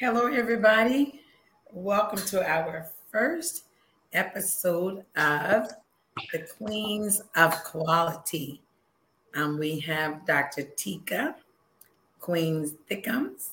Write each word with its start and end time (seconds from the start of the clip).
Hello, 0.00 0.28
everybody. 0.28 1.20
Welcome 1.72 2.20
to 2.28 2.42
our 2.42 2.90
first 3.12 3.64
episode 4.14 5.04
of 5.14 5.68
the 6.32 6.48
Queens 6.56 7.20
of 7.36 7.52
Quality. 7.64 8.62
Um, 9.34 9.58
we 9.58 9.78
have 9.80 10.24
Dr. 10.24 10.62
Tika, 10.62 11.36
Queen 12.18 12.74
Thickums, 12.90 13.50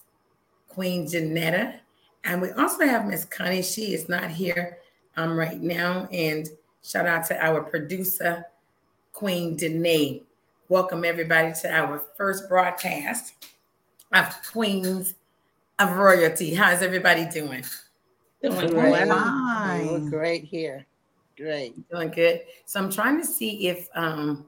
Queen 0.70 1.06
Jenetta, 1.06 1.82
and 2.24 2.42
we 2.42 2.52
also 2.52 2.86
have 2.86 3.06
Miss 3.06 3.26
Connie. 3.26 3.62
She 3.62 3.94
is 3.94 4.08
not 4.08 4.32
here 4.32 4.78
um, 5.18 5.36
right 5.36 5.60
now. 5.60 6.08
And 6.14 6.48
shout 6.82 7.08
out 7.08 7.26
to 7.26 7.46
our 7.46 7.62
producer, 7.62 8.46
Queen 9.12 9.58
Danae. 9.58 10.24
Welcome 10.70 11.04
everybody 11.04 11.52
to 11.64 11.70
our 11.70 12.02
first 12.16 12.48
broadcast 12.48 13.34
of 14.14 14.34
Queens 14.50 15.16
of 15.80 15.96
Royalty. 15.96 16.54
How's 16.56 16.82
everybody 16.82 17.26
doing? 17.26 17.64
Doing 18.42 18.70
great. 18.70 19.08
Fine. 19.08 20.10
great 20.10 20.44
here. 20.44 20.86
Great. 21.36 21.90
Doing 21.90 22.10
good. 22.10 22.42
So 22.66 22.80
I'm 22.80 22.92
trying 22.92 23.20
to 23.20 23.26
see 23.26 23.68
if 23.68 23.88
um 23.96 24.46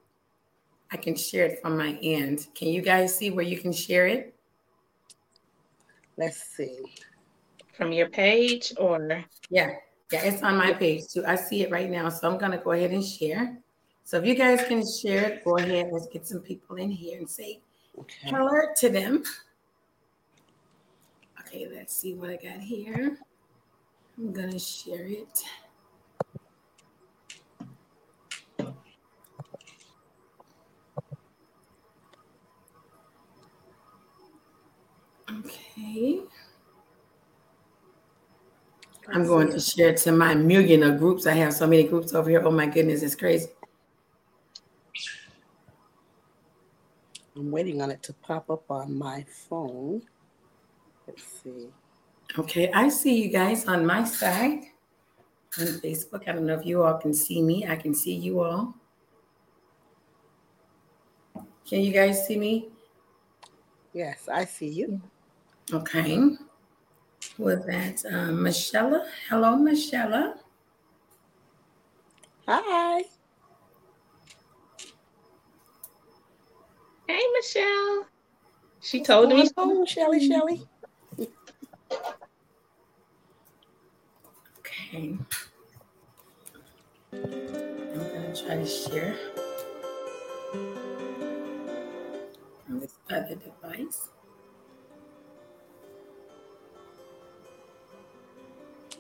I 0.92 0.98
can 0.98 1.16
share 1.16 1.46
it 1.46 1.62
from 1.62 1.78
my 1.78 2.00
end. 2.02 2.48
Can 2.56 2.70
you 2.70 2.82
guys 2.82 3.16
see 3.16 3.30
where 3.30 3.46
you 3.46 3.60
can 3.60 3.72
share 3.72 4.08
it? 4.08 4.34
Let's 6.18 6.42
see. 6.42 6.80
From 7.78 7.92
your 7.92 8.10
page 8.10 8.74
or 8.78 9.24
yeah, 9.50 9.72
yeah, 10.12 10.24
it's 10.24 10.42
on 10.42 10.58
my 10.58 10.74
page 10.74 11.08
too. 11.14 11.24
I 11.26 11.36
see 11.36 11.62
it 11.62 11.72
right 11.72 11.90
now. 11.90 12.10
So 12.10 12.30
I'm 12.30 12.40
gonna 12.40 12.58
go 12.58 12.72
ahead 12.72 12.92
and 12.92 13.06
share. 13.06 13.58
So 14.04 14.18
if 14.18 14.26
you 14.26 14.34
guys 14.34 14.66
can 14.68 14.84
share 14.84 15.30
it, 15.30 15.46
go 15.46 15.58
ahead. 15.58 15.90
Let's 15.92 16.08
get 16.08 16.28
some 16.28 16.40
people 16.40 16.78
in 16.78 16.90
here 16.90 17.20
and 17.20 17.30
say 17.30 17.62
okay. 18.00 18.30
hello 18.30 18.60
to 18.78 18.90
them. 18.90 19.24
Okay, 21.52 21.68
let's 21.74 21.96
see 21.96 22.14
what 22.14 22.30
I 22.30 22.36
got 22.36 22.62
here. 22.62 23.18
I'm 24.20 24.32
gonna 24.32 24.60
share 24.60 25.08
it. 25.08 25.44
Okay. 35.40 36.20
I'm 39.12 39.26
going 39.26 39.50
to 39.50 39.60
share 39.60 39.90
it 39.90 39.98
to 39.98 40.12
my 40.12 40.36
million 40.36 40.84
of 40.84 41.00
groups. 41.00 41.26
I 41.26 41.34
have 41.34 41.54
so 41.56 41.66
many 41.66 41.82
groups 41.84 42.14
over 42.14 42.30
here. 42.30 42.44
Oh 42.46 42.52
my 42.52 42.68
goodness, 42.68 43.02
it's 43.02 43.16
crazy. 43.16 43.50
I'm 47.36 47.50
waiting 47.50 47.82
on 47.82 47.90
it 47.90 48.04
to 48.04 48.14
pop 48.14 48.52
up 48.52 48.70
on 48.70 48.96
my 48.96 49.26
phone. 49.50 50.04
Let's 51.10 51.42
see. 51.44 51.68
Okay, 52.38 52.72
I 52.72 52.90
see 52.90 53.24
you 53.24 53.30
guys 53.30 53.66
on 53.66 53.84
my 53.84 54.04
side 54.04 54.66
on 55.60 55.66
Facebook. 55.82 56.28
I 56.28 56.34
don't 56.34 56.46
know 56.46 56.54
if 56.54 56.66
you 56.66 56.84
all 56.84 57.00
can 57.00 57.16
see 57.16 57.42
me. 57.42 57.66
I 57.68 57.76
can 57.76 57.96
see 57.96 58.14
you 58.14 58.42
all. 58.42 58.76
Can 61.68 61.82
you 61.82 61.92
guys 61.92 62.28
see 62.28 62.38
me? 62.38 62.70
Yes, 63.94 64.30
I 64.32 64.46
see 64.46 64.68
you. 64.68 65.02
Okay. 65.74 66.36
With 67.40 67.66
that, 67.66 68.06
um, 68.06 68.44
Michelle. 68.44 69.04
Hello, 69.28 69.56
Michelle. 69.56 70.36
Hi. 72.48 73.04
Hey, 77.08 77.24
Michelle. 77.34 78.06
She 78.82 79.02
told 79.02 79.30
me. 79.30 79.50
Oh, 79.58 79.84
Shelly, 79.86 80.28
Shelly. 80.28 80.62
Okay. 84.60 85.18
I'm 87.12 87.22
going 87.94 88.34
to 88.34 88.46
try 88.46 88.56
to 88.56 88.66
share 88.66 89.16
on 92.70 92.80
this 92.80 92.96
other 93.10 93.36
device. 93.36 94.10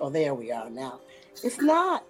Oh, 0.01 0.09
there 0.09 0.33
we 0.33 0.51
are 0.51 0.69
now. 0.69 0.99
It's 1.43 1.59
not 1.59 2.03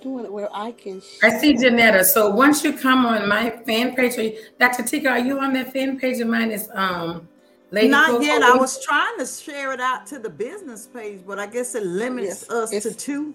doing 0.00 0.24
it 0.24 0.32
where 0.32 0.48
I 0.52 0.72
can. 0.72 1.00
Share. 1.00 1.30
I 1.30 1.38
see 1.38 1.54
Jenetta. 1.54 2.04
So 2.04 2.30
once 2.30 2.64
you 2.64 2.72
come 2.76 3.06
on 3.06 3.28
my 3.28 3.50
fan 3.50 3.94
page, 3.94 4.36
Dr. 4.58 4.82
Tika, 4.84 5.08
are 5.08 5.18
you 5.18 5.38
on 5.40 5.52
that 5.54 5.72
fan 5.72 5.98
page 5.98 6.20
of 6.20 6.28
mine? 6.28 6.50
Is 6.50 6.68
um, 6.74 7.28
Lady 7.72 7.88
Not 7.88 8.10
Cocoa? 8.10 8.22
yet. 8.22 8.42
I 8.42 8.54
was 8.54 8.84
trying 8.84 9.18
to 9.18 9.26
share 9.26 9.72
it 9.72 9.80
out 9.80 10.06
to 10.08 10.18
the 10.18 10.28
business 10.28 10.86
page, 10.86 11.22
but 11.26 11.38
I 11.38 11.46
guess 11.46 11.74
it 11.74 11.84
limits 11.84 12.44
yes, 12.48 12.50
us 12.50 12.82
to 12.82 12.94
two. 12.94 13.34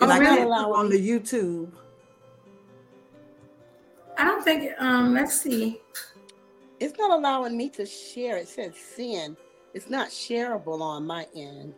And 0.00 0.10
oh, 0.12 0.14
I 0.14 0.18
really? 0.18 0.36
can't 0.36 0.50
on 0.50 0.88
the 0.88 0.96
YouTube. 0.96 1.72
I 4.16 4.24
don't 4.24 4.42
think. 4.44 4.70
Um, 4.78 5.14
let's 5.14 5.40
see. 5.40 5.80
It's 6.78 6.96
not 6.96 7.10
allowing 7.10 7.56
me 7.56 7.70
to 7.70 7.84
share. 7.84 8.36
It 8.36 8.48
says 8.48 8.74
send. 8.76 9.36
It's 9.74 9.90
not 9.90 10.08
shareable 10.08 10.80
on 10.80 11.06
my 11.06 11.26
end. 11.34 11.74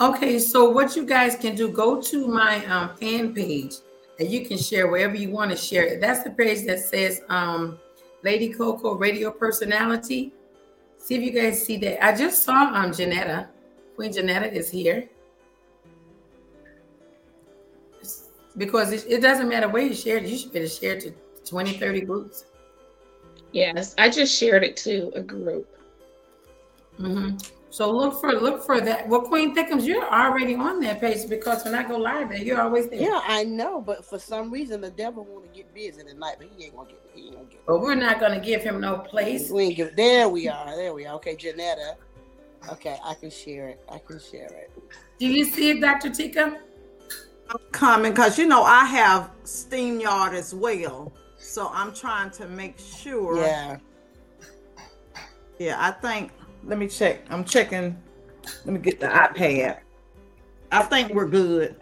Okay, 0.00 0.38
so 0.40 0.70
what 0.70 0.96
you 0.96 1.06
guys 1.06 1.36
can 1.36 1.54
do, 1.54 1.68
go 1.68 2.00
to 2.02 2.26
my 2.26 2.64
um, 2.66 2.96
fan 2.96 3.32
page 3.32 3.74
and 4.18 4.28
you 4.28 4.44
can 4.44 4.58
share 4.58 4.88
wherever 4.88 5.14
you 5.14 5.30
want 5.30 5.50
to 5.50 5.56
share 5.56 5.84
it. 5.84 6.00
That's 6.00 6.24
the 6.24 6.30
page 6.30 6.66
that 6.66 6.80
says 6.80 7.20
um, 7.28 7.78
Lady 8.22 8.52
Cocoa 8.52 8.94
Radio 8.94 9.30
Personality. 9.30 10.32
See 10.98 11.16
if 11.16 11.22
you 11.22 11.32
guys 11.32 11.64
see 11.64 11.76
that. 11.78 12.04
I 12.04 12.16
just 12.16 12.44
saw 12.44 12.72
um, 12.74 12.90
Jenetta. 12.90 13.48
Queen 13.96 14.12
Jenetta 14.12 14.52
is 14.52 14.70
here. 14.70 15.08
Because 18.56 18.92
it, 18.92 19.06
it 19.08 19.20
doesn't 19.20 19.48
matter 19.48 19.68
where 19.68 19.82
you 19.82 19.94
share 19.94 20.18
it, 20.18 20.24
you 20.24 20.36
should 20.36 20.52
be 20.52 20.60
able 20.60 20.68
to 20.68 20.74
share 20.74 20.94
it 20.94 21.00
to 21.00 21.12
20, 21.48 21.78
30 21.78 22.00
groups. 22.02 22.44
Yes, 23.52 23.94
I 23.98 24.08
just 24.08 24.38
shared 24.38 24.62
it 24.62 24.76
to 24.78 25.10
a 25.14 25.22
group. 25.22 25.68
Mm-hmm. 26.98 27.36
So 27.72 27.90
look 27.90 28.20
for 28.20 28.32
look 28.34 28.62
for 28.62 28.82
that. 28.82 29.08
Well, 29.08 29.22
Queen 29.22 29.56
Thickums, 29.56 29.86
you're 29.86 30.04
already 30.04 30.54
on 30.54 30.78
that 30.80 31.00
page 31.00 31.26
because 31.26 31.64
when 31.64 31.74
I 31.74 31.82
go 31.82 31.96
live 31.96 32.28
there, 32.28 32.36
you're 32.36 32.60
always 32.60 32.86
there. 32.90 33.00
Yeah, 33.00 33.22
I 33.26 33.44
know, 33.44 33.80
but 33.80 34.04
for 34.04 34.18
some 34.18 34.50
reason 34.50 34.82
the 34.82 34.90
devil 34.90 35.24
want 35.24 35.50
to 35.50 35.56
get 35.56 35.72
busy 35.72 36.04
tonight, 36.04 36.34
but 36.38 36.48
he 36.54 36.66
ain't 36.66 36.76
gonna 36.76 36.90
get. 36.90 37.00
He 37.14 37.28
ain't 37.28 37.36
gonna 37.36 37.46
get. 37.46 37.64
But 37.64 37.80
we're 37.80 37.94
not 37.94 38.20
gonna 38.20 38.40
give 38.40 38.62
him 38.62 38.78
no 38.78 38.98
place. 38.98 39.48
We 39.48 39.62
ain't 39.62 39.76
give. 39.76 39.96
There 39.96 40.28
we 40.28 40.48
are. 40.48 40.76
There 40.76 40.92
we 40.92 41.06
are. 41.06 41.14
Okay, 41.14 41.34
Jenetta. 41.34 41.94
Okay, 42.72 42.98
I 43.02 43.14
can 43.14 43.30
share 43.30 43.68
it. 43.68 43.82
I 43.90 43.98
can 44.00 44.20
share 44.20 44.52
it. 44.52 44.70
Do 45.18 45.26
you 45.26 45.46
see 45.46 45.70
it, 45.70 45.80
Dr. 45.80 46.10
Tika? 46.10 46.60
I'm 47.48 47.58
coming 47.72 48.12
because 48.12 48.38
you 48.38 48.46
know 48.46 48.64
I 48.64 48.84
have 48.84 49.30
StreamYard 49.44 50.34
as 50.34 50.54
well, 50.54 51.10
so 51.38 51.70
I'm 51.72 51.94
trying 51.94 52.32
to 52.32 52.46
make 52.48 52.78
sure. 52.78 53.38
Yeah. 53.38 53.78
Yeah, 55.58 55.76
I 55.78 55.92
think 55.92 56.32
let 56.64 56.78
me 56.78 56.88
check. 56.88 57.20
I'm 57.30 57.44
checking. 57.44 57.96
Let 58.64 58.74
me 58.74 58.80
get 58.80 59.00
the 59.00 59.06
iPad. 59.06 59.78
I 60.70 60.82
think 60.82 61.12
we're 61.12 61.28
good. 61.28 61.80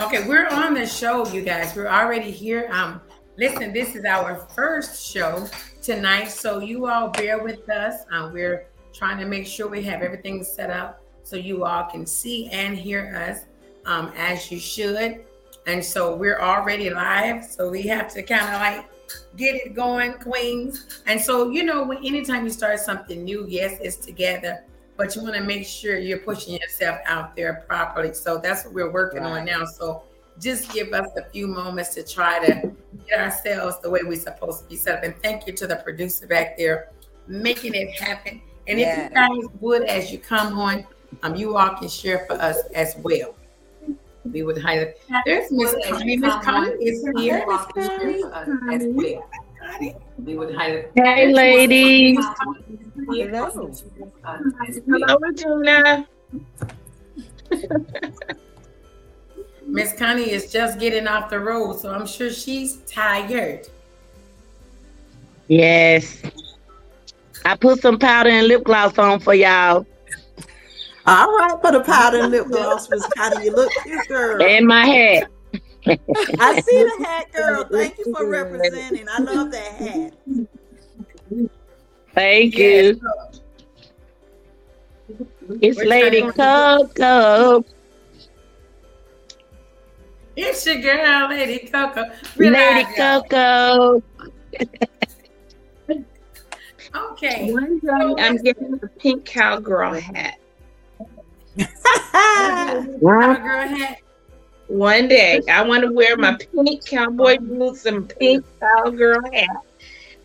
Okay, 0.00 0.26
we're 0.26 0.46
on 0.48 0.74
the 0.74 0.86
show, 0.86 1.26
you 1.28 1.42
guys. 1.42 1.76
We're 1.76 1.88
already 1.88 2.30
here. 2.30 2.68
Um, 2.70 3.00
listen, 3.36 3.72
this 3.72 3.94
is 3.94 4.04
our 4.04 4.46
first 4.54 5.06
show 5.06 5.46
tonight, 5.82 6.26
so 6.26 6.60
you 6.60 6.86
all 6.86 7.08
bear 7.08 7.42
with 7.42 7.68
us. 7.68 8.02
Um, 8.10 8.32
we're 8.32 8.66
trying 8.92 9.18
to 9.18 9.26
make 9.26 9.46
sure 9.46 9.68
we 9.68 9.82
have 9.82 10.02
everything 10.02 10.42
set 10.42 10.70
up 10.70 11.02
so 11.22 11.36
you 11.36 11.64
all 11.64 11.84
can 11.84 12.06
see 12.06 12.48
and 12.50 12.76
hear 12.76 13.14
us 13.14 13.44
um, 13.84 14.12
as 14.16 14.50
you 14.50 14.58
should. 14.58 15.24
And 15.66 15.84
so 15.84 16.16
we're 16.16 16.40
already 16.40 16.90
live, 16.90 17.44
so 17.44 17.68
we 17.68 17.82
have 17.82 18.12
to 18.14 18.22
kind 18.22 18.46
of 18.54 18.60
like 18.60 18.88
get 19.36 19.54
it 19.54 19.74
going, 19.74 20.14
queens. 20.14 21.02
And 21.06 21.20
so, 21.20 21.50
you 21.50 21.62
know, 21.64 21.84
when 21.84 21.98
anytime 21.98 22.44
you 22.44 22.50
start 22.50 22.80
something 22.80 23.24
new, 23.24 23.46
yes, 23.48 23.78
it's 23.80 23.96
together, 23.96 24.64
but 24.96 25.14
you 25.14 25.22
want 25.22 25.34
to 25.34 25.42
make 25.42 25.66
sure 25.66 25.98
you're 25.98 26.18
pushing 26.18 26.54
yourself 26.54 26.98
out 27.06 27.36
there 27.36 27.64
properly. 27.68 28.14
So 28.14 28.38
that's 28.38 28.64
what 28.64 28.74
we're 28.74 28.92
working 28.92 29.22
right. 29.22 29.40
on 29.40 29.44
now. 29.44 29.64
So 29.64 30.02
just 30.40 30.72
give 30.72 30.92
us 30.92 31.08
a 31.16 31.28
few 31.30 31.46
moments 31.46 31.94
to 31.94 32.02
try 32.02 32.44
to 32.46 32.72
get 33.08 33.20
ourselves 33.20 33.80
the 33.80 33.90
way 33.90 34.00
we're 34.04 34.18
supposed 34.18 34.62
to 34.62 34.68
be 34.68 34.76
set 34.76 34.98
up. 34.98 35.04
And 35.04 35.14
thank 35.22 35.46
you 35.46 35.52
to 35.54 35.66
the 35.66 35.76
producer 35.76 36.26
back 36.26 36.56
there 36.56 36.90
making 37.26 37.74
it 37.74 37.90
happen. 38.00 38.40
And 38.68 38.78
if 38.78 38.98
you 38.98 39.08
guys 39.10 39.50
would, 39.60 39.84
as 39.84 40.10
you 40.10 40.18
come 40.18 40.58
on, 40.58 40.86
um, 41.22 41.36
you 41.36 41.56
all 41.56 41.76
can 41.76 41.88
share 41.88 42.26
for 42.26 42.34
us 42.34 42.58
as 42.74 42.96
well 42.96 43.34
we 44.32 44.42
would 44.42 44.58
hire. 44.58 44.94
There's 45.24 45.50
Miss 45.50 45.74
Connie. 45.86 46.16
Miss 46.16 46.34
Connie 46.44 46.72
is 46.84 47.04
here. 47.16 47.44
We 50.18 50.36
would 50.36 50.54
hire. 50.54 50.90
Hey, 50.94 51.32
ladies. 51.32 52.24
Hello. 53.08 53.72
Hello, 54.86 55.18
Regina. 55.20 56.08
Miss 59.66 59.92
Connie 59.94 60.30
is 60.30 60.52
just 60.52 60.78
getting 60.78 61.08
off 61.08 61.28
the 61.28 61.40
road, 61.40 61.78
so 61.78 61.92
I'm 61.92 62.06
sure 62.06 62.30
she's 62.30 62.78
tired. 62.86 63.66
Yes. 65.48 66.22
I 67.44 67.56
put 67.56 67.80
some 67.80 67.98
powder 67.98 68.30
and 68.30 68.48
lip 68.48 68.64
gloss 68.64 68.98
on 68.98 69.20
for 69.20 69.34
y'all. 69.34 69.86
All 71.06 71.36
right, 71.36 71.56
put 71.62 71.74
a 71.74 71.80
powder 71.80 72.20
and 72.20 72.32
lip 72.32 72.46
gloss, 72.50 72.90
was 72.90 73.02
Miss 73.02 73.12
Connie. 73.14 73.44
You 73.46 73.52
look 73.52 73.70
cute, 73.84 74.08
girl. 74.08 74.42
And 74.42 74.66
my 74.66 74.86
hat. 74.86 75.30
I 75.86 76.60
see 76.60 76.82
the 76.82 77.04
hat, 77.04 77.32
girl. 77.32 77.64
Thank 77.70 77.98
you 77.98 78.12
for 78.12 78.26
representing. 78.28 79.06
I 79.08 79.18
love 79.20 79.52
that 79.52 79.72
hat. 79.72 80.14
Thank 82.12 82.56
you. 82.56 83.00
It's 85.60 85.78
Lady 85.78 86.22
Cocoa. 86.22 87.64
It's 90.34 90.66
your 90.66 90.76
girl, 90.76 91.28
Lady 91.28 91.68
Cocoa. 91.68 92.10
Lady 92.36 92.84
Cocoa. 92.96 94.02
okay. 96.94 97.52
One 97.52 97.78
day 97.78 98.22
I'm 98.22 98.36
getting 98.38 98.74
a 98.82 98.88
pink 98.98 99.24
cowgirl 99.24 99.94
hat. 99.94 100.38
cowgirl 102.12 103.68
hat. 103.68 103.98
One 104.68 105.08
day 105.08 105.40
I 105.50 105.62
want 105.62 105.82
to 105.84 105.92
wear 105.92 106.16
my 106.16 106.36
pink 106.36 106.84
cowboy 106.84 107.38
boots 107.40 107.86
and 107.86 108.08
pink 108.18 108.44
cowgirl 108.60 109.20
hat 109.32 109.64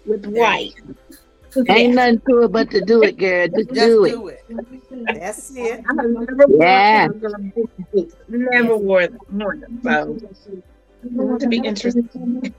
with 0.05 0.25
white. 0.25 0.73
Ain't 1.69 1.95
nothing 1.95 2.21
to 2.29 2.43
it 2.43 2.51
but 2.51 2.71
to 2.71 2.81
do 2.81 3.03
it, 3.03 3.17
girl. 3.17 3.47
Just, 3.47 3.69
Just 3.69 3.75
do, 3.75 4.07
do 4.07 4.27
it. 4.29 4.45
it. 4.49 5.19
That's 5.19 5.55
it. 5.55 5.83
I 5.89 5.93
never 5.93 6.45
yeah. 6.47 7.07
Never 8.29 8.77
wore 8.77 9.07
them. 9.07 9.19
So 9.83 10.17
to 11.39 11.47
be 11.47 11.57
interesting. 11.57 12.09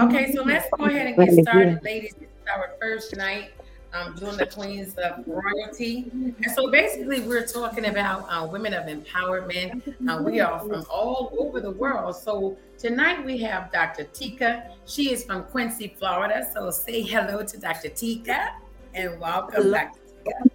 Okay, 0.00 0.32
so 0.32 0.42
let's 0.42 0.66
go 0.76 0.86
ahead 0.86 1.08
and 1.08 1.16
get 1.16 1.44
started, 1.44 1.82
ladies. 1.84 2.14
This 2.18 2.28
is 2.28 2.46
our 2.52 2.70
first 2.80 3.16
night 3.16 3.52
um, 3.94 4.14
doing 4.14 4.36
the 4.36 4.46
Queens 4.46 4.94
of 4.94 5.24
Royalty. 5.26 6.10
And 6.12 6.50
so 6.54 6.70
basically, 6.70 7.20
we're 7.20 7.46
talking 7.46 7.86
about 7.86 8.26
uh, 8.28 8.46
women 8.46 8.74
of 8.74 8.86
empowerment. 8.86 9.94
Uh, 10.08 10.22
we 10.22 10.40
are 10.40 10.58
from 10.60 10.84
all 10.90 11.32
over 11.38 11.60
the 11.60 11.70
world. 11.70 12.16
So 12.16 12.56
tonight 12.78 13.24
we 13.24 13.38
have 13.38 13.70
Dr. 13.72 14.04
Tika. 14.04 14.70
She 14.86 15.12
is 15.12 15.24
from 15.24 15.44
Quincy, 15.44 15.94
Florida. 15.98 16.46
So 16.52 16.70
say 16.70 17.02
hello 17.02 17.42
to 17.42 17.58
Dr. 17.58 17.90
Tika 17.90 18.54
and 18.94 19.20
welcome, 19.20 19.62
hello. 19.62 19.78
Dr. 19.78 19.98
Tika. 20.24 20.50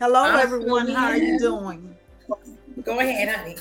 Hello, 0.00 0.24
um, 0.24 0.36
everyone. 0.36 0.88
How 0.88 1.08
are 1.08 1.16
you 1.16 1.38
doing? 1.38 1.96
Go 2.84 3.00
ahead, 3.00 3.36
honey. 3.36 3.56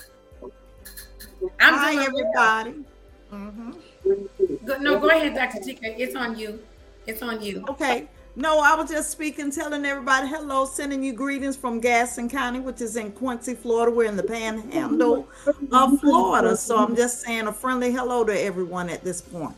I'm 1.59 1.73
Hi, 1.73 2.05
everybody. 2.05 2.83
Mm-hmm. 3.31 4.65
Go, 4.65 4.77
no, 4.77 4.99
go 4.99 5.09
ahead, 5.09 5.35
Dr. 5.35 5.63
Tika. 5.63 6.01
It's 6.01 6.15
on 6.15 6.37
you. 6.37 6.59
It's 7.07 7.21
on 7.21 7.41
you. 7.41 7.65
Okay. 7.69 8.07
No, 8.35 8.59
I 8.59 8.75
was 8.75 8.89
just 8.89 9.09
speaking, 9.09 9.51
telling 9.51 9.85
everybody 9.85 10.27
hello, 10.27 10.65
sending 10.65 11.03
you 11.03 11.13
greetings 11.13 11.57
from 11.57 11.79
Gadsden 11.79 12.29
County, 12.29 12.59
which 12.59 12.79
is 12.79 12.95
in 12.95 13.11
Quincy, 13.11 13.55
Florida. 13.55 13.91
We're 13.91 14.05
in 14.05 14.15
the 14.15 14.23
panhandle 14.23 15.27
of 15.71 15.99
Florida. 15.99 16.55
So 16.55 16.77
I'm 16.77 16.95
just 16.95 17.21
saying 17.21 17.47
a 17.47 17.53
friendly 17.53 17.91
hello 17.91 18.23
to 18.23 18.39
everyone 18.39 18.89
at 18.89 19.03
this 19.03 19.19
point. 19.19 19.55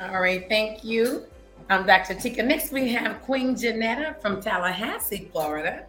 All 0.00 0.20
right, 0.20 0.46
thank 0.48 0.84
you. 0.84 1.22
I'm 1.70 1.86
Dr. 1.86 2.14
Tika. 2.14 2.42
Next, 2.42 2.72
we 2.72 2.92
have 2.92 3.22
Queen 3.22 3.54
Jenetta 3.54 4.20
from 4.20 4.42
Tallahassee, 4.42 5.28
Florida. 5.32 5.86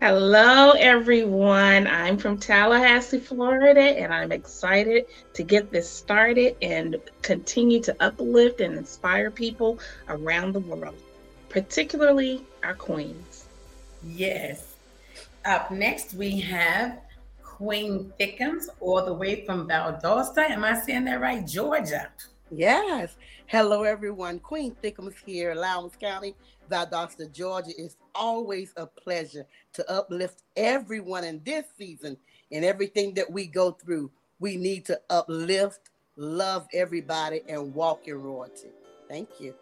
Hello, 0.00 0.70
everyone. 0.78 1.86
I'm 1.86 2.16
from 2.16 2.38
Tallahassee, 2.38 3.18
Florida, 3.18 3.82
and 3.82 4.14
I'm 4.14 4.32
excited 4.32 5.04
to 5.34 5.42
get 5.42 5.70
this 5.70 5.90
started 5.90 6.56
and 6.62 6.96
continue 7.20 7.82
to 7.82 7.94
uplift 8.00 8.62
and 8.62 8.78
inspire 8.78 9.30
people 9.30 9.78
around 10.08 10.54
the 10.54 10.60
world, 10.60 10.94
particularly 11.50 12.42
our 12.64 12.72
queens. 12.72 13.44
Yes. 14.02 14.76
Up 15.44 15.70
next, 15.70 16.14
we 16.14 16.40
have 16.40 17.00
Queen 17.42 18.10
Thickums, 18.18 18.68
all 18.80 19.04
the 19.04 19.12
way 19.12 19.44
from 19.44 19.68
Valdosta. 19.68 20.48
Am 20.48 20.64
I 20.64 20.80
saying 20.80 21.04
that 21.04 21.20
right? 21.20 21.46
Georgia. 21.46 22.08
Yes. 22.50 23.16
Hello, 23.48 23.82
everyone. 23.82 24.38
Queen 24.38 24.74
Thickums 24.82 25.16
here, 25.26 25.54
Lowndes 25.54 25.96
County, 26.00 26.34
Valdosta, 26.70 27.30
Georgia. 27.32 27.72
It's 27.76 27.96
always 28.14 28.72
a 28.76 28.86
pleasure 28.86 29.44
to 29.74 29.90
uplift 29.90 30.42
everyone 30.56 31.24
in 31.24 31.42
this 31.44 31.66
season 31.76 32.16
and 32.52 32.64
everything 32.64 33.14
that 33.14 33.30
we 33.30 33.46
go 33.46 33.72
through. 33.72 34.10
We 34.38 34.56
need 34.56 34.86
to 34.86 35.00
uplift, 35.10 35.90
love 36.16 36.66
everybody, 36.72 37.42
and 37.48 37.74
walk 37.74 38.08
in 38.08 38.22
royalty. 38.22 38.70
Thank 39.08 39.40
you. 39.40 39.54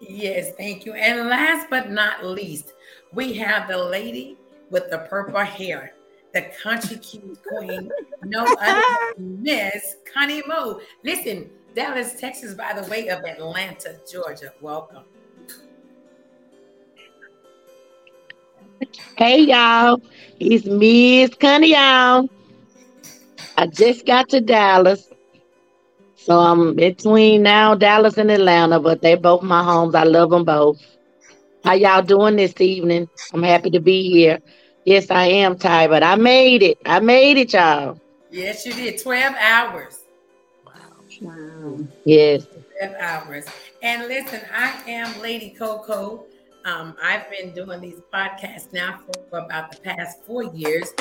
Yes, 0.00 0.52
thank 0.56 0.86
you. 0.86 0.92
And 0.94 1.28
last 1.28 1.68
but 1.68 1.90
not 1.90 2.24
least, 2.24 2.72
we 3.12 3.34
have 3.34 3.68
the 3.68 3.76
lady 3.76 4.38
with 4.70 4.90
the 4.90 4.98
purple 5.10 5.40
hair, 5.40 5.94
the 6.32 6.42
country 6.62 6.98
cute 6.98 7.40
queen, 7.42 7.90
no 8.24 8.44
other 8.60 8.82
Miss 9.18 9.96
Connie 10.12 10.42
Moe. 10.46 10.80
Listen, 11.02 11.50
Dallas, 11.74 12.14
Texas, 12.20 12.54
by 12.54 12.72
the 12.72 12.88
way, 12.88 13.08
of 13.08 13.24
Atlanta, 13.24 14.00
Georgia. 14.10 14.52
Welcome. 14.60 15.04
Hey 19.16 19.40
y'all, 19.40 20.00
it's 20.38 20.64
Miss 20.64 21.34
Connie 21.34 21.72
y'all. 21.72 22.28
I 23.56 23.66
just 23.66 24.06
got 24.06 24.28
to 24.30 24.40
Dallas. 24.40 25.08
So 26.14 26.38
I'm 26.38 26.74
between 26.74 27.42
now 27.42 27.74
Dallas 27.74 28.18
and 28.18 28.30
Atlanta, 28.30 28.78
but 28.78 29.02
they're 29.02 29.16
both 29.16 29.42
my 29.42 29.62
homes. 29.62 29.94
I 29.94 30.04
love 30.04 30.30
them 30.30 30.44
both. 30.44 30.80
How 31.64 31.74
y'all 31.74 32.02
doing 32.02 32.36
this 32.36 32.60
evening? 32.60 33.08
I'm 33.32 33.42
happy 33.42 33.70
to 33.70 33.80
be 33.80 34.10
here. 34.10 34.38
Yes, 34.84 35.10
I 35.10 35.24
am 35.26 35.58
tired, 35.58 35.90
but 35.90 36.02
I 36.02 36.14
made 36.14 36.62
it. 36.62 36.78
I 36.86 37.00
made 37.00 37.36
it, 37.36 37.52
y'all. 37.52 38.00
Yes, 38.30 38.64
you 38.64 38.72
did. 38.72 39.02
12 39.02 39.34
hours. 39.38 39.98
Wow. 41.20 41.80
Yes. 42.04 42.46
12 42.78 42.94
hours. 43.00 43.44
And 43.82 44.06
listen, 44.06 44.40
I 44.52 44.82
am 44.86 45.20
Lady 45.20 45.50
Cocoa. 45.50 46.26
Um, 46.68 46.96
I've 47.02 47.30
been 47.30 47.54
doing 47.54 47.80
these 47.80 48.02
podcasts 48.12 48.74
now 48.74 49.00
for 49.30 49.38
about 49.38 49.72
the 49.72 49.80
past 49.80 50.22
four 50.24 50.44
years. 50.54 50.92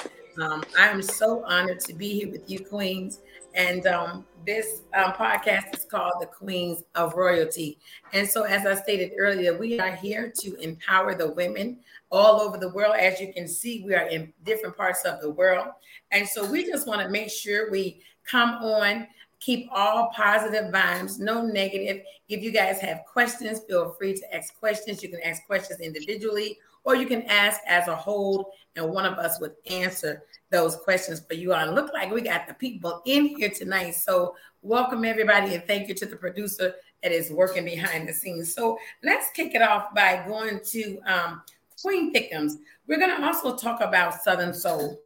Um, 0.41 0.63
I'm 0.77 1.01
so 1.01 1.43
honored 1.43 1.81
to 1.81 1.93
be 1.93 2.13
here 2.13 2.31
with 2.31 2.50
you, 2.50 2.63
Queens. 2.63 3.19
And 3.53 3.86
um, 3.86 4.25
this 4.45 4.83
um, 4.93 5.12
podcast 5.12 5.75
is 5.75 5.83
called 5.83 6.13
The 6.21 6.27
Queens 6.27 6.83
of 6.95 7.15
Royalty. 7.15 7.79
And 8.13 8.25
so, 8.29 8.43
as 8.43 8.65
I 8.65 8.81
stated 8.81 9.12
earlier, 9.17 9.57
we 9.57 9.77
are 9.77 9.91
here 9.91 10.31
to 10.39 10.55
empower 10.55 11.15
the 11.15 11.31
women 11.31 11.79
all 12.12 12.39
over 12.39 12.57
the 12.57 12.69
world. 12.69 12.95
As 12.97 13.19
you 13.19 13.33
can 13.33 13.47
see, 13.47 13.83
we 13.83 13.93
are 13.93 14.07
in 14.07 14.31
different 14.45 14.77
parts 14.77 15.03
of 15.03 15.19
the 15.19 15.31
world. 15.31 15.67
And 16.12 16.25
so, 16.25 16.50
we 16.50 16.63
just 16.65 16.88
want 16.88 17.01
to 17.01 17.09
make 17.09 17.29
sure 17.29 17.69
we 17.69 18.01
come 18.25 18.51
on 18.63 19.07
keep 19.39 19.70
all 19.72 20.10
positive 20.15 20.72
vibes, 20.74 21.20
no 21.20 21.46
negative. 21.46 22.01
If 22.27 22.41
you 22.41 22.51
guys 22.51 22.79
have 22.79 23.03
questions, 23.06 23.62
feel 23.67 23.91
free 23.91 24.15
to 24.15 24.36
ask 24.36 24.58
questions. 24.58 25.03
You 25.03 25.10
can 25.10 25.22
ask 25.22 25.46
questions 25.46 25.79
individually, 25.79 26.58
or 26.84 26.96
you 26.96 27.06
can 27.06 27.24
ask 27.24 27.62
as 27.67 27.88
a 27.88 27.96
whole, 27.96 28.51
and 28.75 28.89
one 28.89 29.06
of 29.06 29.17
us 29.17 29.39
would 29.39 29.53
answer 29.70 30.24
those 30.50 30.75
questions 30.77 31.22
for 31.27 31.36
you. 31.36 31.53
And 31.53 31.75
look 31.75 31.91
like 31.94 32.12
we 32.12 32.22
got 32.22 32.48
the 32.48 32.53
people 32.53 33.01
in 33.06 33.27
here 33.27 33.50
tonight. 33.50 33.91
So 33.96 34.36
welcome 34.62 35.06
everybody, 35.06 35.53
and 35.53 35.63
thank 35.65 35.88
you 35.88 35.96
to 35.96 36.06
the 36.06 36.15
producer 36.15 36.74
that 37.03 37.12
is 37.12 37.29
working 37.29 37.65
behind 37.65 38.10
the 38.10 38.13
scenes. 38.13 38.53
So 38.53 38.77
let's 39.03 39.29
kick 39.32 39.53
it 39.53 39.62
off 39.62 39.94
by 39.94 40.24
going 40.27 40.62
to 40.65 41.00
um, 41.06 41.41
Queen 41.82 42.13
Thickums. 42.13 42.53
We're 42.88 42.98
going 42.98 43.15
to 43.15 43.25
also 43.25 43.56
talk 43.56 43.82
about 43.82 44.22
Southern 44.22 44.53
Soul. 44.53 45.00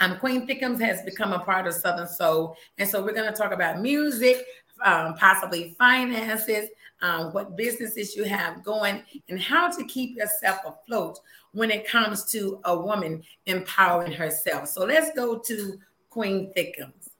Um, 0.00 0.18
Queen 0.18 0.46
Thickums 0.46 0.80
has 0.80 1.02
become 1.02 1.32
a 1.32 1.38
part 1.38 1.66
of 1.66 1.74
Southern 1.74 2.08
Soul. 2.08 2.56
And 2.78 2.88
so 2.88 3.02
we're 3.02 3.14
going 3.14 3.30
to 3.30 3.36
talk 3.36 3.52
about 3.52 3.80
music, 3.80 4.44
um, 4.84 5.14
possibly 5.14 5.74
finances, 5.78 6.68
um, 7.00 7.32
what 7.32 7.56
businesses 7.56 8.16
you 8.16 8.24
have 8.24 8.64
going, 8.64 9.02
and 9.28 9.40
how 9.40 9.70
to 9.70 9.84
keep 9.84 10.16
yourself 10.16 10.58
afloat 10.66 11.18
when 11.52 11.70
it 11.70 11.86
comes 11.86 12.24
to 12.32 12.60
a 12.64 12.76
woman 12.76 13.22
empowering 13.46 14.12
herself. 14.12 14.68
So 14.68 14.84
let's 14.84 15.14
go 15.14 15.38
to 15.38 15.78
Queen 16.10 16.52
Thickums. 16.56 17.10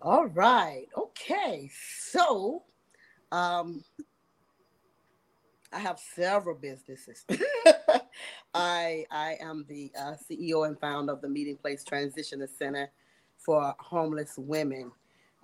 All 0.00 0.26
right. 0.26 0.86
Okay. 0.96 1.70
So, 1.72 2.62
um, 3.32 3.82
I 5.72 5.80
have 5.80 5.98
several 6.14 6.54
businesses. 6.54 7.24
I 8.54 9.04
I 9.10 9.36
am 9.40 9.64
the 9.68 9.90
uh, 9.98 10.14
CEO 10.28 10.66
and 10.66 10.78
founder 10.78 11.12
of 11.12 11.20
the 11.20 11.28
Meeting 11.28 11.56
Place 11.56 11.84
Transition 11.84 12.46
Center 12.58 12.90
for 13.38 13.74
homeless 13.78 14.34
women. 14.36 14.90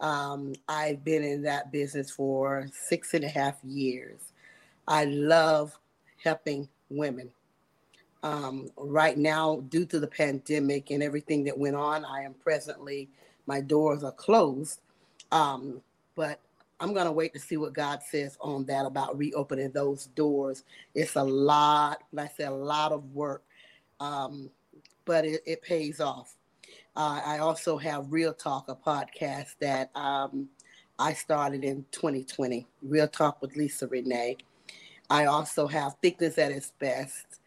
Um, 0.00 0.54
I've 0.68 1.04
been 1.04 1.22
in 1.22 1.42
that 1.42 1.70
business 1.70 2.10
for 2.10 2.68
six 2.72 3.14
and 3.14 3.24
a 3.24 3.28
half 3.28 3.56
years. 3.62 4.20
I 4.88 5.04
love 5.04 5.78
helping 6.22 6.68
women. 6.88 7.30
Um, 8.22 8.70
right 8.76 9.16
now, 9.16 9.62
due 9.68 9.84
to 9.86 10.00
the 10.00 10.06
pandemic 10.06 10.90
and 10.90 11.02
everything 11.02 11.44
that 11.44 11.58
went 11.58 11.76
on, 11.76 12.04
I 12.04 12.22
am 12.22 12.34
presently 12.34 13.08
my 13.46 13.60
doors 13.60 14.02
are 14.02 14.12
closed. 14.12 14.80
Um, 15.30 15.82
but 16.16 16.40
I'm 16.84 16.92
going 16.92 17.06
to 17.06 17.12
wait 17.12 17.32
to 17.32 17.40
see 17.40 17.56
what 17.56 17.72
God 17.72 18.02
says 18.02 18.36
on 18.42 18.66
that 18.66 18.84
about 18.84 19.16
reopening 19.16 19.70
those 19.70 20.08
doors. 20.08 20.64
It's 20.94 21.16
a 21.16 21.22
lot, 21.22 22.02
like 22.12 22.26
I 22.26 22.32
said, 22.36 22.48
a 22.48 22.54
lot 22.54 22.92
of 22.92 23.10
work, 23.14 23.42
um, 24.00 24.50
but 25.06 25.24
it, 25.24 25.40
it 25.46 25.62
pays 25.62 25.98
off. 25.98 26.36
Uh, 26.94 27.22
I 27.24 27.38
also 27.38 27.78
have 27.78 28.12
Real 28.12 28.34
Talk, 28.34 28.68
a 28.68 28.76
podcast 28.76 29.54
that 29.62 29.96
um, 29.96 30.50
I 30.98 31.14
started 31.14 31.64
in 31.64 31.86
2020, 31.90 32.66
Real 32.82 33.08
Talk 33.08 33.40
with 33.40 33.56
Lisa 33.56 33.86
Renee. 33.86 34.36
I 35.08 35.24
also 35.24 35.66
have 35.66 35.94
Thickness 36.02 36.36
at 36.36 36.52
its 36.52 36.74
Best, 36.78 37.40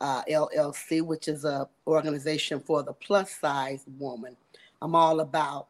uh, 0.00 0.22
LLC, 0.30 1.02
which 1.02 1.26
is 1.26 1.44
a 1.44 1.68
organization 1.88 2.60
for 2.60 2.84
the 2.84 2.92
plus 2.92 3.32
size 3.32 3.84
woman. 3.98 4.36
I'm 4.80 4.94
all 4.94 5.18
about 5.18 5.66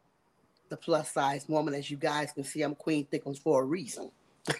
the 0.68 0.76
plus 0.76 1.12
size 1.12 1.48
woman. 1.48 1.74
As 1.74 1.90
you 1.90 1.96
guys 1.96 2.32
can 2.32 2.44
see, 2.44 2.62
I'm 2.62 2.74
Queen 2.74 3.06
Thickums 3.06 3.38
for 3.40 3.62
a 3.62 3.64
reason. 3.64 4.10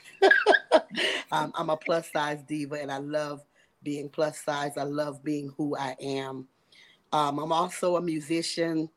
um, 1.33 1.53
I'm 1.55 1.71
a 1.71 1.77
plus 1.77 2.11
size 2.13 2.43
diva 2.47 2.77
and 2.77 2.91
I 2.91 2.99
love 2.99 3.43
being 3.83 4.09
plus 4.09 4.39
size. 4.41 4.73
I 4.77 4.85
love 4.85 5.23
being 5.23 5.53
who 5.57 5.77
I 5.77 5.97
am. 6.01 6.47
Um, 7.13 7.39
I'm 7.39 7.53
also 7.53 7.97
a 7.97 8.03
musician 8.03 8.89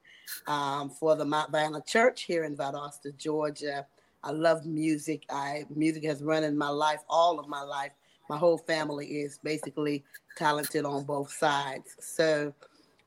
um, 0.48 0.90
for 0.90 1.16
the 1.16 1.26
Mount 1.26 1.52
Vanna 1.52 1.82
Church 1.86 2.24
here 2.24 2.44
in 2.44 2.56
Valdosta, 2.56 3.16
Georgia. 3.18 3.86
I 4.24 4.32
love 4.32 4.66
music. 4.66 5.24
I 5.30 5.66
music 5.74 6.04
has 6.06 6.24
run 6.24 6.44
in 6.44 6.58
my 6.58 6.70
life 6.70 7.02
all 7.10 7.40
of 7.40 7.48
my 7.48 7.62
life. 7.62 7.92
My 8.30 8.38
whole 8.38 8.58
family 8.58 9.08
is 9.08 9.40
basically 9.42 10.04
talented 10.36 10.84
on 10.84 11.06
both 11.06 11.32
sides. 11.32 11.96
So 12.00 12.54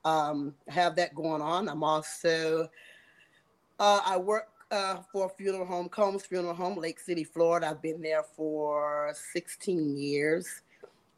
um, 0.04 0.54
have 0.68 0.96
that 0.96 1.14
going 1.14 1.42
on. 1.42 1.68
I'm 1.68 1.84
also 1.84 2.68
uh, 3.80 4.00
I 4.04 4.18
work 4.18 4.48
uh, 4.70 4.98
for 5.10 5.30
funeral 5.30 5.64
home, 5.64 5.88
Combs 5.88 6.26
Funeral 6.26 6.54
Home, 6.54 6.78
Lake 6.78 7.00
City, 7.00 7.24
Florida. 7.24 7.70
I've 7.70 7.82
been 7.82 8.02
there 8.02 8.22
for 8.22 9.12
16 9.32 9.96
years. 9.96 10.62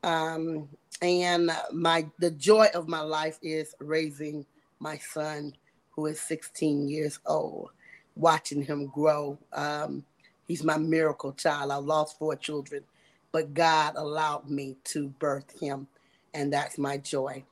Um, 0.04 0.68
and 1.02 1.50
my 1.72 2.06
the 2.18 2.30
joy 2.30 2.68
of 2.74 2.88
my 2.88 3.00
life 3.00 3.38
is 3.42 3.74
raising 3.80 4.46
my 4.78 4.96
son, 4.98 5.54
who 5.90 6.06
is 6.06 6.20
16 6.20 6.88
years 6.88 7.18
old, 7.26 7.70
watching 8.14 8.62
him 8.62 8.86
grow. 8.86 9.36
Um, 9.52 10.04
he's 10.46 10.62
my 10.62 10.78
miracle 10.78 11.32
child. 11.32 11.72
I 11.72 11.76
lost 11.76 12.18
four 12.18 12.36
children, 12.36 12.84
but 13.32 13.54
God 13.54 13.94
allowed 13.96 14.48
me 14.48 14.76
to 14.84 15.08
birth 15.08 15.58
him, 15.60 15.88
and 16.32 16.52
that's 16.52 16.78
my 16.78 16.96
joy. 16.96 17.42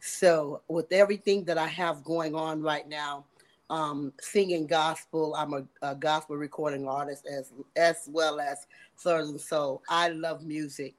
So, 0.00 0.62
with 0.68 0.92
everything 0.92 1.44
that 1.44 1.58
I 1.58 1.66
have 1.66 2.04
going 2.04 2.34
on 2.34 2.62
right 2.62 2.88
now, 2.88 3.24
um, 3.70 4.12
singing 4.20 4.66
gospel. 4.66 5.34
I'm 5.36 5.54
a, 5.54 5.64
a, 5.80 5.94
gospel 5.94 6.36
recording 6.36 6.86
artist 6.88 7.26
as 7.26 7.52
as 7.76 8.08
well 8.12 8.40
as 8.40 8.66
Southern 8.96 9.38
Soul. 9.38 9.82
I 9.88 10.08
love 10.08 10.42
music, 10.42 10.94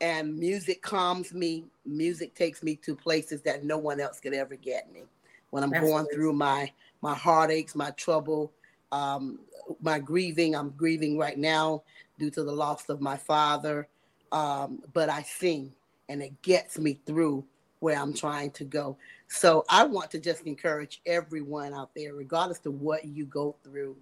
and 0.00 0.36
music 0.36 0.82
calms 0.82 1.32
me. 1.32 1.64
Music 1.86 2.34
takes 2.34 2.62
me 2.62 2.76
to 2.76 2.94
places 2.94 3.40
that 3.42 3.64
no 3.64 3.78
one 3.78 4.00
else 4.00 4.20
could 4.20 4.34
ever 4.34 4.56
get 4.56 4.92
me. 4.92 5.04
When 5.50 5.62
I'm 5.62 5.72
Absolutely. 5.72 5.92
going 5.92 6.06
through 6.12 6.32
my 6.34 6.70
my 7.00 7.14
heartaches, 7.14 7.76
my 7.76 7.90
trouble, 7.92 8.52
um, 8.90 9.38
my 9.80 10.00
grieving. 10.00 10.56
I'm 10.56 10.70
grieving 10.70 11.16
right 11.16 11.38
now 11.38 11.84
due 12.18 12.30
to 12.30 12.42
the 12.42 12.52
loss 12.52 12.88
of 12.88 13.00
my 13.00 13.16
father, 13.16 13.86
um, 14.32 14.82
but 14.92 15.08
I 15.08 15.22
sing, 15.22 15.72
and 16.08 16.20
it 16.20 16.42
gets 16.42 16.80
me 16.80 17.00
through 17.06 17.44
where 17.80 17.98
I'm 17.98 18.12
trying 18.12 18.50
to 18.52 18.64
go. 18.64 18.96
So 19.28 19.64
I 19.68 19.84
want 19.84 20.10
to 20.12 20.18
just 20.18 20.46
encourage 20.46 21.00
everyone 21.06 21.74
out 21.74 21.90
there, 21.94 22.14
regardless 22.14 22.58
to 22.60 22.70
what 22.70 23.04
you 23.04 23.26
go 23.26 23.56
through, 23.62 23.96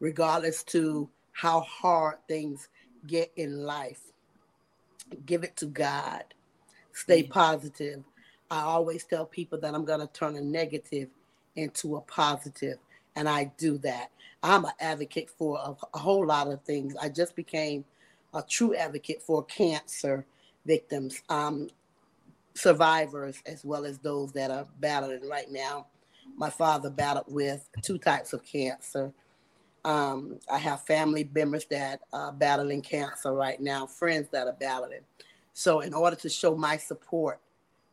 regardless 0.00 0.62
to 0.64 1.08
how 1.32 1.60
hard 1.60 2.16
things 2.26 2.68
get 3.06 3.32
in 3.36 3.64
life, 3.64 4.00
give 5.26 5.44
it 5.44 5.56
to 5.56 5.66
God. 5.66 6.24
Stay 6.92 7.22
positive. 7.22 8.02
I 8.50 8.62
always 8.62 9.04
tell 9.04 9.24
people 9.24 9.60
that 9.60 9.74
I'm 9.74 9.84
going 9.84 10.00
to 10.00 10.06
turn 10.08 10.36
a 10.36 10.40
negative 10.40 11.08
into 11.54 11.96
a 11.96 12.00
positive, 12.00 12.78
and 13.14 13.28
I 13.28 13.52
do 13.56 13.78
that. 13.78 14.10
I'm 14.42 14.64
an 14.64 14.72
advocate 14.80 15.30
for 15.30 15.58
a, 15.58 15.76
a 15.94 15.98
whole 15.98 16.26
lot 16.26 16.48
of 16.48 16.62
things. 16.62 16.94
I 17.00 17.08
just 17.08 17.36
became 17.36 17.84
a 18.34 18.42
true 18.42 18.74
advocate 18.74 19.22
for 19.22 19.44
cancer 19.44 20.26
victims. 20.66 21.22
Um, 21.28 21.68
survivors 22.58 23.42
as 23.46 23.64
well 23.64 23.84
as 23.84 23.98
those 23.98 24.32
that 24.32 24.50
are 24.50 24.66
battling 24.80 25.28
right 25.28 25.50
now. 25.50 25.86
My 26.36 26.50
father 26.50 26.90
battled 26.90 27.26
with 27.28 27.68
two 27.82 27.98
types 27.98 28.32
of 28.32 28.44
cancer. 28.44 29.12
Um, 29.84 30.38
I 30.50 30.58
have 30.58 30.84
family 30.84 31.28
members 31.32 31.64
that 31.66 32.00
are 32.12 32.32
battling 32.32 32.82
cancer 32.82 33.32
right 33.32 33.60
now, 33.60 33.86
friends 33.86 34.28
that 34.32 34.46
are 34.46 34.56
battling. 34.58 35.00
So, 35.54 35.80
in 35.80 35.94
order 35.94 36.16
to 36.16 36.28
show 36.28 36.56
my 36.56 36.76
support 36.76 37.40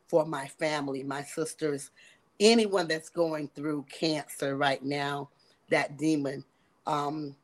for 0.08 0.26
my 0.26 0.46
family, 0.46 1.02
my 1.02 1.22
sisters, 1.22 1.90
anyone 2.38 2.86
that's 2.86 3.08
going 3.08 3.48
through 3.54 3.86
cancer 3.90 4.56
right 4.56 4.84
now, 4.84 5.30
that 5.70 5.96
demon, 5.96 6.44
um, 6.86 7.34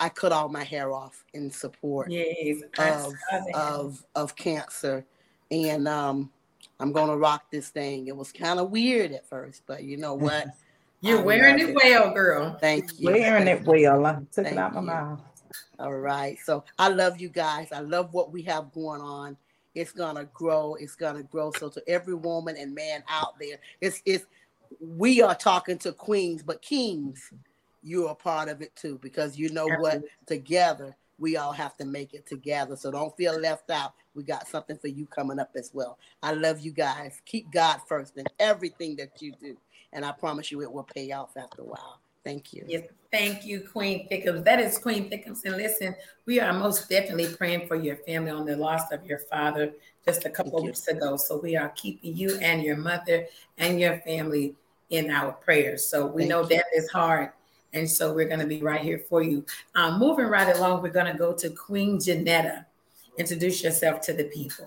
I 0.00 0.08
cut 0.08 0.32
all 0.32 0.48
my 0.48 0.64
hair 0.64 0.92
off 0.92 1.24
in 1.34 1.50
support 1.50 2.10
yes, 2.10 2.62
of, 2.78 3.14
of, 3.54 4.04
of 4.14 4.36
cancer 4.36 5.04
and 5.50 5.88
um, 5.88 6.30
I'm 6.80 6.92
gonna 6.92 7.16
rock 7.16 7.50
this 7.50 7.68
thing. 7.68 8.06
It 8.06 8.16
was 8.16 8.32
kind 8.32 8.58
of 8.58 8.70
weird 8.70 9.12
at 9.12 9.28
first, 9.28 9.62
but 9.66 9.84
you 9.84 9.96
know 9.96 10.14
what? 10.14 10.46
You're 11.00 11.22
wearing 11.22 11.60
it, 11.60 11.70
it 11.70 11.76
well, 11.76 12.12
girl. 12.12 12.56
Thank 12.60 12.98
you. 12.98 13.06
Wearing 13.06 13.46
it 13.46 13.64
well. 13.64 14.04
I 14.04 14.14
took 14.14 14.44
Thank 14.44 14.48
it 14.48 14.58
out 14.58 14.74
my 14.74 14.80
mouth. 14.80 15.20
All 15.78 15.94
right. 15.94 16.36
So 16.44 16.64
I 16.76 16.88
love 16.88 17.20
you 17.20 17.28
guys. 17.28 17.68
I 17.70 17.80
love 17.80 18.12
what 18.12 18.32
we 18.32 18.42
have 18.42 18.72
going 18.72 19.00
on. 19.00 19.36
It's 19.76 19.92
gonna 19.92 20.24
grow. 20.34 20.74
It's 20.74 20.96
gonna 20.96 21.22
grow. 21.22 21.52
So 21.52 21.68
to 21.68 21.88
every 21.88 22.14
woman 22.14 22.56
and 22.56 22.74
man 22.74 23.04
out 23.08 23.38
there, 23.38 23.58
it's 23.80 24.02
it's 24.04 24.26
we 24.80 25.22
are 25.22 25.36
talking 25.36 25.78
to 25.78 25.92
queens, 25.92 26.42
but 26.42 26.62
kings, 26.62 27.32
you're 27.82 28.14
part 28.14 28.48
of 28.48 28.60
it 28.60 28.74
too, 28.74 28.98
because 29.00 29.38
you 29.38 29.50
know 29.50 29.70
Absolutely. 29.70 30.00
what? 30.00 30.26
Together 30.26 30.96
we 31.18 31.36
all 31.36 31.52
have 31.52 31.76
to 31.76 31.84
make 31.84 32.14
it 32.14 32.26
together. 32.26 32.76
So 32.76 32.90
don't 32.90 33.16
feel 33.16 33.38
left 33.38 33.70
out. 33.70 33.94
We 34.14 34.22
got 34.22 34.48
something 34.48 34.78
for 34.78 34.88
you 34.88 35.06
coming 35.06 35.38
up 35.38 35.50
as 35.56 35.70
well. 35.74 35.98
I 36.22 36.32
love 36.32 36.60
you 36.60 36.72
guys. 36.72 37.20
Keep 37.26 37.52
God 37.52 37.80
first 37.86 38.16
in 38.16 38.24
everything 38.38 38.96
that 38.96 39.20
you 39.20 39.32
do. 39.40 39.56
And 39.92 40.04
I 40.04 40.12
promise 40.12 40.50
you 40.50 40.62
it 40.62 40.70
will 40.70 40.88
pay 40.94 41.12
off 41.12 41.36
after 41.36 41.62
a 41.62 41.64
while. 41.64 42.00
Thank 42.24 42.52
you. 42.52 42.64
Yes, 42.66 42.82
thank 43.10 43.46
you, 43.46 43.66
Queen 43.72 44.06
Thickums. 44.08 44.44
That 44.44 44.60
is 44.60 44.76
Queen 44.76 45.08
Thickums. 45.08 45.44
And 45.44 45.56
listen, 45.56 45.94
we 46.26 46.40
are 46.40 46.52
most 46.52 46.88
definitely 46.88 47.34
praying 47.34 47.66
for 47.68 47.76
your 47.76 47.96
family 47.96 48.30
on 48.30 48.44
the 48.44 48.56
loss 48.56 48.92
of 48.92 49.06
your 49.06 49.20
father 49.20 49.72
just 50.04 50.26
a 50.26 50.30
couple 50.30 50.62
weeks 50.62 50.88
ago. 50.88 51.16
So 51.16 51.40
we 51.40 51.56
are 51.56 51.70
keeping 51.70 52.16
you 52.16 52.36
and 52.42 52.62
your 52.62 52.76
mother 52.76 53.26
and 53.56 53.80
your 53.80 53.98
family 54.00 54.56
in 54.90 55.10
our 55.10 55.32
prayers. 55.32 55.86
So 55.86 56.06
we 56.06 56.22
thank 56.22 56.30
know 56.30 56.42
you. 56.42 56.48
that 56.48 56.64
is 56.74 56.90
hard 56.90 57.30
and 57.72 57.88
so 57.88 58.12
we're 58.12 58.28
going 58.28 58.40
to 58.40 58.46
be 58.46 58.60
right 58.60 58.80
here 58.80 58.98
for 58.98 59.22
you. 59.22 59.44
Um, 59.74 59.98
moving 59.98 60.26
right 60.26 60.56
along, 60.56 60.82
we're 60.82 60.90
going 60.90 61.12
to 61.12 61.18
go 61.18 61.32
to 61.34 61.50
Queen 61.50 61.98
Jenetta. 61.98 62.64
Introduce 63.18 63.62
yourself 63.62 64.00
to 64.02 64.12
the 64.12 64.24
people. 64.24 64.66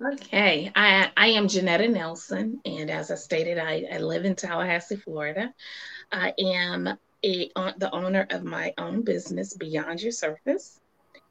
Okay, 0.00 0.70
I, 0.74 1.10
I 1.16 1.28
am 1.28 1.46
Jenetta 1.46 1.88
Nelson, 1.90 2.60
and 2.64 2.90
as 2.90 3.10
I 3.10 3.14
stated, 3.14 3.58
I, 3.58 3.86
I 3.92 3.98
live 3.98 4.24
in 4.24 4.34
Tallahassee, 4.34 4.96
Florida. 4.96 5.54
I 6.10 6.34
am 6.38 6.88
a, 7.24 7.50
the 7.78 7.90
owner 7.92 8.26
of 8.30 8.42
my 8.42 8.74
own 8.78 9.02
business, 9.02 9.54
Beyond 9.54 10.02
Your 10.02 10.12
Surface 10.12 10.80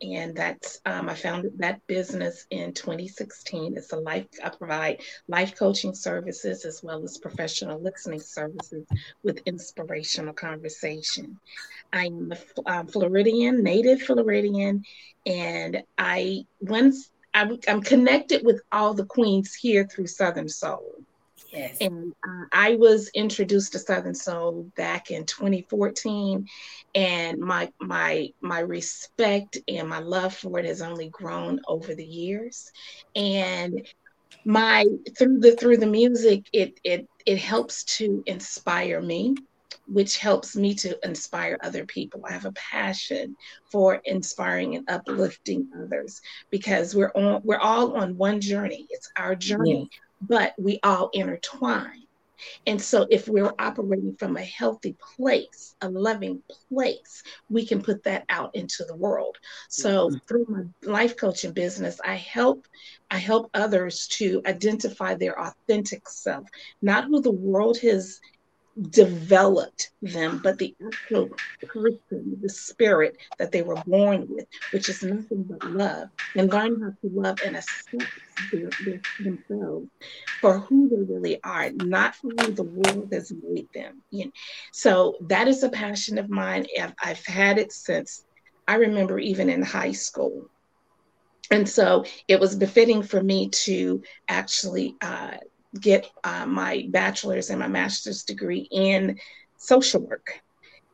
and 0.01 0.35
that's 0.35 0.79
um, 0.85 1.09
I 1.09 1.15
founded 1.15 1.57
that 1.59 1.85
business 1.87 2.45
in 2.49 2.73
2016. 2.73 3.77
It's 3.77 3.93
a 3.93 3.97
life 3.97 4.25
I 4.43 4.49
provide 4.49 5.01
life 5.27 5.55
coaching 5.57 5.93
services 5.93 6.65
as 6.65 6.81
well 6.83 7.03
as 7.03 7.17
professional 7.17 7.79
listening 7.79 8.19
services 8.19 8.85
with 9.23 9.41
inspirational 9.45 10.33
conversation. 10.33 11.39
I'm 11.93 12.33
a 12.65 12.71
um, 12.71 12.87
Floridian, 12.87 13.63
native 13.63 14.01
Floridian, 14.01 14.83
and 15.25 15.83
I 15.97 16.45
once 16.59 17.11
I, 17.33 17.57
I'm 17.67 17.81
connected 17.81 18.43
with 18.43 18.61
all 18.71 18.93
the 18.93 19.05
queens 19.05 19.53
here 19.53 19.85
through 19.85 20.07
Southern 20.07 20.49
Soul. 20.49 20.95
Yes. 21.51 21.77
And 21.81 22.13
uh, 22.25 22.45
I 22.51 22.75
was 22.75 23.09
introduced 23.13 23.73
to 23.73 23.79
Southern 23.79 24.15
Soul 24.15 24.71
back 24.77 25.11
in 25.11 25.25
2014, 25.25 26.47
and 26.95 27.39
my 27.39 27.71
my 27.79 28.29
my 28.41 28.59
respect 28.59 29.57
and 29.67 29.89
my 29.89 29.99
love 29.99 30.33
for 30.35 30.59
it 30.59 30.65
has 30.65 30.81
only 30.81 31.09
grown 31.09 31.59
over 31.67 31.93
the 31.93 32.05
years. 32.05 32.71
And 33.15 33.85
my 34.45 34.85
through 35.17 35.39
the 35.39 35.55
through 35.55 35.77
the 35.77 35.87
music, 35.87 36.45
it 36.53 36.79
it 36.83 37.07
it 37.25 37.37
helps 37.37 37.83
to 37.97 38.23
inspire 38.25 39.01
me 39.01 39.35
which 39.87 40.17
helps 40.17 40.55
me 40.55 40.73
to 40.73 40.97
inspire 41.03 41.57
other 41.63 41.85
people. 41.85 42.21
I 42.27 42.31
have 42.31 42.45
a 42.45 42.53
passion 42.53 43.35
for 43.71 43.95
inspiring 44.05 44.75
and 44.75 44.89
uplifting 44.89 45.67
others 45.83 46.21
because 46.49 46.95
we're 46.95 47.11
on 47.15 47.41
we're 47.43 47.57
all 47.57 47.97
on 47.97 48.15
one 48.15 48.39
journey. 48.39 48.87
It's 48.89 49.11
our 49.17 49.35
journey 49.35 49.89
but 50.21 50.53
we 50.57 50.79
all 50.83 51.09
intertwine. 51.13 52.03
And 52.65 52.81
so, 52.81 53.05
if 53.09 53.27
we're 53.27 53.53
operating 53.59 54.15
from 54.15 54.35
a 54.35 54.43
healthy 54.43 54.95
place, 55.15 55.75
a 55.81 55.89
loving 55.89 56.41
place, 56.69 57.23
we 57.49 57.65
can 57.65 57.81
put 57.81 58.03
that 58.03 58.25
out 58.29 58.55
into 58.55 58.83
the 58.83 58.95
world. 58.95 59.37
So, 59.69 60.09
mm-hmm. 60.09 60.17
through 60.27 60.45
my 60.49 60.91
life 60.91 61.17
coaching 61.17 61.53
business, 61.53 61.99
I 62.03 62.15
help 62.15 62.67
I 63.11 63.17
help 63.17 63.51
others 63.53 64.07
to 64.13 64.41
identify 64.45 65.13
their 65.15 65.39
authentic 65.39 66.09
self, 66.09 66.47
not 66.81 67.05
who 67.05 67.21
the 67.21 67.31
world 67.31 67.77
has 67.79 68.19
developed 68.89 69.91
them, 70.01 70.39
but 70.43 70.57
the 70.57 70.75
actual 70.85 71.29
person, 71.67 72.37
the 72.41 72.49
spirit 72.49 73.17
that 73.37 73.51
they 73.51 73.61
were 73.61 73.81
born 73.85 74.25
with, 74.29 74.45
which 74.71 74.89
is 74.89 75.03
nothing 75.03 75.43
but 75.43 75.63
love, 75.71 76.09
and 76.35 76.51
learn 76.51 76.81
how 76.81 76.89
to 76.89 77.13
love 77.13 77.37
and 77.45 77.57
accept 77.57 78.11
their, 78.51 78.69
their, 78.85 79.01
themselves 79.19 79.87
for 80.39 80.59
who 80.59 80.89
they 80.89 81.13
really 81.13 81.43
are, 81.43 81.69
not 81.71 82.15
who 82.21 82.35
the 82.35 82.63
world 82.63 83.09
has 83.11 83.31
made 83.43 83.67
them. 83.73 84.01
You 84.09 84.25
know? 84.25 84.31
So 84.73 85.15
that 85.27 85.47
is 85.47 85.63
a 85.63 85.69
passion 85.69 86.17
of 86.17 86.29
mine. 86.29 86.65
I've, 86.79 86.93
I've 87.03 87.25
had 87.25 87.59
it 87.59 87.71
since 87.71 88.23
I 88.67 88.75
remember 88.75 89.19
even 89.19 89.49
in 89.49 89.61
high 89.61 89.91
school. 89.91 90.49
And 91.51 91.67
so 91.67 92.05
it 92.27 92.39
was 92.39 92.55
befitting 92.55 93.03
for 93.03 93.21
me 93.21 93.49
to 93.49 94.01
actually 94.29 94.95
uh, 95.01 95.37
get 95.79 96.09
uh, 96.23 96.45
my 96.45 96.87
bachelor's 96.89 97.49
and 97.49 97.59
my 97.59 97.67
master's 97.67 98.23
degree 98.23 98.67
in 98.71 99.19
social 99.57 100.01
work. 100.01 100.41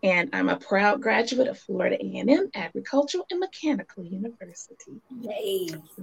And 0.04 0.30
I'm 0.32 0.50
a 0.50 0.58
proud 0.58 1.02
graduate 1.02 1.48
of 1.48 1.58
Florida 1.58 1.98
A&M 2.00 2.52
Agricultural 2.54 3.26
and 3.32 3.40
Mechanical 3.40 4.06
University. 4.06 5.02
Yay! 5.22 5.70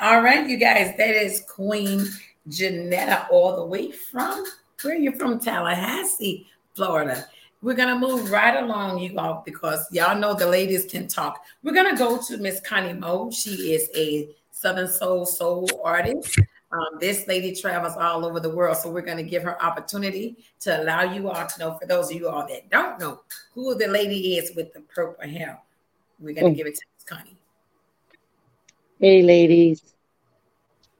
all 0.00 0.20
right, 0.20 0.48
you 0.48 0.56
guys, 0.56 0.96
that 0.96 1.14
is 1.14 1.44
Queen 1.48 2.04
Jenetta 2.48 3.30
all 3.30 3.56
the 3.56 3.64
way 3.64 3.92
from, 3.92 4.44
where 4.82 4.94
are 4.94 4.98
you 4.98 5.12
from? 5.12 5.38
Tallahassee, 5.38 6.46
Florida. 6.74 7.26
We're 7.60 7.74
gonna 7.74 7.98
move 7.98 8.30
right 8.30 8.62
along, 8.62 9.00
you 9.00 9.18
all, 9.18 9.42
because 9.44 9.86
y'all 9.90 10.16
know 10.16 10.34
the 10.34 10.46
ladies 10.46 10.84
can 10.84 11.08
talk. 11.08 11.44
We're 11.62 11.74
gonna 11.74 11.96
go 11.96 12.22
to 12.22 12.38
Miss 12.38 12.60
Connie 12.60 12.92
Moe. 12.92 13.30
She 13.32 13.72
is 13.72 13.90
a 13.96 14.28
Southern 14.58 14.88
Soul 14.88 15.24
Soul 15.24 15.68
artist. 15.84 16.36
Um, 16.72 16.98
this 16.98 17.28
lady 17.28 17.54
travels 17.54 17.94
all 17.96 18.26
over 18.26 18.40
the 18.40 18.50
world, 18.50 18.76
so 18.76 18.90
we're 18.90 19.02
going 19.02 19.16
to 19.16 19.22
give 19.22 19.44
her 19.44 19.62
opportunity 19.62 20.36
to 20.60 20.82
allow 20.82 21.02
you 21.02 21.30
all 21.30 21.46
to 21.46 21.58
know. 21.60 21.78
For 21.78 21.86
those 21.86 22.10
of 22.10 22.16
you 22.16 22.28
all 22.28 22.44
that 22.48 22.68
don't 22.68 22.98
know 22.98 23.20
who 23.54 23.76
the 23.76 23.86
lady 23.86 24.36
is 24.36 24.56
with 24.56 24.72
the 24.72 24.80
purple 24.80 25.28
hair, 25.28 25.60
we're 26.18 26.34
going 26.34 26.52
to 26.52 26.56
give 26.56 26.66
it 26.66 26.74
to 26.74 26.80
Miss 26.96 27.04
Connie. 27.04 27.36
Hey, 28.98 29.22
ladies. 29.22 29.94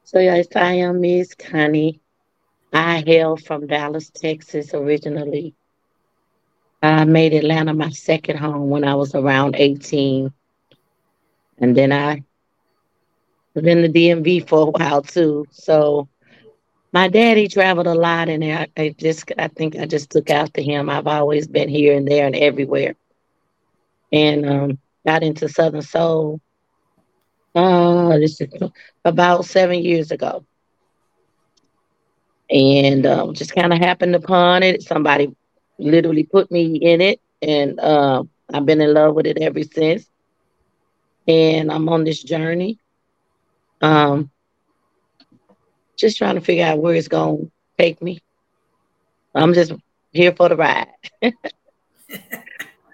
So 0.05 0.21
yes, 0.21 0.47
I 0.55 0.75
am 0.75 1.01
Miss 1.01 1.35
Connie. 1.35 2.01
I 2.73 3.03
hail 3.05 3.37
from 3.37 3.67
Dallas, 3.67 4.09
Texas, 4.11 4.73
originally. 4.73 5.53
I 6.81 7.05
made 7.05 7.35
Atlanta 7.35 7.75
my 7.75 7.91
second 7.91 8.37
home 8.37 8.71
when 8.71 8.85
I 8.85 8.95
was 8.95 9.17
around 9.17 9.57
18. 9.57 10.33
And 11.59 11.77
then 11.77 11.93
I 11.93 12.23
in 13.67 13.83
the 13.83 13.89
DMV 13.89 14.41
for 14.41 14.69
a 14.69 14.71
while 14.71 15.03
too. 15.03 15.47
So 15.51 16.09
my 16.93 17.09
daddy 17.09 17.49
traveled 17.49 17.87
a 17.87 17.95
lot, 17.95 18.29
and 18.29 18.43
I, 18.45 18.69
I 18.77 18.95
just 18.99 19.31
I 19.39 19.49
think 19.49 19.77
I 19.77 19.87
just 19.87 20.11
took 20.11 20.31
after 20.31 20.61
him. 20.61 20.89
I've 20.89 21.07
always 21.07 21.47
been 21.47 21.69
here 21.69 21.97
and 21.97 22.07
there 22.07 22.27
and 22.27 22.37
everywhere, 22.37 22.95
and 24.13 24.49
um, 24.49 24.79
got 25.07 25.23
into 25.23 25.49
Southern 25.49 25.83
Soul. 25.83 26.41
Uh, 27.55 28.19
this 28.19 28.41
is 28.41 28.49
about 29.05 29.45
seven 29.45 29.81
years 29.81 30.11
ago, 30.11 30.45
and 32.51 33.07
um, 33.07 33.35
just 33.35 33.55
kind 33.55 33.73
of 33.73 33.79
happened 33.79 34.15
upon 34.15 34.63
it. 34.63 34.83
Somebody 34.83 35.35
literally 35.79 36.25
put 36.25 36.51
me 36.51 36.77
in 36.77 37.01
it, 37.01 37.21
and 37.43 37.79
uh, 37.81 38.23
I've 38.53 38.67
been 38.67 38.81
in 38.81 38.95
love 38.95 39.15
with 39.15 39.27
it 39.27 39.39
ever 39.41 39.63
since. 39.63 40.09
And 41.27 41.71
I'm 41.71 41.89
on 41.89 42.05
this 42.05 42.23
journey 42.23 42.79
um, 43.81 44.31
just 45.97 46.19
trying 46.19 46.37
to 46.37 46.41
figure 46.41 46.65
out 46.65 46.79
where 46.79 46.95
it's 46.95 47.09
going 47.09 47.47
to 47.47 47.51
take 47.79 48.01
me. 48.03 48.21
I'm 49.35 49.55
just 49.55 49.73
here 50.13 50.33
for 50.33 50.49
the 50.49 50.57
ride. 50.57 50.89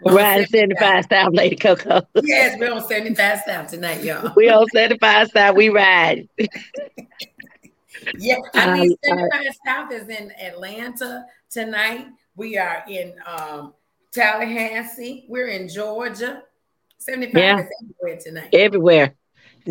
Riding 0.06 0.46
75 0.46 1.06
South, 1.10 1.32
Lady 1.32 1.56
Cocoa. 1.56 2.06
yes, 2.22 2.58
we're 2.58 2.72
on 2.72 2.86
75 2.86 3.40
South 3.46 3.70
tonight, 3.70 4.04
y'all. 4.04 4.32
we 4.36 4.50
on 4.50 4.66
75 4.68 5.30
South, 5.30 5.56
we 5.56 5.70
ride. 5.70 6.28
yeah, 8.18 8.36
I 8.52 8.80
mean, 8.80 8.96
75 9.02 9.46
South 9.66 9.92
is 9.92 10.08
in 10.08 10.30
Atlanta 10.32 11.24
tonight. 11.50 12.08
We 12.36 12.58
are 12.58 12.84
in 12.88 13.14
um, 13.24 13.72
Tallahassee. 14.12 15.24
We're 15.28 15.48
in 15.48 15.68
Georgia. 15.68 16.42
75 16.98 17.40
yeah. 17.40 17.60
is 17.60 17.66
everywhere 17.82 18.20
tonight. 18.22 18.48
Everywhere. 18.52 19.14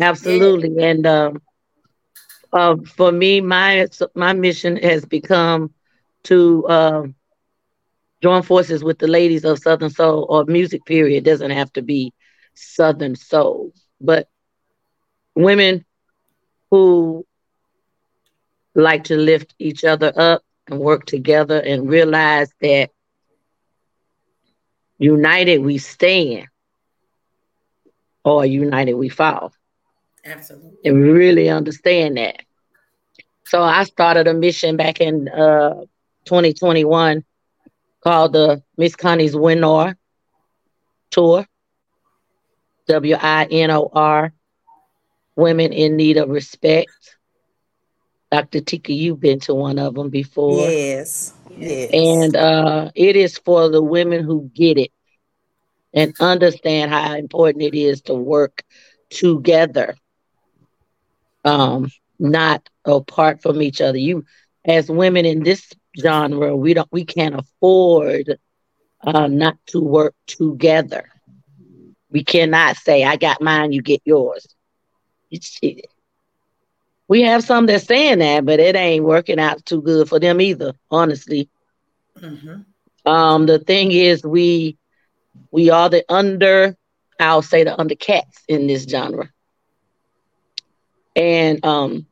Absolutely. 0.00 0.82
And 0.82 1.06
um, 1.06 1.42
uh, 2.52 2.76
for 2.96 3.12
me, 3.12 3.40
my 3.40 3.86
my 4.14 4.32
mission 4.32 4.76
has 4.76 5.04
become 5.04 5.70
to 6.24 6.66
uh, 6.66 7.02
join 8.22 8.42
forces 8.42 8.82
with 8.84 8.98
the 8.98 9.06
ladies 9.06 9.44
of 9.44 9.58
Southern 9.58 9.90
Soul 9.90 10.26
or 10.28 10.44
music. 10.44 10.84
Period. 10.84 11.18
It 11.18 11.24
doesn't 11.30 11.50
have 11.50 11.72
to 11.74 11.82
be 11.82 12.12
Southern 12.54 13.14
Soul, 13.16 13.72
but 14.00 14.28
women 15.34 15.84
who 16.70 17.24
like 18.74 19.04
to 19.04 19.16
lift 19.16 19.54
each 19.58 19.84
other 19.84 20.12
up 20.16 20.42
and 20.68 20.78
work 20.80 21.04
together 21.06 21.58
and 21.60 21.88
realize 21.88 22.52
that 22.60 22.90
united 24.98 25.60
we 25.62 25.78
stand 25.78 26.46
or 28.24 28.44
united 28.44 28.94
we 28.94 29.08
fall. 29.08 29.52
Absolutely. 30.24 30.78
And 30.84 31.02
really 31.02 31.48
understand 31.48 32.16
that. 32.16 32.42
So 33.46 33.62
I 33.62 33.84
started 33.84 34.26
a 34.26 34.34
mission 34.34 34.76
back 34.76 35.00
in 35.00 35.28
uh, 35.28 35.84
2021 36.24 37.24
called 38.00 38.32
the 38.32 38.62
Miss 38.76 38.96
Connie's 38.96 39.36
Winor 39.36 39.96
Tour. 41.10 41.46
W 42.86 43.16
I 43.18 43.44
N 43.50 43.70
O 43.70 43.90
R, 43.92 44.32
Women 45.36 45.72
in 45.72 45.96
Need 45.96 46.18
of 46.18 46.28
Respect. 46.28 46.90
Dr. 48.30 48.60
Tika, 48.60 48.92
you've 48.92 49.20
been 49.20 49.40
to 49.40 49.54
one 49.54 49.78
of 49.78 49.94
them 49.94 50.10
before. 50.10 50.68
Yes. 50.68 51.32
Yes. 51.56 51.90
And 51.92 52.36
uh, 52.36 52.90
it 52.94 53.16
is 53.16 53.38
for 53.38 53.68
the 53.68 53.82
women 53.82 54.24
who 54.24 54.50
get 54.54 54.76
it 54.76 54.90
and 55.92 56.14
understand 56.20 56.90
how 56.90 57.14
important 57.14 57.62
it 57.62 57.74
is 57.74 58.02
to 58.02 58.14
work 58.14 58.64
together 59.08 59.94
um, 61.44 61.90
not 62.18 62.68
apart 62.84 63.42
from 63.42 63.62
each 63.62 63.80
other. 63.80 63.98
You, 63.98 64.24
as 64.64 64.88
women 64.88 65.24
in 65.24 65.42
this 65.42 65.72
genre, 66.00 66.56
we 66.56 66.74
don't, 66.74 66.88
we 66.90 67.04
can't 67.04 67.34
afford 67.34 68.38
uh, 69.02 69.26
not 69.26 69.56
to 69.66 69.80
work 69.80 70.14
together. 70.26 71.10
We 72.10 72.24
cannot 72.24 72.76
say, 72.76 73.04
"I 73.04 73.16
got 73.16 73.42
mine, 73.42 73.72
you 73.72 73.82
get 73.82 74.02
yours." 74.04 74.46
It's, 75.30 75.58
it, 75.62 75.86
we 77.08 77.22
have 77.22 77.44
some 77.44 77.66
that's 77.66 77.84
saying 77.84 78.20
that, 78.20 78.44
but 78.44 78.60
it 78.60 78.76
ain't 78.76 79.04
working 79.04 79.38
out 79.38 79.64
too 79.66 79.82
good 79.82 80.08
for 80.08 80.18
them 80.18 80.40
either. 80.40 80.72
Honestly, 80.90 81.48
mm-hmm. 82.18 82.62
um, 83.10 83.46
the 83.46 83.58
thing 83.58 83.92
is, 83.92 84.24
we 84.24 84.78
we 85.50 85.70
are 85.70 85.88
the 85.90 86.04
under, 86.08 86.76
I'll 87.20 87.42
say 87.42 87.64
the 87.64 87.78
under 87.78 87.94
cats 87.94 88.42
in 88.48 88.66
this 88.66 88.84
genre. 88.84 89.30
And 91.16 91.64
um, 91.64 92.06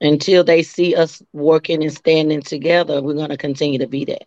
until 0.00 0.44
they 0.44 0.62
see 0.62 0.94
us 0.94 1.22
working 1.32 1.82
and 1.82 1.92
standing 1.92 2.42
together, 2.42 3.02
we're 3.02 3.14
going 3.14 3.30
to 3.30 3.36
continue 3.36 3.78
to 3.78 3.86
be 3.86 4.04
that. 4.06 4.26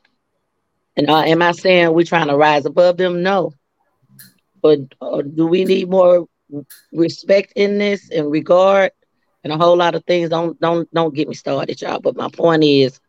And 0.96 1.10
uh, 1.10 1.22
am 1.22 1.42
I 1.42 1.52
saying 1.52 1.94
we're 1.94 2.06
trying 2.06 2.28
to 2.28 2.38
rise 2.38 2.66
above 2.66 2.98
them? 2.98 3.24
No. 3.24 3.54
But 4.62 4.80
uh, 5.02 5.22
do 5.22 5.48
we 5.48 5.66
need 5.66 5.90
more 5.90 6.28
respect 6.92 7.54
in 7.56 7.78
this 7.78 8.10
and 8.10 8.30
regard 8.30 8.92
and 9.44 9.54
a 9.54 9.58
whole 9.58 9.78
lot 9.78 9.96
of 9.96 10.04
things? 10.06 10.30
Don't 10.30 10.60
don't 10.60 10.92
don't 10.94 11.14
get 11.14 11.28
me 11.28 11.36
started, 11.36 11.82
y'all. 11.82 12.00
But 12.00 12.18
my 12.18 12.30
point 12.30 12.64
is, 12.64 13.00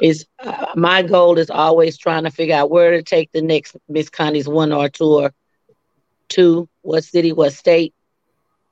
is 0.00 0.26
uh, 0.38 0.66
my 0.76 1.02
goal 1.02 1.38
is 1.38 1.50
always 1.50 1.96
trying 1.96 2.24
to 2.24 2.30
figure 2.30 2.54
out 2.54 2.70
where 2.70 2.92
to 2.92 3.02
take 3.02 3.32
the 3.32 3.42
next 3.42 3.76
Miss 3.88 4.10
Connie's 4.10 4.48
Winor 4.48 4.88
tour 4.88 5.32
to, 6.30 6.68
what 6.82 7.04
city, 7.04 7.32
what 7.32 7.52
state, 7.52 7.94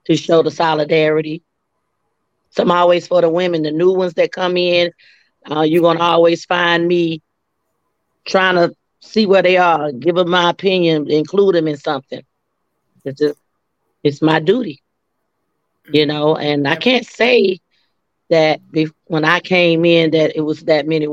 to 0.06 0.16
show 0.16 0.42
the 0.42 0.50
solidarity. 0.50 1.42
So 2.50 2.62
I'm 2.62 2.70
always 2.70 3.06
for 3.06 3.20
the 3.20 3.28
women, 3.28 3.62
the 3.62 3.72
new 3.72 3.92
ones 3.92 4.14
that 4.14 4.32
come 4.32 4.56
in. 4.56 4.90
Uh, 5.50 5.62
you're 5.62 5.82
gonna 5.82 6.00
always 6.00 6.44
find 6.44 6.86
me 6.86 7.22
trying 8.26 8.54
to 8.56 8.74
see 9.00 9.26
where 9.26 9.42
they 9.42 9.56
are, 9.56 9.92
give 9.92 10.16
them 10.16 10.30
my 10.30 10.50
opinion, 10.50 11.10
include 11.10 11.54
them 11.54 11.68
in 11.68 11.76
something. 11.76 12.22
It's 13.04 13.20
just, 13.20 13.38
it's 14.02 14.22
my 14.22 14.40
duty, 14.40 14.82
you 15.92 16.06
know. 16.06 16.36
And 16.36 16.66
I 16.66 16.76
can't 16.76 17.06
say 17.06 17.58
that 18.30 18.60
when 19.06 19.24
I 19.24 19.40
came 19.40 19.84
in 19.84 20.10
that 20.12 20.36
it 20.36 20.40
was 20.42 20.62
that 20.62 20.86
many. 20.86 21.06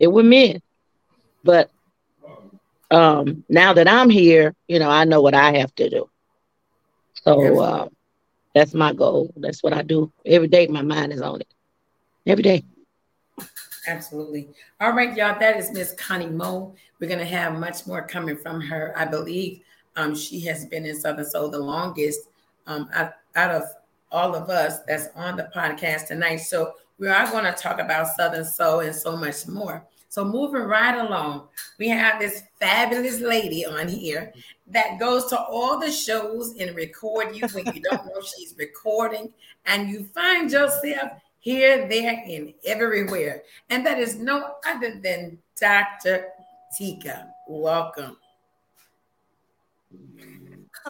It 0.00 0.08
were 0.08 0.22
men, 0.22 0.60
but 1.44 1.70
um, 2.90 3.44
now 3.48 3.72
that 3.72 3.88
I'm 3.88 4.10
here, 4.10 4.54
you 4.66 4.78
know, 4.78 4.90
I 4.90 5.04
know 5.04 5.20
what 5.20 5.34
I 5.34 5.58
have 5.58 5.74
to 5.76 5.88
do. 5.88 6.08
So 7.22 7.60
uh, 7.60 7.88
that's 8.54 8.74
my 8.74 8.92
goal. 8.92 9.32
That's 9.36 9.62
what 9.62 9.72
I 9.72 9.82
do 9.82 10.12
every 10.24 10.48
day. 10.48 10.66
My 10.66 10.82
mind 10.82 11.12
is 11.12 11.20
on 11.20 11.40
it 11.40 11.52
every 12.26 12.42
day. 12.42 12.64
Absolutely. 13.86 14.48
All 14.80 14.92
right, 14.92 15.16
y'all. 15.16 15.38
That 15.38 15.56
is 15.56 15.70
Miss 15.72 15.92
Connie 15.94 16.26
Moe. 16.26 16.74
We're 17.00 17.08
gonna 17.08 17.24
have 17.24 17.58
much 17.58 17.86
more 17.86 18.06
coming 18.06 18.36
from 18.36 18.60
her. 18.60 18.92
I 18.96 19.06
believe 19.06 19.62
um, 19.96 20.14
she 20.14 20.40
has 20.40 20.66
been 20.66 20.84
in 20.84 20.98
Southern 20.98 21.24
Soul 21.24 21.48
the 21.50 21.58
longest 21.58 22.28
um, 22.66 22.88
out, 22.92 23.12
out 23.34 23.50
of 23.50 23.62
all 24.10 24.34
of 24.34 24.48
us 24.48 24.80
that's 24.86 25.08
on 25.14 25.36
the 25.36 25.50
podcast 25.54 26.06
tonight. 26.06 26.36
So 26.36 26.74
we 26.98 27.08
are 27.08 27.30
going 27.30 27.44
to 27.44 27.52
talk 27.52 27.80
about 27.80 28.08
Southern 28.08 28.44
Soul 28.44 28.80
and 28.80 28.94
so 28.94 29.16
much 29.16 29.46
more. 29.46 29.86
So 30.08 30.24
moving 30.24 30.62
right 30.62 30.98
along, 30.98 31.48
we 31.78 31.88
have 31.88 32.18
this 32.18 32.42
fabulous 32.58 33.20
lady 33.20 33.66
on 33.66 33.88
here 33.88 34.32
that 34.68 34.98
goes 34.98 35.26
to 35.26 35.38
all 35.38 35.78
the 35.78 35.92
shows 35.92 36.56
and 36.58 36.74
record 36.74 37.36
you 37.36 37.46
when 37.48 37.66
you 37.74 37.82
don't 37.82 38.06
know 38.06 38.22
she's 38.22 38.54
recording, 38.58 39.32
and 39.66 39.90
you 39.90 40.04
find 40.14 40.50
yourself 40.50 41.12
here, 41.40 41.86
there, 41.88 42.22
and 42.26 42.54
everywhere. 42.64 43.42
And 43.70 43.84
that 43.86 43.98
is 43.98 44.16
no 44.16 44.54
other 44.66 44.98
than 45.02 45.38
Dr. 45.60 46.28
Tika. 46.76 47.28
Welcome. 47.46 48.16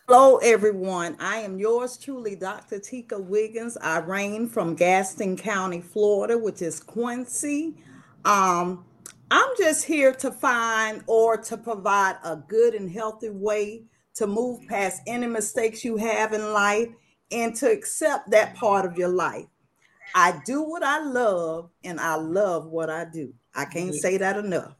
Hello, 0.06 0.36
everyone. 0.38 1.16
I 1.18 1.38
am 1.38 1.58
yours 1.58 1.96
truly, 1.96 2.36
Dr. 2.36 2.78
Tika 2.78 3.18
Wiggins. 3.18 3.76
I 3.80 3.98
reign 3.98 4.48
from 4.48 4.74
Gadsden 4.74 5.36
County, 5.36 5.80
Florida, 5.80 6.38
which 6.38 6.62
is 6.62 6.78
Quincy. 6.80 7.74
Um, 8.24 8.84
I'm 9.30 9.50
just 9.58 9.84
here 9.84 10.12
to 10.14 10.30
find 10.30 11.02
or 11.06 11.36
to 11.36 11.56
provide 11.56 12.16
a 12.24 12.36
good 12.36 12.74
and 12.74 12.90
healthy 12.90 13.30
way 13.30 13.82
to 14.14 14.26
move 14.26 14.66
past 14.68 15.02
any 15.06 15.26
mistakes 15.26 15.84
you 15.84 15.96
have 15.96 16.32
in 16.32 16.52
life 16.52 16.88
and 17.30 17.54
to 17.56 17.70
accept 17.70 18.30
that 18.30 18.54
part 18.54 18.86
of 18.86 18.96
your 18.96 19.08
life. 19.08 19.46
I 20.14 20.40
do 20.46 20.62
what 20.62 20.82
I 20.82 21.00
love 21.00 21.70
and 21.84 22.00
I 22.00 22.14
love 22.16 22.66
what 22.66 22.88
I 22.88 23.04
do. 23.04 23.34
I 23.54 23.66
can't 23.66 23.94
say 23.94 24.16
that 24.16 24.38
enough. 24.38 24.74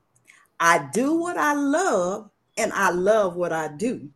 I 0.58 0.88
do 0.92 1.14
what 1.16 1.37
I 1.37 1.52
love 1.52 2.30
and 2.56 2.72
I 2.72 2.90
love 2.90 3.37
what 3.37 3.52
I 3.52 3.68
do. 3.68 4.08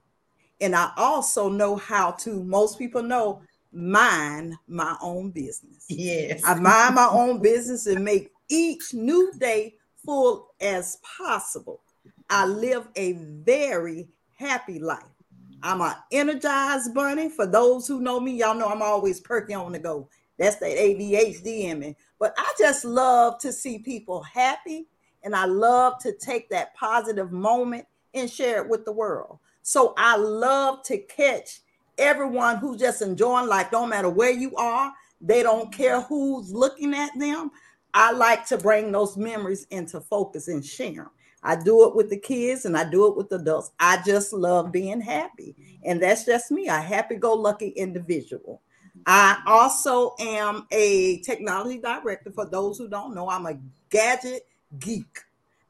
And 0.60 0.74
I 0.74 0.92
also 0.96 1.48
know 1.48 1.76
how 1.76 2.12
to, 2.12 2.42
most 2.42 2.78
people 2.78 3.02
know, 3.02 3.42
mind 3.72 4.54
my 4.66 4.96
own 5.02 5.30
business. 5.30 5.84
Yes. 5.88 6.40
I 6.44 6.54
mind 6.54 6.94
my 6.94 7.08
own 7.10 7.40
business 7.42 7.86
and 7.86 8.04
make 8.04 8.30
each 8.48 8.94
new 8.94 9.32
day 9.38 9.74
full 10.04 10.50
as 10.60 10.98
possible. 11.18 11.80
I 12.30 12.46
live 12.46 12.88
a 12.96 13.12
very 13.12 14.08
happy 14.36 14.78
life. 14.78 15.02
I'm 15.62 15.80
an 15.80 15.94
energized 16.10 16.94
bunny. 16.94 17.28
For 17.28 17.46
those 17.46 17.86
who 17.86 18.00
know 18.00 18.18
me, 18.18 18.32
y'all 18.32 18.54
know 18.54 18.68
I'm 18.68 18.82
always 18.82 19.20
perky 19.20 19.54
on 19.54 19.72
the 19.72 19.78
go. 19.78 20.08
That's 20.38 20.56
the 20.56 20.66
ADHD 20.66 21.64
in 21.64 21.78
me. 21.78 21.96
But 22.18 22.34
I 22.36 22.52
just 22.58 22.84
love 22.84 23.38
to 23.40 23.52
see 23.52 23.78
people 23.78 24.22
happy 24.22 24.86
and 25.22 25.36
I 25.36 25.44
love 25.44 25.98
to 26.00 26.12
take 26.12 26.50
that 26.50 26.74
positive 26.74 27.30
moment 27.30 27.86
and 28.14 28.28
share 28.28 28.62
it 28.62 28.68
with 28.68 28.84
the 28.84 28.92
world. 28.92 29.38
So 29.62 29.94
I 29.96 30.16
love 30.16 30.82
to 30.84 30.98
catch 30.98 31.60
everyone 31.98 32.56
who's 32.56 32.80
just 32.80 33.02
enjoying 33.02 33.46
life, 33.46 33.68
no 33.72 33.86
matter 33.86 34.08
where 34.08 34.32
you 34.32 34.54
are. 34.56 34.92
They 35.20 35.42
don't 35.44 35.72
care 35.72 36.00
who's 36.00 36.52
looking 36.52 36.94
at 36.94 37.16
them. 37.16 37.52
I 37.94 38.12
like 38.12 38.46
to 38.46 38.58
bring 38.58 38.92
those 38.92 39.16
memories 39.16 39.66
into 39.70 40.00
focus 40.00 40.48
and 40.48 40.64
share 40.64 40.94
them. 40.94 41.10
I 41.42 41.56
do 41.56 41.88
it 41.88 41.96
with 41.96 42.08
the 42.08 42.18
kids 42.18 42.64
and 42.64 42.76
I 42.76 42.88
do 42.88 43.08
it 43.08 43.16
with 43.16 43.32
adults. 43.32 43.72
I 43.80 44.00
just 44.04 44.32
love 44.32 44.70
being 44.70 45.00
happy. 45.00 45.56
And 45.84 46.00
that's 46.00 46.24
just 46.24 46.50
me, 46.50 46.68
a 46.68 46.80
happy 46.80 47.16
go 47.16 47.34
lucky 47.34 47.68
individual. 47.68 48.62
I 49.06 49.42
also 49.46 50.14
am 50.20 50.66
a 50.70 51.20
technology 51.22 51.78
director. 51.78 52.30
For 52.30 52.46
those 52.46 52.78
who 52.78 52.88
don't 52.88 53.14
know, 53.14 53.28
I'm 53.28 53.46
a 53.46 53.58
gadget 53.90 54.46
geek. 54.78 55.18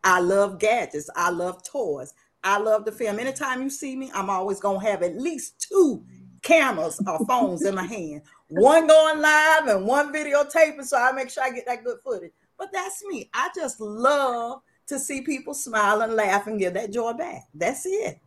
I 0.04 0.20
love 0.20 0.58
gadgets, 0.58 1.08
I 1.14 1.30
love 1.30 1.62
toys, 1.62 2.12
I 2.42 2.58
love 2.58 2.84
the 2.84 2.90
film. 2.92 3.20
Anytime 3.20 3.62
you 3.62 3.70
see 3.70 3.94
me, 3.94 4.10
I'm 4.12 4.30
always 4.30 4.58
going 4.58 4.80
to 4.80 4.86
have 4.86 5.02
at 5.02 5.16
least 5.16 5.64
two 5.68 6.04
cameras 6.42 7.00
or 7.06 7.24
phones 7.24 7.64
in 7.64 7.76
my 7.76 7.84
hand 7.84 8.22
one 8.60 8.86
going 8.86 9.20
live 9.20 9.66
and 9.66 9.86
one 9.86 10.12
videotaping, 10.12 10.84
so 10.84 10.96
I 10.96 11.12
make 11.12 11.30
sure 11.30 11.42
I 11.42 11.50
get 11.50 11.66
that 11.66 11.84
good 11.84 11.98
footage. 12.04 12.32
But 12.58 12.70
that's 12.72 13.04
me. 13.04 13.30
I 13.32 13.48
just 13.54 13.80
love 13.80 14.62
to 14.86 14.98
see 14.98 15.22
people 15.22 15.54
smile 15.54 16.02
and 16.02 16.14
laugh 16.14 16.46
and 16.46 16.58
give 16.58 16.74
that 16.74 16.92
joy 16.92 17.12
back. 17.14 17.42
That's 17.54 17.86
it. 17.86 18.20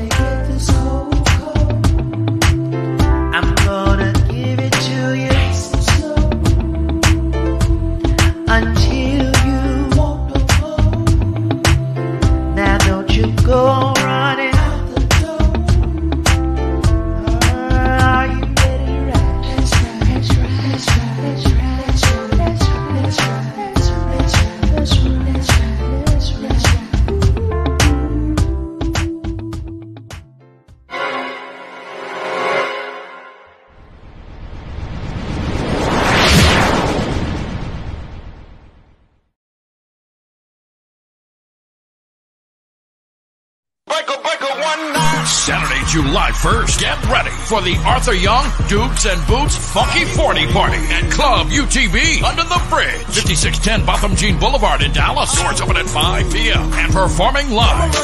1st. 46.43 46.79
Get 46.81 46.99
ready 47.07 47.31
for 47.47 47.61
the 47.61 47.77
Arthur 47.87 48.11
Young 48.13 48.43
Dukes 48.67 49.05
and 49.05 49.15
Boots 49.27 49.55
Funky 49.55 50.03
40 50.03 50.51
Party 50.51 50.75
at 50.91 51.09
Club 51.09 51.47
UTB 51.47 52.21
under 52.21 52.43
the 52.43 52.59
bridge. 52.67 53.07
5610 53.15 53.85
Botham 53.85 54.13
Jean 54.17 54.37
Boulevard 54.37 54.83
in 54.83 54.91
Dallas. 54.91 55.31
Doors 55.39 55.61
open 55.61 55.77
at 55.77 55.87
5 55.87 56.33
p.m. 56.33 56.67
and 56.73 56.91
performing 56.91 57.49
live. 57.49 57.95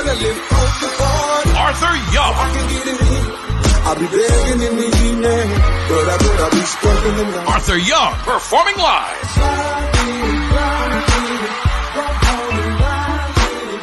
Arthur 1.60 1.92
Young. 2.16 2.32
Arthur 7.44 7.78
Young 7.78 8.14
performing 8.24 8.78
live. 8.80 9.20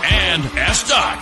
And 0.08 0.40
S. 0.56 0.88
Dot. 0.88 1.20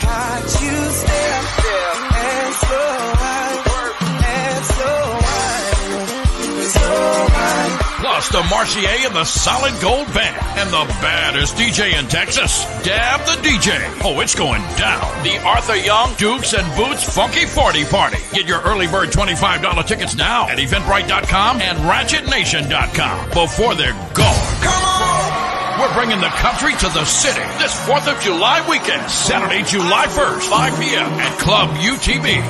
The 8.33 8.43
Marcier 8.51 8.89
and 9.07 9.15
the 9.15 9.25
Solid 9.25 9.81
Gold 9.81 10.07
Band 10.13 10.37
and 10.59 10.69
the 10.71 10.85
baddest 11.01 11.57
DJ 11.57 11.99
in 11.99 12.07
Texas, 12.09 12.65
Dab 12.83 13.21
the 13.27 13.37
DJ. 13.47 13.79
Oh, 14.03 14.21
it's 14.21 14.35
going 14.35 14.63
down. 14.77 15.23
The 15.23 15.39
Arthur 15.45 15.77
Young 15.77 16.15
Dukes 16.15 16.53
and 16.55 16.67
Boots 16.77 17.05
Funky 17.15 17.47
40 17.47 17.85
Party. 17.85 18.19
Get 18.33 18.47
your 18.47 18.61
early 18.63 18.87
bird 18.89 19.11
$25 19.11 19.87
tickets 19.87 20.17
now 20.17 20.49
at 20.49 20.59
eventbrite.com 20.59 21.61
and 21.61 21.79
ratchetnation.com 21.79 23.29
before 23.31 23.75
they're 23.77 23.93
gone. 24.15 24.63
Come 24.63 24.85
on! 24.85 25.81
We're 25.81 25.95
bringing 25.95 26.21
the 26.21 26.29
country 26.29 26.73
to 26.73 26.89
the 26.89 27.05
city 27.05 27.43
this 27.59 27.75
4th 27.87 28.07
of 28.13 28.21
July 28.23 28.67
weekend, 28.69 29.11
Saturday, 29.11 29.63
July 29.65 30.07
1st, 30.07 30.49
5 30.49 30.81
p.m. 30.81 31.13
at 31.21 31.39
Club 31.39 31.71
UTB. 31.77 32.43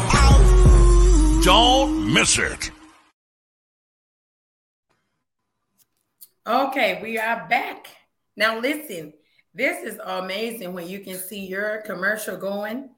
Don't 1.44 2.12
miss 2.12 2.38
it. 2.38 2.70
Okay, 6.46 7.00
we 7.02 7.16
are 7.16 7.48
back. 7.48 7.87
Now 8.37 8.61
listen, 8.61 9.14
this 9.54 9.83
is 9.83 9.98
amazing 10.04 10.74
when 10.74 10.87
you 10.87 11.00
can 11.00 11.16
see 11.16 11.46
your 11.46 11.80
commercial 11.87 12.37
going 12.37 12.90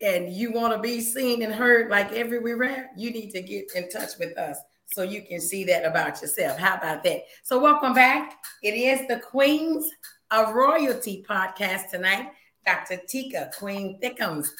and 0.00 0.32
you 0.32 0.52
want 0.52 0.74
to 0.74 0.80
be 0.80 1.00
seen 1.00 1.42
and 1.42 1.52
heard 1.52 1.90
like 1.90 2.12
everywhere. 2.12 2.90
You 2.96 3.10
need 3.10 3.32
to 3.32 3.42
get 3.42 3.72
in 3.74 3.90
touch 3.90 4.10
with 4.20 4.38
us 4.38 4.58
so 4.92 5.02
you 5.02 5.22
can 5.22 5.40
see 5.40 5.64
that 5.64 5.84
about 5.84 6.22
yourself. 6.22 6.56
How 6.56 6.76
about 6.76 7.02
that? 7.02 7.22
So 7.42 7.58
welcome 7.58 7.94
back. 7.94 8.38
It 8.62 8.74
is 8.74 9.08
the 9.08 9.18
Queens 9.18 9.90
of 10.30 10.54
Royalty 10.54 11.26
podcast 11.28 11.90
tonight. 11.90 12.28
Dr. 12.64 13.00
Tika, 13.08 13.50
Queen 13.58 13.98
Thickums, 14.00 14.50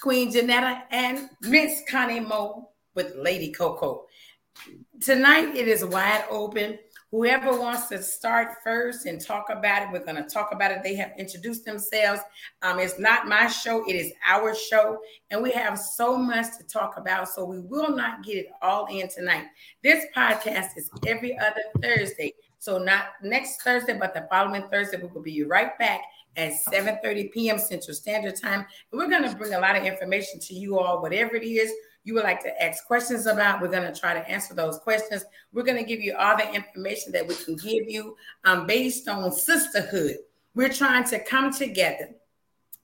Queen 0.00 0.32
Jenetta, 0.32 0.82
and 0.92 1.30
Miss 1.40 1.82
Connie 1.90 2.20
Moe 2.20 2.70
with 2.94 3.16
Lady 3.16 3.50
Cocoa. 3.50 4.04
Tonight 5.00 5.56
it 5.56 5.66
is 5.66 5.84
wide 5.84 6.24
open. 6.30 6.78
Whoever 7.16 7.58
wants 7.58 7.86
to 7.86 8.02
start 8.02 8.58
first 8.62 9.06
and 9.06 9.18
talk 9.18 9.46
about 9.48 9.84
it, 9.84 9.88
we're 9.90 10.04
going 10.04 10.22
to 10.22 10.28
talk 10.28 10.52
about 10.52 10.70
it. 10.70 10.82
They 10.82 10.94
have 10.96 11.12
introduced 11.16 11.64
themselves. 11.64 12.20
Um, 12.60 12.78
it's 12.78 12.98
not 12.98 13.26
my 13.26 13.46
show, 13.46 13.88
it 13.88 13.94
is 13.94 14.12
our 14.26 14.54
show. 14.54 14.98
And 15.30 15.42
we 15.42 15.50
have 15.52 15.78
so 15.78 16.18
much 16.18 16.44
to 16.58 16.64
talk 16.64 16.98
about. 16.98 17.30
So 17.30 17.46
we 17.46 17.60
will 17.60 17.96
not 17.96 18.22
get 18.22 18.36
it 18.36 18.48
all 18.60 18.84
in 18.90 19.08
tonight. 19.08 19.46
This 19.82 20.04
podcast 20.14 20.76
is 20.76 20.90
every 21.06 21.38
other 21.38 21.62
Thursday. 21.80 22.34
So 22.58 22.76
not 22.76 23.06
next 23.22 23.62
Thursday, 23.62 23.96
but 23.98 24.12
the 24.12 24.28
following 24.30 24.64
Thursday, 24.70 24.98
we 24.98 25.08
will 25.08 25.22
be 25.22 25.42
right 25.42 25.78
back 25.78 26.02
at 26.36 26.52
7:30 26.70 27.32
p.m. 27.32 27.58
Central 27.58 27.94
Standard 27.94 28.38
Time. 28.38 28.66
And 28.92 29.00
we're 29.00 29.08
going 29.08 29.26
to 29.26 29.34
bring 29.34 29.54
a 29.54 29.60
lot 29.60 29.74
of 29.74 29.84
information 29.84 30.38
to 30.40 30.54
you 30.54 30.78
all, 30.78 31.00
whatever 31.00 31.34
it 31.36 31.44
is 31.44 31.72
you 32.06 32.14
would 32.14 32.22
like 32.22 32.40
to 32.44 32.62
ask 32.62 32.86
questions 32.86 33.26
about. 33.26 33.60
We're 33.60 33.66
going 33.66 33.92
to 33.92 34.00
try 34.00 34.14
to 34.14 34.30
answer 34.30 34.54
those 34.54 34.78
questions. 34.78 35.24
We're 35.52 35.64
going 35.64 35.76
to 35.76 35.82
give 35.84 36.00
you 36.00 36.14
all 36.16 36.36
the 36.36 36.48
information 36.54 37.10
that 37.12 37.26
we 37.26 37.34
can 37.34 37.56
give 37.56 37.90
you 37.90 38.16
um, 38.44 38.64
based 38.64 39.08
on 39.08 39.32
sisterhood. 39.32 40.18
We're 40.54 40.72
trying 40.72 41.02
to 41.06 41.18
come 41.18 41.52
together 41.52 42.10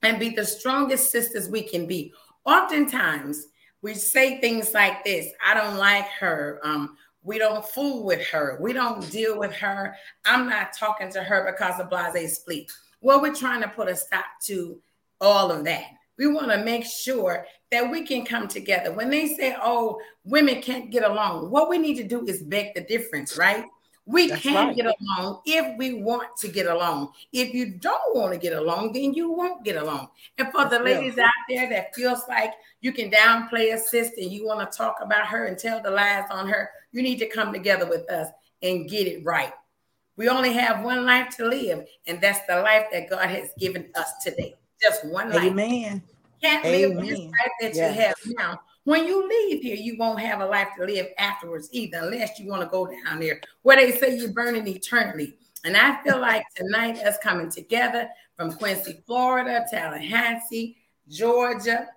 and 0.01 0.19
be 0.19 0.31
the 0.31 0.45
strongest 0.45 1.09
sisters 1.09 1.47
we 1.47 1.61
can 1.61 1.87
be. 1.87 2.11
Oftentimes, 2.43 3.47
we 3.81 3.93
say 3.93 4.41
things 4.41 4.73
like 4.73 5.05
this 5.05 5.29
I 5.43 5.53
don't 5.53 5.77
like 5.77 6.07
her. 6.19 6.59
Um, 6.61 6.97
we 7.23 7.39
don't 7.39 7.65
fool 7.65 8.03
with 8.03 8.27
her. 8.27 8.57
We 8.59 8.73
don't 8.73 9.09
deal 9.09 9.39
with 9.39 9.53
her. 9.53 9.95
I'm 10.25 10.49
not 10.49 10.73
talking 10.73 11.09
to 11.13 11.23
her 11.23 11.49
because 11.49 11.79
of 11.79 11.89
blase 11.89 12.39
split. 12.39 12.69
Well, 12.99 13.21
we're 13.21 13.33
trying 13.33 13.61
to 13.61 13.69
put 13.69 13.87
a 13.87 13.95
stop 13.95 14.25
to 14.47 14.81
all 15.21 15.49
of 15.49 15.63
that. 15.63 15.85
We 16.17 16.27
want 16.27 16.51
to 16.51 16.63
make 16.63 16.85
sure 16.85 17.45
that 17.73 17.89
we 17.89 18.05
can 18.05 18.23
come 18.23 18.47
together. 18.47 18.93
When 18.93 19.09
they 19.09 19.35
say, 19.35 19.55
oh, 19.59 19.99
women 20.25 20.61
can't 20.61 20.91
get 20.91 21.03
along, 21.03 21.49
what 21.49 21.69
we 21.69 21.79
need 21.79 21.95
to 21.95 22.03
do 22.03 22.23
is 22.27 22.43
make 22.43 22.75
the 22.75 22.81
difference, 22.81 23.35
right? 23.35 23.65
We 24.05 24.27
That's 24.27 24.43
can 24.43 24.67
right. 24.67 24.75
get 24.75 24.85
along 24.85 25.41
if 25.45 25.75
we 25.79 25.95
want 25.95 26.37
to 26.37 26.49
get 26.49 26.67
along. 26.67 27.13
If 27.31 27.51
you 27.55 27.71
don't 27.71 28.15
want 28.15 28.31
to 28.31 28.37
get 28.37 28.53
along, 28.53 28.93
then 28.93 29.15
you 29.15 29.31
won't 29.31 29.65
get 29.65 29.77
along. 29.77 30.09
And 30.37 30.51
for 30.51 30.65
the 30.65 30.69
That's 30.69 30.83
real. 30.83 30.99
ladies 30.99 31.17
out 31.17 31.31
there 31.49 31.67
that 31.69 31.95
feels 31.95 32.21
like 32.29 32.53
you 32.81 32.91
can 32.91 33.09
downplay 33.09 33.73
a 33.73 33.79
sister 33.79 34.21
and 34.21 34.31
you 34.31 34.45
want 34.45 34.71
to 34.71 34.77
talk 34.77 34.97
about 35.01 35.25
her 35.25 35.45
and 35.45 35.57
tell 35.57 35.81
the 35.81 35.89
lies 35.89 36.25
on 36.29 36.47
her, 36.49 36.69
you 36.91 37.01
need 37.01 37.17
to 37.19 37.27
come 37.27 37.51
together 37.51 37.87
with 37.89 38.07
us 38.11 38.27
and 38.61 38.87
get 38.87 39.07
it 39.07 39.25
right. 39.25 39.53
We 40.15 40.29
only 40.29 40.53
have 40.53 40.85
one 40.85 41.05
life 41.05 41.35
to 41.37 41.47
live, 41.47 41.87
and 42.05 42.21
that's 42.21 42.45
the 42.45 42.61
life 42.61 42.85
that 42.91 43.09
God 43.09 43.29
has 43.29 43.49
given 43.57 43.89
us 43.95 44.13
today. 44.23 44.53
Just 44.79 45.03
one 45.05 45.31
life 45.31 45.43
Amen. 45.43 46.03
Can't 46.43 46.63
live 46.65 46.97
this 46.97 47.19
life 47.19 47.51
that 47.61 47.75
Yes. 47.75 47.95
you 47.95 48.01
have 48.01 48.15
now. 48.37 48.61
When 48.83 49.07
you 49.07 49.27
leave 49.27 49.61
here, 49.61 49.77
you 49.77 49.97
won't 49.97 50.19
have 50.19 50.41
a 50.41 50.45
life 50.45 50.67
to 50.77 50.85
live 50.85 51.07
afterwards 51.17 51.69
either, 51.71 51.99
unless 51.99 52.37
you 52.37 52.49
want 52.49 52.61
to 52.63 52.67
go 52.67 52.85
down 52.85 53.19
there 53.19 53.39
where 53.61 53.77
they 53.77 53.97
say 53.97 54.17
you're 54.17 54.33
burning 54.33 54.67
eternally. 54.67 55.37
And 55.63 55.77
I 55.77 56.01
feel 56.03 56.19
like 56.31 56.43
tonight, 56.55 56.97
us 56.99 57.17
coming 57.23 57.49
together 57.49 58.09
from 58.35 58.51
Quincy, 58.53 59.01
Florida, 59.05 59.65
Tallahassee, 59.71 60.77
Georgia, 61.07 61.87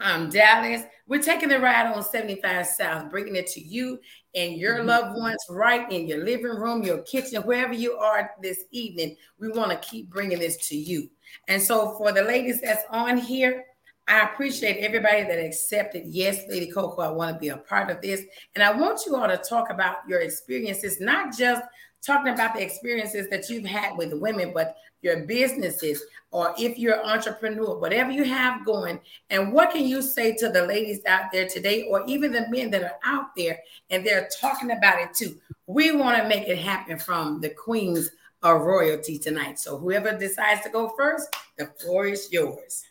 um, 0.00 0.28
Dallas, 0.28 0.82
we're 1.06 1.22
taking 1.22 1.48
the 1.48 1.60
ride 1.60 1.86
on 1.86 2.02
75 2.02 2.66
South, 2.66 3.10
bringing 3.10 3.36
it 3.36 3.46
to 3.48 3.60
you 3.60 3.98
and 4.34 4.56
your 4.56 4.82
loved 4.82 5.16
ones 5.16 5.38
right 5.48 5.90
in 5.90 6.06
your 6.06 6.24
living 6.24 6.46
room, 6.46 6.82
your 6.82 6.98
kitchen, 7.02 7.40
wherever 7.42 7.72
you 7.72 7.96
are 7.96 8.32
this 8.42 8.64
evening. 8.72 9.16
We 9.38 9.48
want 9.48 9.70
to 9.70 9.88
keep 9.88 10.10
bringing 10.10 10.40
this 10.40 10.56
to 10.68 10.76
you. 10.76 11.08
And 11.48 11.62
so, 11.62 11.96
for 11.96 12.12
the 12.12 12.22
ladies 12.22 12.60
that's 12.60 12.82
on 12.90 13.16
here, 13.16 13.64
I 14.08 14.20
appreciate 14.20 14.78
everybody 14.78 15.24
that 15.24 15.38
accepted. 15.38 16.04
Yes, 16.06 16.42
Lady 16.48 16.70
Cocoa, 16.70 17.02
I 17.02 17.10
want 17.10 17.34
to 17.34 17.40
be 17.40 17.48
a 17.48 17.56
part 17.56 17.90
of 17.90 18.00
this. 18.00 18.22
And 18.54 18.62
I 18.62 18.72
want 18.72 19.04
you 19.04 19.16
all 19.16 19.26
to 19.26 19.36
talk 19.36 19.70
about 19.70 19.96
your 20.08 20.20
experiences, 20.20 21.00
not 21.00 21.36
just 21.36 21.62
talking 22.06 22.32
about 22.32 22.54
the 22.54 22.62
experiences 22.62 23.28
that 23.30 23.50
you've 23.50 23.64
had 23.64 23.96
with 23.96 24.12
women, 24.14 24.52
but 24.54 24.76
your 25.02 25.24
businesses, 25.26 26.02
or 26.30 26.54
if 26.58 26.78
you're 26.78 27.00
an 27.00 27.10
entrepreneur, 27.10 27.78
whatever 27.78 28.10
you 28.10 28.24
have 28.24 28.64
going. 28.64 29.00
And 29.30 29.52
what 29.52 29.72
can 29.72 29.86
you 29.86 30.02
say 30.02 30.34
to 30.36 30.48
the 30.48 30.66
ladies 30.66 31.04
out 31.06 31.32
there 31.32 31.48
today, 31.48 31.84
or 31.90 32.04
even 32.06 32.32
the 32.32 32.48
men 32.48 32.70
that 32.70 32.82
are 32.82 32.98
out 33.04 33.34
there 33.36 33.58
and 33.90 34.06
they're 34.06 34.28
talking 34.40 34.70
about 34.70 35.00
it 35.00 35.14
too? 35.14 35.36
We 35.66 35.92
want 35.92 36.16
to 36.18 36.28
make 36.28 36.48
it 36.48 36.58
happen 36.58 36.98
from 36.98 37.40
the 37.40 37.50
queens 37.50 38.10
of 38.42 38.62
royalty 38.62 39.18
tonight. 39.18 39.58
So, 39.58 39.76
whoever 39.78 40.16
decides 40.16 40.62
to 40.62 40.70
go 40.70 40.92
first, 40.96 41.34
the 41.56 41.66
floor 41.66 42.06
is 42.06 42.28
yours. 42.32 42.84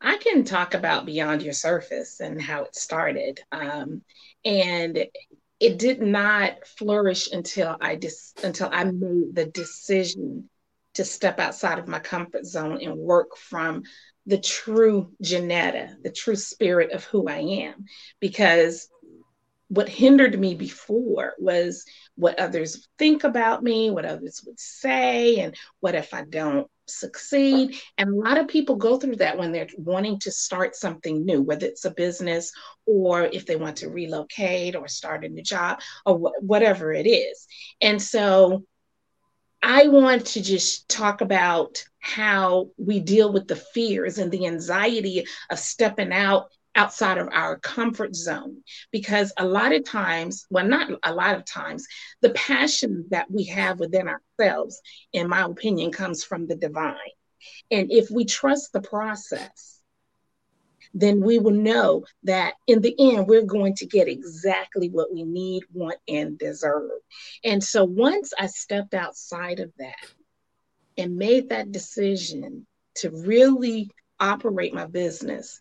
I 0.00 0.16
can 0.16 0.44
talk 0.44 0.74
about 0.74 1.06
Beyond 1.06 1.42
Your 1.42 1.52
Surface 1.52 2.20
and 2.20 2.40
how 2.40 2.64
it 2.64 2.74
started. 2.74 3.40
Um, 3.52 4.02
and 4.44 5.06
it 5.60 5.78
did 5.78 6.02
not 6.02 6.66
flourish 6.66 7.30
until 7.30 7.76
I 7.80 7.94
dis- 7.94 8.34
until 8.42 8.68
I 8.72 8.82
made 8.84 9.34
the 9.34 9.46
decision 9.46 10.50
to 10.94 11.04
step 11.04 11.38
outside 11.38 11.78
of 11.78 11.86
my 11.86 12.00
comfort 12.00 12.44
zone 12.44 12.80
and 12.82 12.96
work 12.96 13.36
from 13.36 13.84
the 14.26 14.38
true 14.38 15.12
Jenetta, 15.22 16.02
the 16.02 16.10
true 16.10 16.36
spirit 16.36 16.90
of 16.90 17.04
who 17.04 17.28
I 17.28 17.38
am. 17.38 17.84
Because 18.20 18.88
what 19.68 19.88
hindered 19.88 20.38
me 20.38 20.54
before 20.54 21.34
was 21.38 21.84
what 22.16 22.38
others 22.40 22.88
think 22.98 23.24
about 23.24 23.62
me, 23.62 23.90
what 23.90 24.04
others 24.04 24.42
would 24.44 24.58
say, 24.58 25.38
and 25.38 25.56
what 25.78 25.94
if 25.94 26.12
I 26.12 26.24
don't 26.24 26.68
succeed. 26.86 27.76
And 27.98 28.10
a 28.10 28.16
lot 28.16 28.38
of 28.38 28.48
people 28.48 28.76
go 28.76 28.98
through 28.98 29.16
that 29.16 29.38
when 29.38 29.52
they're 29.52 29.68
wanting 29.76 30.18
to 30.20 30.30
start 30.30 30.76
something 30.76 31.24
new, 31.24 31.42
whether 31.42 31.66
it's 31.66 31.84
a 31.84 31.90
business 31.90 32.52
or 32.86 33.22
if 33.22 33.46
they 33.46 33.56
want 33.56 33.76
to 33.78 33.90
relocate 33.90 34.76
or 34.76 34.88
start 34.88 35.24
a 35.24 35.28
new 35.28 35.42
job 35.42 35.80
or 36.04 36.18
wh- 36.18 36.42
whatever 36.42 36.92
it 36.92 37.06
is. 37.06 37.46
And 37.80 38.00
so 38.00 38.64
I 39.62 39.86
want 39.88 40.26
to 40.28 40.42
just 40.42 40.88
talk 40.88 41.20
about 41.20 41.84
how 42.00 42.70
we 42.76 42.98
deal 42.98 43.32
with 43.32 43.46
the 43.46 43.56
fears 43.56 44.18
and 44.18 44.30
the 44.30 44.46
anxiety 44.46 45.24
of 45.50 45.58
stepping 45.58 46.12
out 46.12 46.46
outside 46.74 47.18
of 47.18 47.28
our 47.32 47.58
comfort 47.58 48.14
zone. 48.14 48.62
Because 48.90 49.32
a 49.36 49.46
lot 49.46 49.72
of 49.72 49.84
times 49.84 50.46
well 50.50 50.66
not 50.66 50.90
a 51.02 51.14
lot 51.14 51.36
of 51.36 51.44
times 51.44 51.86
the 52.20 52.30
passion 52.30 53.06
that 53.10 53.30
we 53.30 53.44
have 53.44 53.80
within 53.80 54.08
ourselves 54.08 54.80
in 55.12 55.28
my 55.28 55.42
opinion 55.42 55.92
comes 55.92 56.24
from 56.24 56.46
the 56.46 56.56
divine. 56.56 56.96
And 57.70 57.90
if 57.90 58.10
we 58.10 58.24
trust 58.24 58.72
the 58.72 58.80
process 58.80 59.80
then 60.94 61.22
we 61.22 61.38
will 61.38 61.52
know 61.52 62.04
that 62.24 62.54
in 62.66 62.82
the 62.82 62.94
end 62.98 63.26
we're 63.26 63.46
going 63.46 63.74
to 63.74 63.86
get 63.86 64.08
exactly 64.08 64.90
what 64.90 65.12
we 65.12 65.22
need 65.22 65.62
want 65.72 65.96
and 66.06 66.38
deserve. 66.38 66.90
And 67.44 67.62
so 67.62 67.84
once 67.84 68.32
i 68.38 68.46
stepped 68.46 68.94
outside 68.94 69.60
of 69.60 69.72
that 69.78 70.06
and 70.98 71.16
made 71.16 71.48
that 71.48 71.72
decision 71.72 72.66
to 72.96 73.10
really 73.10 73.90
operate 74.20 74.74
my 74.74 74.86
business 74.86 75.60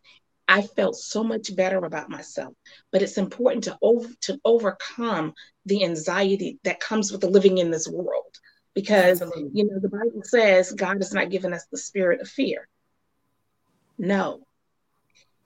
I 0.52 0.64
felt 0.64 0.98
so 0.98 1.24
much 1.24 1.56
better 1.56 1.78
about 1.78 2.10
myself. 2.10 2.54
But 2.92 3.02
it's 3.02 3.18
important 3.18 3.64
to 3.66 3.78
over 3.82 4.10
to 4.22 4.38
overcome 4.44 5.34
the 5.66 5.86
anxiety 5.86 6.60
that 6.66 6.82
comes 6.82 7.10
with 7.10 7.24
living 7.24 7.58
in 7.58 7.72
this 7.72 7.88
world. 7.88 8.38
Because 8.74 9.22
Absolutely. 9.22 9.52
you 9.54 9.68
know, 9.68 9.80
the 9.80 9.90
Bible 9.90 10.24
says 10.24 10.74
God 10.74 10.98
has 10.98 11.14
not 11.14 11.30
given 11.30 11.54
us 11.54 11.66
the 11.72 11.78
spirit 11.78 12.20
of 12.20 12.28
fear. 12.28 12.68
No. 13.98 14.46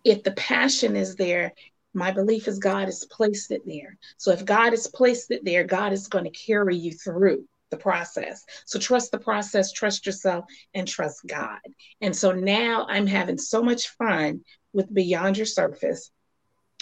If 0.04 0.24
the 0.24 0.32
passion 0.32 0.96
is 0.96 1.15
there, 1.15 1.54
my 1.94 2.10
belief 2.12 2.48
is 2.48 2.58
God 2.58 2.86
has 2.86 3.06
placed 3.06 3.52
it 3.52 3.62
there. 3.65 3.98
So 4.18 4.32
if 4.32 4.44
God 4.44 4.72
has 4.72 4.88
placed 4.88 5.30
it 5.30 5.46
there, 5.46 5.63
God 5.65 5.94
is 5.94 6.08
going 6.08 6.26
to 6.26 6.32
carry 6.32 6.76
you 6.76 6.91
through 6.94 7.48
the 7.71 7.78
process. 7.78 8.43
So 8.65 8.80
trust 8.80 9.12
the 9.12 9.19
process, 9.19 9.71
trust 9.71 10.06
yourself, 10.06 10.45
and 10.73 10.88
trust 10.88 11.21
God. 11.28 11.60
And 12.01 12.15
so 12.15 12.32
now 12.32 12.86
I'm 12.89 13.08
having 13.08 13.38
so 13.38 13.63
much 13.63 13.89
fun 13.89 14.41
with 14.73 14.93
Beyond 14.93 15.38
Your 15.38 15.45
Surface. 15.45 16.12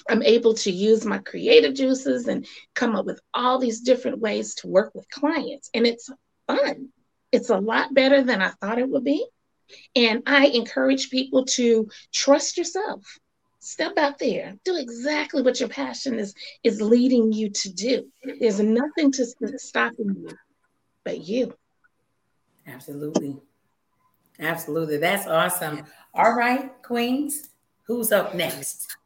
I'm 0.10 0.24
able 0.24 0.54
to 0.56 0.72
use 0.72 1.06
my 1.06 1.20
creative 1.20 1.76
juices 1.76 2.28
and 2.28 2.46
come 2.74 2.96
up 2.96 3.06
with 3.06 3.20
all 3.34 3.60
these 3.60 3.82
different 3.82 4.20
ways 4.20 4.56
to 4.56 4.68
work 4.68 4.94
with 4.94 5.10
clients. 5.10 5.70
And 5.74 5.88
it's 5.88 6.10
fun. 6.48 6.90
It's 7.32 7.50
a 7.50 7.58
lot 7.58 7.94
better 7.94 8.22
than 8.22 8.42
I 8.42 8.50
thought 8.50 8.80
it 8.80 8.90
would 8.90 9.04
be. 9.04 9.26
And 9.96 10.24
I 10.26 10.48
encourage 10.48 11.10
people 11.10 11.46
to 11.46 11.88
trust 12.14 12.58
yourself. 12.58 13.06
Step 13.60 13.98
out 13.98 14.20
there, 14.20 14.56
do 14.66 14.76
exactly 14.76 15.42
what 15.42 15.62
your 15.62 15.70
passion 15.70 16.20
is 16.20 16.36
is 16.66 16.82
leading 16.82 17.32
you 17.32 17.50
to 17.50 17.72
do. 17.72 18.12
There's 18.42 18.60
nothing 18.60 19.10
to 19.14 19.26
stopping 19.58 20.16
you 20.20 20.36
but 21.04 21.28
you. 21.28 21.56
Absolutely. 22.68 23.38
Absolutely. 24.40 24.98
That's 24.98 25.28
awesome. 25.28 25.84
All 26.14 26.34
right, 26.34 26.72
Queens, 26.84 27.50
who's 27.84 28.12
up 28.12 28.36
next? 28.36 28.98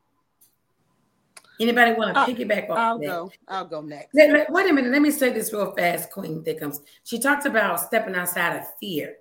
Anybody 1.60 1.94
want 1.94 2.14
to 2.14 2.22
piggyback 2.22 2.70
off 2.70 2.78
I'll 2.78 3.00
that? 3.00 3.06
go. 3.06 3.32
I'll 3.48 3.66
go 3.66 3.82
next. 3.82 4.14
Wait, 4.14 4.46
wait 4.50 4.70
a 4.70 4.74
minute. 4.74 4.92
Let 4.92 5.02
me 5.02 5.10
say 5.10 5.32
this 5.32 5.52
real 5.52 5.72
fast, 5.72 6.12
Queen 6.12 6.44
Thickums. 6.44 6.78
She 7.04 7.18
talked 7.18 7.46
about 7.48 7.80
stepping 7.80 8.16
outside 8.16 8.58
of 8.58 8.66
fear. 8.80 9.16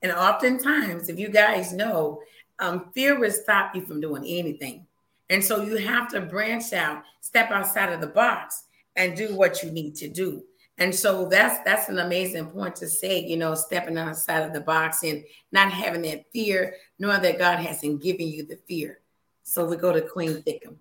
And 0.00 0.10
oftentimes, 0.10 1.08
if 1.08 1.18
you 1.18 1.28
guys 1.28 1.72
know, 1.72 2.20
um, 2.58 2.90
fear 2.94 3.18
will 3.18 3.30
stop 3.30 3.74
you 3.74 3.84
from 3.84 4.00
doing 4.00 4.24
anything. 4.24 4.86
And 5.28 5.44
so 5.44 5.62
you 5.62 5.76
have 5.76 6.08
to 6.12 6.20
branch 6.22 6.72
out, 6.72 7.02
step 7.20 7.50
outside 7.50 7.92
of 7.92 8.00
the 8.00 8.06
box, 8.06 8.64
and 8.96 9.16
do 9.16 9.36
what 9.36 9.62
you 9.62 9.70
need 9.70 9.94
to 9.96 10.08
do. 10.08 10.44
And 10.78 10.94
so 10.94 11.26
that's 11.28 11.62
that's 11.64 11.88
an 11.88 11.98
amazing 11.98 12.46
point 12.46 12.76
to 12.76 12.88
say, 12.88 13.24
you 13.24 13.36
know, 13.36 13.54
stepping 13.54 13.98
outside 13.98 14.40
of 14.42 14.52
the 14.52 14.60
box 14.60 15.02
and 15.02 15.24
not 15.52 15.70
having 15.70 16.02
that 16.02 16.24
fear, 16.32 16.76
knowing 16.98 17.22
that 17.22 17.38
God 17.38 17.58
hasn't 17.58 18.02
given 18.02 18.28
you 18.28 18.46
the 18.46 18.58
fear. 18.66 19.00
So 19.42 19.66
we 19.66 19.76
go 19.76 19.92
to 19.92 20.00
Queen 20.00 20.42
Thickum. 20.42 20.76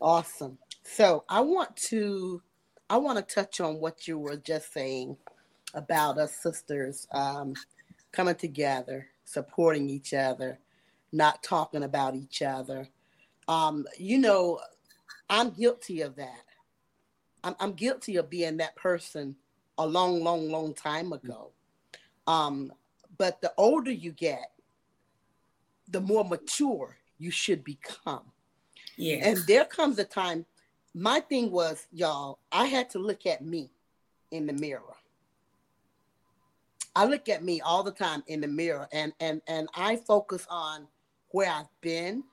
Awesome. 0.00 0.58
So 0.82 1.24
I 1.28 1.40
want 1.40 1.76
to 1.76 2.42
I 2.88 2.96
want 2.96 3.18
to 3.18 3.34
touch 3.34 3.60
on 3.60 3.80
what 3.80 4.08
you 4.08 4.18
were 4.18 4.36
just 4.36 4.72
saying 4.72 5.16
about 5.74 6.18
us 6.18 6.34
sisters 6.36 7.06
um, 7.12 7.54
coming 8.12 8.34
together, 8.34 9.08
supporting 9.24 9.90
each 9.90 10.14
other, 10.14 10.58
not 11.12 11.42
talking 11.42 11.82
about 11.82 12.14
each 12.14 12.42
other. 12.42 12.88
Um, 13.48 13.86
you 13.98 14.18
know, 14.18 14.60
I'm 15.28 15.50
guilty 15.50 16.00
of 16.00 16.16
that. 16.16 16.45
I'm, 17.46 17.54
I'm 17.60 17.72
guilty 17.74 18.16
of 18.16 18.28
being 18.28 18.56
that 18.56 18.74
person 18.74 19.36
a 19.78 19.86
long, 19.86 20.24
long, 20.24 20.50
long 20.50 20.74
time 20.74 21.12
ago. 21.12 21.52
Um, 22.26 22.72
but 23.18 23.40
the 23.40 23.52
older 23.56 23.92
you 23.92 24.10
get, 24.10 24.50
the 25.88 26.00
more 26.00 26.24
mature 26.24 26.96
you 27.18 27.30
should 27.30 27.62
become. 27.62 28.32
Yeah. 28.96 29.28
And 29.28 29.38
there 29.46 29.64
comes 29.64 29.96
a 30.00 30.04
time, 30.04 30.44
my 30.92 31.20
thing 31.20 31.52
was, 31.52 31.86
y'all, 31.92 32.40
I 32.50 32.66
had 32.66 32.90
to 32.90 32.98
look 32.98 33.26
at 33.26 33.44
me 33.44 33.70
in 34.32 34.46
the 34.46 34.52
mirror. 34.52 34.96
I 36.96 37.04
look 37.04 37.28
at 37.28 37.44
me 37.44 37.60
all 37.60 37.84
the 37.84 37.92
time 37.92 38.24
in 38.26 38.40
the 38.40 38.48
mirror 38.48 38.88
and 38.90 39.12
and 39.20 39.42
and 39.46 39.68
I 39.74 39.96
focus 39.96 40.46
on 40.48 40.88
where 41.28 41.50
I've 41.50 41.68
been. 41.82 42.24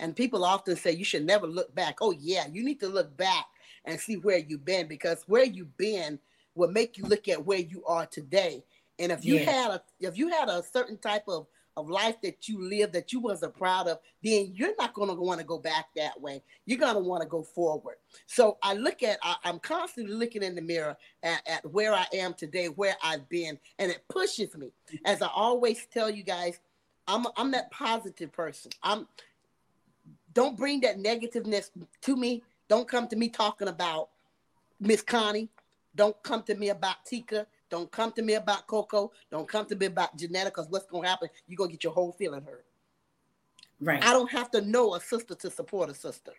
And 0.00 0.14
people 0.14 0.44
often 0.44 0.74
say 0.74 0.90
you 0.90 1.04
should 1.04 1.24
never 1.24 1.46
look 1.46 1.72
back. 1.74 1.98
Oh 2.00 2.10
yeah, 2.10 2.48
you 2.52 2.64
need 2.64 2.80
to 2.80 2.88
look 2.88 3.16
back 3.16 3.46
and 3.84 4.00
see 4.00 4.16
where 4.16 4.38
you've 4.38 4.64
been 4.64 4.86
because 4.86 5.24
where 5.26 5.44
you've 5.44 5.76
been 5.76 6.18
will 6.54 6.70
make 6.70 6.98
you 6.98 7.04
look 7.04 7.28
at 7.28 7.44
where 7.44 7.58
you 7.58 7.84
are 7.86 8.06
today. 8.06 8.64
And 8.98 9.12
if 9.12 9.24
you 9.24 9.36
yeah. 9.36 9.50
had 9.50 9.70
a 9.70 9.82
if 10.00 10.18
you 10.18 10.28
had 10.28 10.48
a 10.48 10.62
certain 10.62 10.98
type 10.98 11.24
of 11.28 11.46
of 11.78 11.88
life 11.88 12.20
that 12.22 12.48
you 12.48 12.60
lived 12.60 12.92
that 12.92 13.12
you 13.12 13.20
wasn't 13.20 13.54
proud 13.56 13.86
of, 13.86 13.98
then 14.22 14.50
you're 14.52 14.74
not 14.78 14.92
going 14.94 15.08
to 15.08 15.14
want 15.14 15.38
to 15.38 15.46
go 15.46 15.58
back 15.58 15.86
that 15.94 16.20
way. 16.20 16.42
You're 16.66 16.78
going 16.78 16.94
to 16.94 17.00
want 17.00 17.22
to 17.22 17.28
go 17.28 17.44
forward. 17.44 17.94
So 18.26 18.58
I 18.64 18.74
look 18.74 19.04
at, 19.04 19.18
I, 19.22 19.36
am 19.44 19.60
constantly 19.60 20.12
looking 20.12 20.42
in 20.42 20.56
the 20.56 20.60
mirror 20.60 20.96
at, 21.22 21.40
at 21.46 21.72
where 21.72 21.94
I 21.94 22.04
am 22.14 22.34
today, 22.34 22.66
where 22.66 22.96
I've 23.00 23.28
been, 23.28 23.60
and 23.78 23.92
it 23.92 24.02
pushes 24.08 24.56
me. 24.56 24.72
As 25.04 25.22
I 25.22 25.28
always 25.32 25.86
tell 25.86 26.10
you 26.10 26.24
guys, 26.24 26.58
I'm 27.06 27.26
I'm 27.36 27.52
that 27.52 27.70
positive 27.70 28.32
person. 28.32 28.72
I'm 28.82 29.06
don't 30.34 30.56
bring 30.56 30.80
that 30.80 30.98
negativeness 30.98 31.70
to 32.02 32.16
me 32.16 32.42
don't 32.68 32.86
come 32.86 33.08
to 33.08 33.16
me 33.16 33.28
talking 33.28 33.68
about 33.68 34.10
Miss 34.80 35.02
Connie. 35.02 35.48
Don't 35.94 36.20
come 36.22 36.42
to 36.44 36.54
me 36.54 36.68
about 36.68 37.04
Tika. 37.04 37.46
Don't 37.70 37.90
come 37.90 38.12
to 38.12 38.22
me 38.22 38.34
about 38.34 38.66
Cocoa. 38.66 39.10
Don't 39.30 39.48
come 39.48 39.66
to 39.66 39.76
me 39.76 39.86
about 39.86 40.16
Jenetta 40.16 40.46
because 40.46 40.68
what's 40.68 40.86
going 40.86 41.02
to 41.02 41.08
happen, 41.08 41.28
you're 41.46 41.56
going 41.56 41.70
to 41.70 41.74
get 41.74 41.84
your 41.84 41.92
whole 41.92 42.12
feeling 42.12 42.42
hurt. 42.42 42.64
Right. 43.80 44.04
I 44.04 44.12
don't 44.12 44.30
have 44.30 44.50
to 44.52 44.60
know 44.60 44.94
a 44.94 45.00
sister 45.00 45.34
to 45.34 45.50
support 45.50 45.90
a 45.90 45.94
sister. 45.94 46.32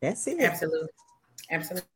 That's 0.00 0.26
it. 0.26 0.40
Absolutely. 0.40 0.88
Absolutely. 1.50 1.88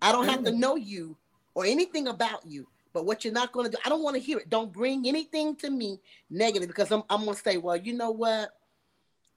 I 0.00 0.12
don't 0.12 0.28
have 0.28 0.44
to 0.44 0.52
know 0.52 0.76
you 0.76 1.16
or 1.54 1.64
anything 1.64 2.08
about 2.08 2.46
you, 2.46 2.66
but 2.92 3.04
what 3.06 3.24
you're 3.24 3.34
not 3.34 3.52
going 3.52 3.70
to 3.70 3.76
do, 3.76 3.78
I 3.84 3.88
don't 3.88 4.02
want 4.02 4.16
to 4.16 4.22
hear 4.22 4.38
it. 4.38 4.48
Don't 4.48 4.72
bring 4.72 5.06
anything 5.06 5.56
to 5.56 5.70
me 5.70 6.00
negative 6.30 6.68
because 6.68 6.90
I'm, 6.90 7.02
I'm 7.10 7.24
going 7.24 7.36
to 7.36 7.42
say, 7.42 7.56
well, 7.56 7.76
you 7.76 7.92
know 7.92 8.10
what? 8.10 8.50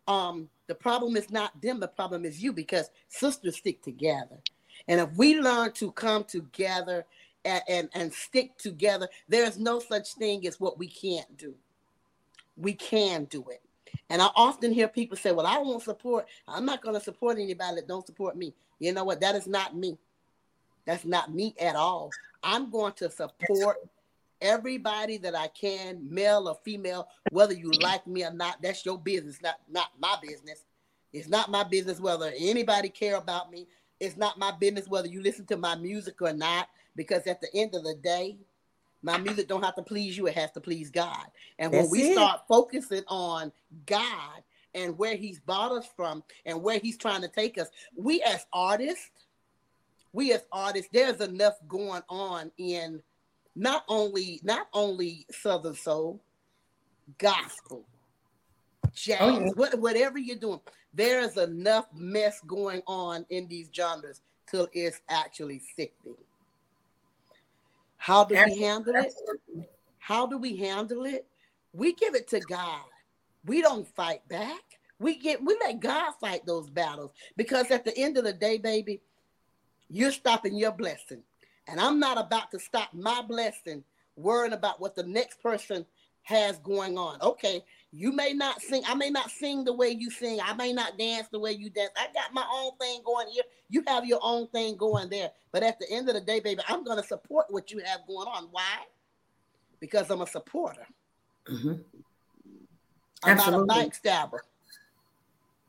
Um, 0.08 0.50
the 0.68 0.76
problem 0.76 1.16
is 1.16 1.30
not 1.30 1.60
them, 1.62 1.80
the 1.80 1.88
problem 1.88 2.26
is 2.26 2.42
you 2.42 2.54
because 2.54 2.90
sisters 3.08 3.58
stick 3.58 3.82
together. 3.82 4.38
And 4.88 5.00
if 5.00 5.10
we 5.16 5.40
learn 5.40 5.72
to 5.74 5.92
come 5.92 6.24
together 6.24 7.06
and, 7.44 7.62
and, 7.68 7.90
and 7.94 8.14
stick 8.14 8.58
together, 8.58 9.08
there's 9.28 9.58
no 9.58 9.80
such 9.80 10.14
thing 10.14 10.46
as 10.48 10.60
what 10.60 10.78
we 10.78 10.88
can't 10.88 11.38
do. 11.38 11.54
We 12.58 12.74
can 12.74 13.26
do 13.26 13.46
it. 13.50 13.62
And 14.10 14.22
I 14.22 14.30
often 14.36 14.72
hear 14.72 14.88
people 14.88 15.18
say, 15.18 15.32
Well, 15.32 15.48
I 15.48 15.58
won't 15.58 15.84
support, 15.84 16.28
I'm 16.48 16.66
not 16.66 16.82
going 16.82 16.96
to 16.96 17.02
support 17.02 17.38
anybody 17.38 17.76
that 17.76 17.88
don't 17.88 18.06
support 18.06 18.36
me. 18.36 18.54
You 18.80 18.94
know 18.94 19.04
what? 19.04 19.22
That 19.22 19.36
is 19.36 19.48
not 19.48 19.76
me. 19.76 19.98
That's 20.86 21.06
not 21.06 21.34
me 21.34 21.56
at 21.60 21.76
all. 21.76 22.12
I'm 22.44 22.70
going 22.70 22.94
to 22.94 23.10
support 23.10 23.78
everybody 24.46 25.18
that 25.18 25.36
I 25.36 25.48
can, 25.48 26.08
male 26.10 26.48
or 26.48 26.58
female, 26.64 27.08
whether 27.30 27.54
you 27.54 27.74
like 27.74 28.06
me 28.08 28.24
or 28.24 28.32
not. 28.32 28.62
That's 28.62 28.86
your 28.86 29.00
business, 29.00 29.42
not 29.42 29.56
not 29.70 29.90
my 30.00 30.16
business. 30.22 30.64
It's 31.12 31.28
not 31.28 31.50
my 31.50 31.64
business 31.64 32.00
whether 32.00 32.32
anybody 32.38 32.90
care 32.90 33.16
about 33.16 33.52
me. 33.52 33.68
It's 34.00 34.18
not 34.18 34.38
my 34.38 34.52
business 34.52 34.88
whether 34.88 35.08
you 35.08 35.22
listen 35.22 35.46
to 35.48 35.58
my 35.58 35.76
music 35.76 36.22
or 36.22 36.34
not. 36.34 36.70
Because 36.96 37.28
at 37.28 37.42
the 37.42 37.50
end 37.54 37.76
of 37.76 37.84
the 37.84 37.96
day, 37.96 38.38
my 39.02 39.18
music 39.18 39.48
don't 39.48 39.64
have 39.64 39.76
to 39.76 39.84
please 39.84 40.18
you; 40.18 40.28
it 40.28 40.36
has 40.36 40.52
to 40.52 40.62
please 40.62 40.90
God. 40.90 41.26
And 41.60 41.72
That's 41.72 41.90
when 41.90 41.92
we 41.92 42.10
it. 42.10 42.14
start 42.14 42.42
focusing 42.48 43.04
on 43.08 43.52
God 43.86 44.44
and 44.74 44.98
where 44.98 45.16
He's 45.16 45.40
brought 45.40 45.72
us 45.72 45.88
from 45.96 46.24
and 46.46 46.62
where 46.62 46.80
He's 46.80 46.98
trying 46.98 47.22
to 47.22 47.28
take 47.28 47.58
us, 47.58 47.70
we 47.96 48.22
as 48.22 48.46
artists, 48.54 49.10
we 50.14 50.32
as 50.34 50.46
artists, 50.52 50.90
there's 50.94 51.22
enough 51.22 51.56
going 51.68 52.04
on 52.10 52.52
in 52.58 53.02
not 53.56 53.84
only 53.88 54.40
not 54.44 54.68
only 54.74 55.26
Southern 55.32 55.76
soul, 55.76 56.22
gospel, 57.18 57.86
jazz, 58.94 59.18
oh, 59.22 59.40
yeah. 59.40 59.50
what, 59.56 59.80
whatever 59.80 60.18
you're 60.18 60.38
doing, 60.38 60.60
there 60.94 61.22
is 61.22 61.38
enough 61.38 61.88
mess 61.94 62.42
going 62.48 62.82
on 62.88 63.26
in 63.30 63.48
these 63.48 63.70
genres 63.74 64.22
till 64.50 64.68
it's 64.74 65.02
actually 65.10 65.62
sickening. 65.76 66.16
How 67.98 68.24
do 68.24 68.36
we 68.36 68.60
handle 68.60 68.96
it? 68.96 69.14
How 70.00 70.28
do 70.28 70.38
we 70.38 70.56
handle 70.56 71.06
it? 71.06 71.26
We 71.74 71.94
give 71.94 72.14
it 72.16 72.28
to 72.30 72.40
God. 72.42 72.84
We 73.46 73.62
don't 73.62 73.88
fight 73.96 74.28
back. 74.30 74.62
We 75.00 75.18
get 75.18 75.44
we 75.44 75.58
let 75.60 75.80
God 75.80 76.14
fight 76.22 76.46
those 76.46 76.70
battles 76.70 77.12
because 77.36 77.70
at 77.72 77.84
the 77.84 77.98
end 77.98 78.18
of 78.18 78.24
the 78.24 78.34
day, 78.34 78.58
baby, 78.58 79.02
you're 79.90 80.12
stopping 80.12 80.56
your 80.56 80.72
blessing. 80.72 81.24
And 81.68 81.80
I'm 81.80 82.00
not 82.00 82.18
about 82.18 82.52
to 82.52 82.60
stop 82.60 82.94
my 82.94 83.22
blessing 83.22 83.84
worrying 84.16 84.54
about 84.54 84.80
what 84.80 84.96
the 84.96 85.04
next 85.04 85.42
person 85.42 85.86
has 86.24 86.58
going 86.60 86.98
on. 86.98 87.22
Okay, 87.22 87.64
you 87.92 88.12
may 88.12 88.34
not 88.34 88.62
sing, 88.62 88.84
I 88.88 88.96
may 88.96 89.10
not 89.10 89.30
sing 89.30 89.64
the 89.64 89.74
way 89.74 89.90
you 89.90 90.10
sing, 90.10 90.40
I 90.44 90.54
may 90.54 90.74
not 90.74 90.98
dance 90.98 91.28
the 91.32 91.40
way 91.40 91.52
you 91.52 91.70
dance. 91.70 91.92
I 91.96 92.08
got 92.14 92.34
my 92.34 92.46
own 92.52 92.72
thing 92.80 93.02
going 93.06 93.28
here. 93.30 93.44
You 93.70 93.84
have 93.88 94.06
your 94.06 94.20
own 94.22 94.48
thing 94.48 94.76
going 94.76 95.10
there. 95.10 95.32
But 95.52 95.64
at 95.64 95.80
the 95.80 95.90
end 95.90 96.10
of 96.10 96.16
the 96.16 96.22
day, 96.22 96.40
baby, 96.40 96.62
I'm 96.68 96.84
going 96.84 97.02
to 97.02 97.08
support 97.08 97.46
what 97.50 97.72
you 97.72 97.80
have 97.86 98.06
going 98.08 98.28
on. 98.28 98.48
Why? 98.52 98.86
Because 99.80 100.10
I'm 100.10 100.22
a 100.22 100.28
supporter. 100.28 100.88
Mm-hmm. 101.50 101.74
I'm 103.24 103.38
Absolutely. 103.38 103.68
not 103.68 103.78
a 103.78 103.90
backstabber. 103.90 104.40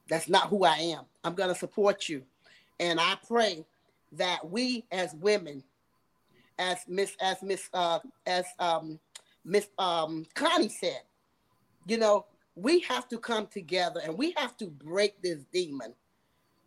That's 0.09 0.28
not 0.28 0.49
who 0.49 0.64
I 0.64 0.76
am. 0.76 1.05
I'm 1.24 1.34
going 1.34 1.49
to 1.49 1.55
support 1.55 2.09
you. 2.09 2.22
And 2.80 3.01
I 3.01 3.16
pray 3.26 3.66
that 4.12 4.49
we 4.49 4.84
as 4.90 5.14
women, 5.14 5.62
as 6.59 6.78
Miss 6.88 7.16
as 7.20 7.42
Miss 7.42 7.68
uh 7.72 7.98
as 8.26 8.44
um 8.59 8.98
Miss 9.44 9.68
um 9.78 10.26
Connie 10.34 10.68
said, 10.68 11.02
you 11.86 11.98
know, 11.98 12.26
we 12.54 12.80
have 12.80 13.09
to 13.09 13.18
come 13.18 13.46
together 13.46 14.00
and 14.04 14.16
we 14.16 14.34
have 14.36 14.57
to 14.59 14.66
break 14.66 15.20
this 15.22 15.44
demon 15.52 15.94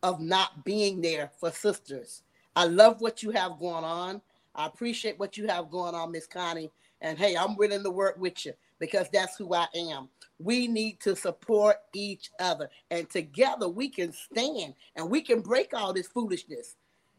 of 0.04 0.20
not 0.20 0.64
being 0.64 1.02
there 1.02 1.32
for 1.40 1.52
sisters. 1.52 2.24
I 2.56 2.66
love 2.66 3.02
what 3.02 3.22
you 3.24 3.32
have 3.32 3.60
going 3.60 3.84
on. 3.84 4.22
I 4.56 4.66
appreciate 4.66 5.20
what 5.20 5.38
you 5.38 5.48
have 5.48 5.70
going 5.70 5.96
on, 5.96 6.12
Miss 6.12 6.28
Connie. 6.28 6.72
And 7.02 7.18
hey, 7.18 7.36
I'm 7.36 7.56
willing 7.56 7.84
to 7.84 7.92
work 7.92 8.18
with 8.20 8.46
you 8.46 8.54
because 8.80 9.08
that's 9.12 9.38
who 9.38 9.54
I 9.54 9.68
am. 9.76 10.10
We 10.40 10.68
need 10.68 11.00
to 11.02 11.16
support 11.16 11.78
each 11.94 12.32
other, 12.40 12.70
and 12.92 13.10
together 13.10 13.68
we 13.68 13.90
can 13.90 14.14
stand 14.14 14.74
and 14.96 15.10
we 15.10 15.22
can 15.22 15.42
break 15.42 15.74
all 15.74 15.94
this 15.94 16.08
foolishness. 16.08 16.76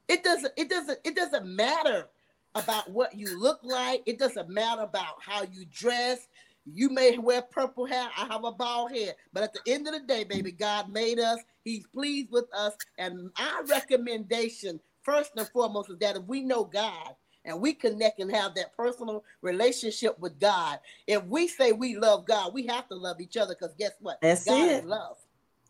It 0.08 0.22
doesn't. 0.24 0.52
It 0.56 0.68
doesn't. 0.68 0.98
It 1.04 1.16
doesn't 1.16 1.46
matter 1.46 2.08
about 2.54 2.90
what 2.90 3.16
you 3.16 3.38
look 3.38 3.60
like. 3.62 4.02
It 4.06 4.18
doesn't 4.18 4.48
matter 4.48 4.82
about 4.82 5.16
how 5.20 5.42
you 5.42 5.64
dress. 5.72 6.28
You 6.66 6.90
may 6.90 7.16
wear 7.18 7.42
purple 7.42 7.86
hair. 7.86 8.08
I 8.16 8.26
have 8.26 8.44
a 8.44 8.52
bald 8.52 8.92
head. 8.92 9.16
But 9.32 9.44
at 9.44 9.52
the 9.52 9.72
end 9.72 9.86
of 9.86 9.94
the 9.94 10.00
day, 10.00 10.24
baby, 10.24 10.52
God 10.52 10.90
made 10.92 11.18
us. 11.18 11.40
He's 11.64 11.86
pleased 11.86 12.30
with 12.30 12.46
us. 12.54 12.76
And 12.98 13.30
our 13.38 13.64
recommendation, 13.64 14.80
first 15.02 15.32
and 15.36 15.48
foremost, 15.48 15.90
is 15.90 15.98
that 15.98 16.16
if 16.16 16.24
we 16.24 16.42
know 16.42 16.64
God 16.64 17.14
and 17.44 17.60
we 17.60 17.72
connect 17.72 18.20
and 18.20 18.30
have 18.34 18.54
that 18.56 18.76
personal 18.76 19.24
relationship 19.42 20.18
with 20.18 20.38
God, 20.38 20.78
if 21.06 21.24
we 21.24 21.48
say 21.48 21.72
we 21.72 21.96
love 21.96 22.26
God, 22.26 22.52
we 22.52 22.66
have 22.66 22.88
to 22.88 22.94
love 22.94 23.20
each 23.20 23.36
other 23.36 23.54
because 23.58 23.74
guess 23.78 23.92
what? 24.00 24.20
That's 24.20 24.44
God 24.44 24.68
it. 24.68 24.84
is 24.84 24.84
love. 24.84 25.16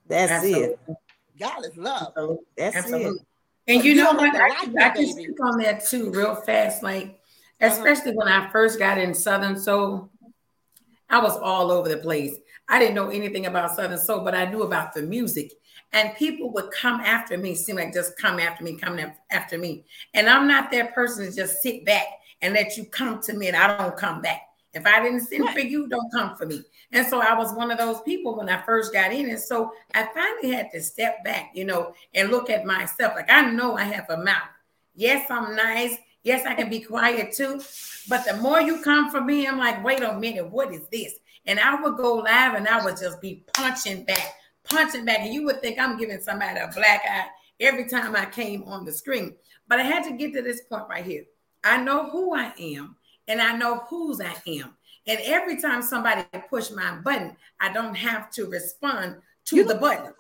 That's 0.07 0.33
Absolutely. 0.33 0.75
it. 0.89 0.97
God 1.39 1.65
is 1.65 1.77
love. 1.77 2.41
That's 2.57 2.77
Absolutely. 2.77 3.21
it. 3.21 3.27
And 3.67 3.83
So 3.83 3.85
you 3.85 3.95
you 3.95 3.95
know 3.95 4.13
what? 4.13 4.35
I, 4.35 4.49
like 4.73 4.77
I 4.81 4.91
can 4.91 5.07
speak 5.07 5.41
on 5.43 5.59
that 5.59 5.85
too, 5.87 6.11
real 6.11 6.35
fast. 6.35 6.83
Like, 6.83 7.21
Uh-huh. 7.61 7.69
especially 7.69 8.13
when 8.13 8.29
I 8.29 8.51
first 8.51 8.79
got 8.79 8.99
in 8.99 9.15
Southern 9.15 9.59
Soul, 9.59 10.11
I 11.09 11.21
was 11.21 11.37
all 11.37 11.71
over 11.71 11.89
the 11.89 11.99
place. 11.99 12.37
I 12.69 12.79
didn't 12.79 12.95
know 12.95 13.11
anything 13.11 13.47
about 13.47 13.75
Southern 13.75 13.99
Soul, 13.99 14.21
but 14.25 14.35
I 14.35 14.45
knew 14.47 14.63
about 14.63 14.95
the 14.95 15.03
music. 15.03 15.53
And 15.93 16.15
people 16.17 16.53
would 16.53 16.71
come 16.71 17.01
after 17.01 17.37
me, 17.37 17.55
seem 17.57 17.77
like 17.77 17.93
just 17.93 18.17
come 18.17 18.39
after 18.39 18.63
me, 18.63 18.77
come 18.79 18.99
after 19.31 19.59
me. 19.59 19.85
And 20.15 20.29
I'm 20.29 20.47
not 20.47 20.71
that 20.71 20.95
person 20.95 21.27
to 21.27 21.35
just 21.35 21.63
sit 21.63 21.85
back 21.85 22.07
and 22.43 22.55
let 22.55 22.77
you 22.77 22.85
come 22.87 23.21
to 23.23 23.35
me 23.35 23.49
and 23.49 23.57
I 23.57 23.77
don't 23.77 23.97
come 23.97 24.23
back. 24.23 24.43
If 24.73 24.87
I 24.87 25.03
didn't 25.03 25.21
send 25.27 25.45
Right. 25.45 25.55
for 25.55 25.61
you, 25.61 25.89
don't 25.89 26.13
come 26.13 26.37
for 26.37 26.47
me. 26.47 26.63
And 26.93 27.07
so 27.07 27.21
I 27.21 27.35
was 27.35 27.53
one 27.53 27.71
of 27.71 27.79
those 27.79 28.01
people 28.03 28.37
when 28.37 28.49
I 28.49 28.63
first 28.63 28.93
got 28.93 29.13
in. 29.13 29.31
And 29.31 29.41
so 29.41 29.73
I 29.95 30.09
finally 30.15 30.55
had 30.55 30.71
to 30.73 30.81
step 30.81 31.25
back, 31.25 31.51
you 31.55 31.65
know, 31.65 31.95
and 32.15 32.31
look 32.31 32.51
at 32.51 32.65
myself. 32.65 33.15
Like 33.17 33.31
I 33.31 33.51
know 33.51 33.77
I 33.77 33.85
have 33.85 34.09
a 34.11 34.19
mouth. 34.19 34.49
Yes, 34.95 35.29
I'm 35.31 35.57
nice. 35.57 35.97
Yes, 36.23 36.47
I 36.47 36.55
can 36.55 36.69
be 36.69 36.81
quiet 36.81 37.33
too. 37.33 37.61
But 38.09 38.25
the 38.25 38.37
more 38.37 38.61
you 38.61 38.83
come 38.83 39.11
for 39.11 39.21
me, 39.21 39.47
I'm 39.47 39.59
like, 39.59 39.83
wait 39.83 40.03
a 40.03 40.15
minute, 40.15 40.51
what 40.51 40.73
is 40.73 40.87
this? 40.93 41.15
And 41.47 41.59
I 41.59 41.81
would 41.81 41.97
go 41.97 42.17
live 42.17 42.55
and 42.55 42.69
I 42.69 42.85
would 42.85 42.97
just 42.99 43.21
be 43.21 43.43
punching 43.55 44.05
back, 44.05 44.35
punching 44.65 45.05
back. 45.05 45.21
And 45.21 45.33
you 45.35 45.45
would 45.47 45.61
think 45.63 45.79
I'm 45.79 45.97
giving 45.99 46.21
somebody 46.21 46.61
a 46.61 46.71
black 46.75 47.03
eye 47.11 47.27
every 47.59 47.89
time 47.89 48.15
I 48.15 48.27
came 48.27 48.63
on 48.65 48.85
the 48.85 48.93
screen. 48.93 49.35
But 49.67 49.81
I 49.81 49.85
had 49.85 50.05
to 50.05 50.13
get 50.17 50.33
to 50.35 50.43
this 50.43 50.63
point 50.63 50.85
right 50.89 51.05
here. 51.05 51.25
I 51.65 51.83
know 51.83 52.09
who 52.11 52.35
I 52.35 52.53
am 52.59 52.97
and 53.31 53.41
I 53.41 53.57
know 53.57 53.79
whose 53.89 54.21
I 54.21 54.35
am. 54.49 54.75
And 55.07 55.21
every 55.23 55.61
time 55.61 55.83
somebody 55.83 56.25
push 56.51 56.71
my 56.73 56.97
button, 56.97 57.37
I 57.61 57.73
don't 57.73 57.95
have 57.95 58.31
to 58.33 58.47
respond 58.47 59.17
to 59.47 59.57
You 59.57 59.65
the 59.65 59.77
button. 59.77 60.13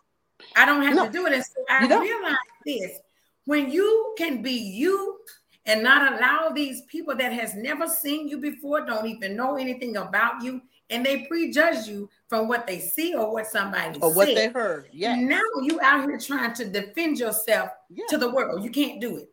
I 0.57 0.65
don't 0.65 0.83
have 0.83 0.95
No. 0.95 1.07
to 1.07 1.13
do 1.13 1.27
it. 1.27 1.33
And 1.33 1.45
so 1.45 1.65
I 1.69 1.87
realized 1.87 2.39
this 2.65 2.99
when 3.45 3.71
you 3.71 4.15
can 4.17 4.43
be 4.43 4.53
you 4.53 5.19
and 5.67 5.83
not 5.83 6.13
allow 6.13 6.51
these 6.51 6.83
people 6.83 7.15
that 7.17 7.33
has 7.33 7.55
never 7.55 7.87
seen 7.89 8.29
you 8.29 8.39
before, 8.39 8.87
don't 8.87 9.07
even 9.07 9.37
know 9.37 9.57
anything 9.57 9.97
about 9.97 10.43
you, 10.43 10.63
and 10.89 11.05
they 11.05 11.25
prejudge 11.27 11.87
you 11.87 12.09
from 12.29 12.49
what 12.49 12.67
they 12.67 12.79
see 12.79 13.15
or 13.15 13.33
what 13.33 13.47
somebody 13.49 13.99
Or 14.01 14.15
what 14.15 14.27
they 14.27 14.49
heard. 14.49 14.89
Yeah. 14.93 15.17
Now 15.17 15.43
you 15.63 15.81
out 15.83 16.09
here 16.09 16.19
trying 16.19 16.55
to 16.55 16.65
defend 16.65 17.19
yourself 17.19 17.71
Yeah. 17.89 18.05
to 18.11 18.19
the 18.19 18.31
world. 18.31 18.63
You 18.65 18.71
can't 18.71 19.01
do 19.01 19.17
it. 19.19 19.31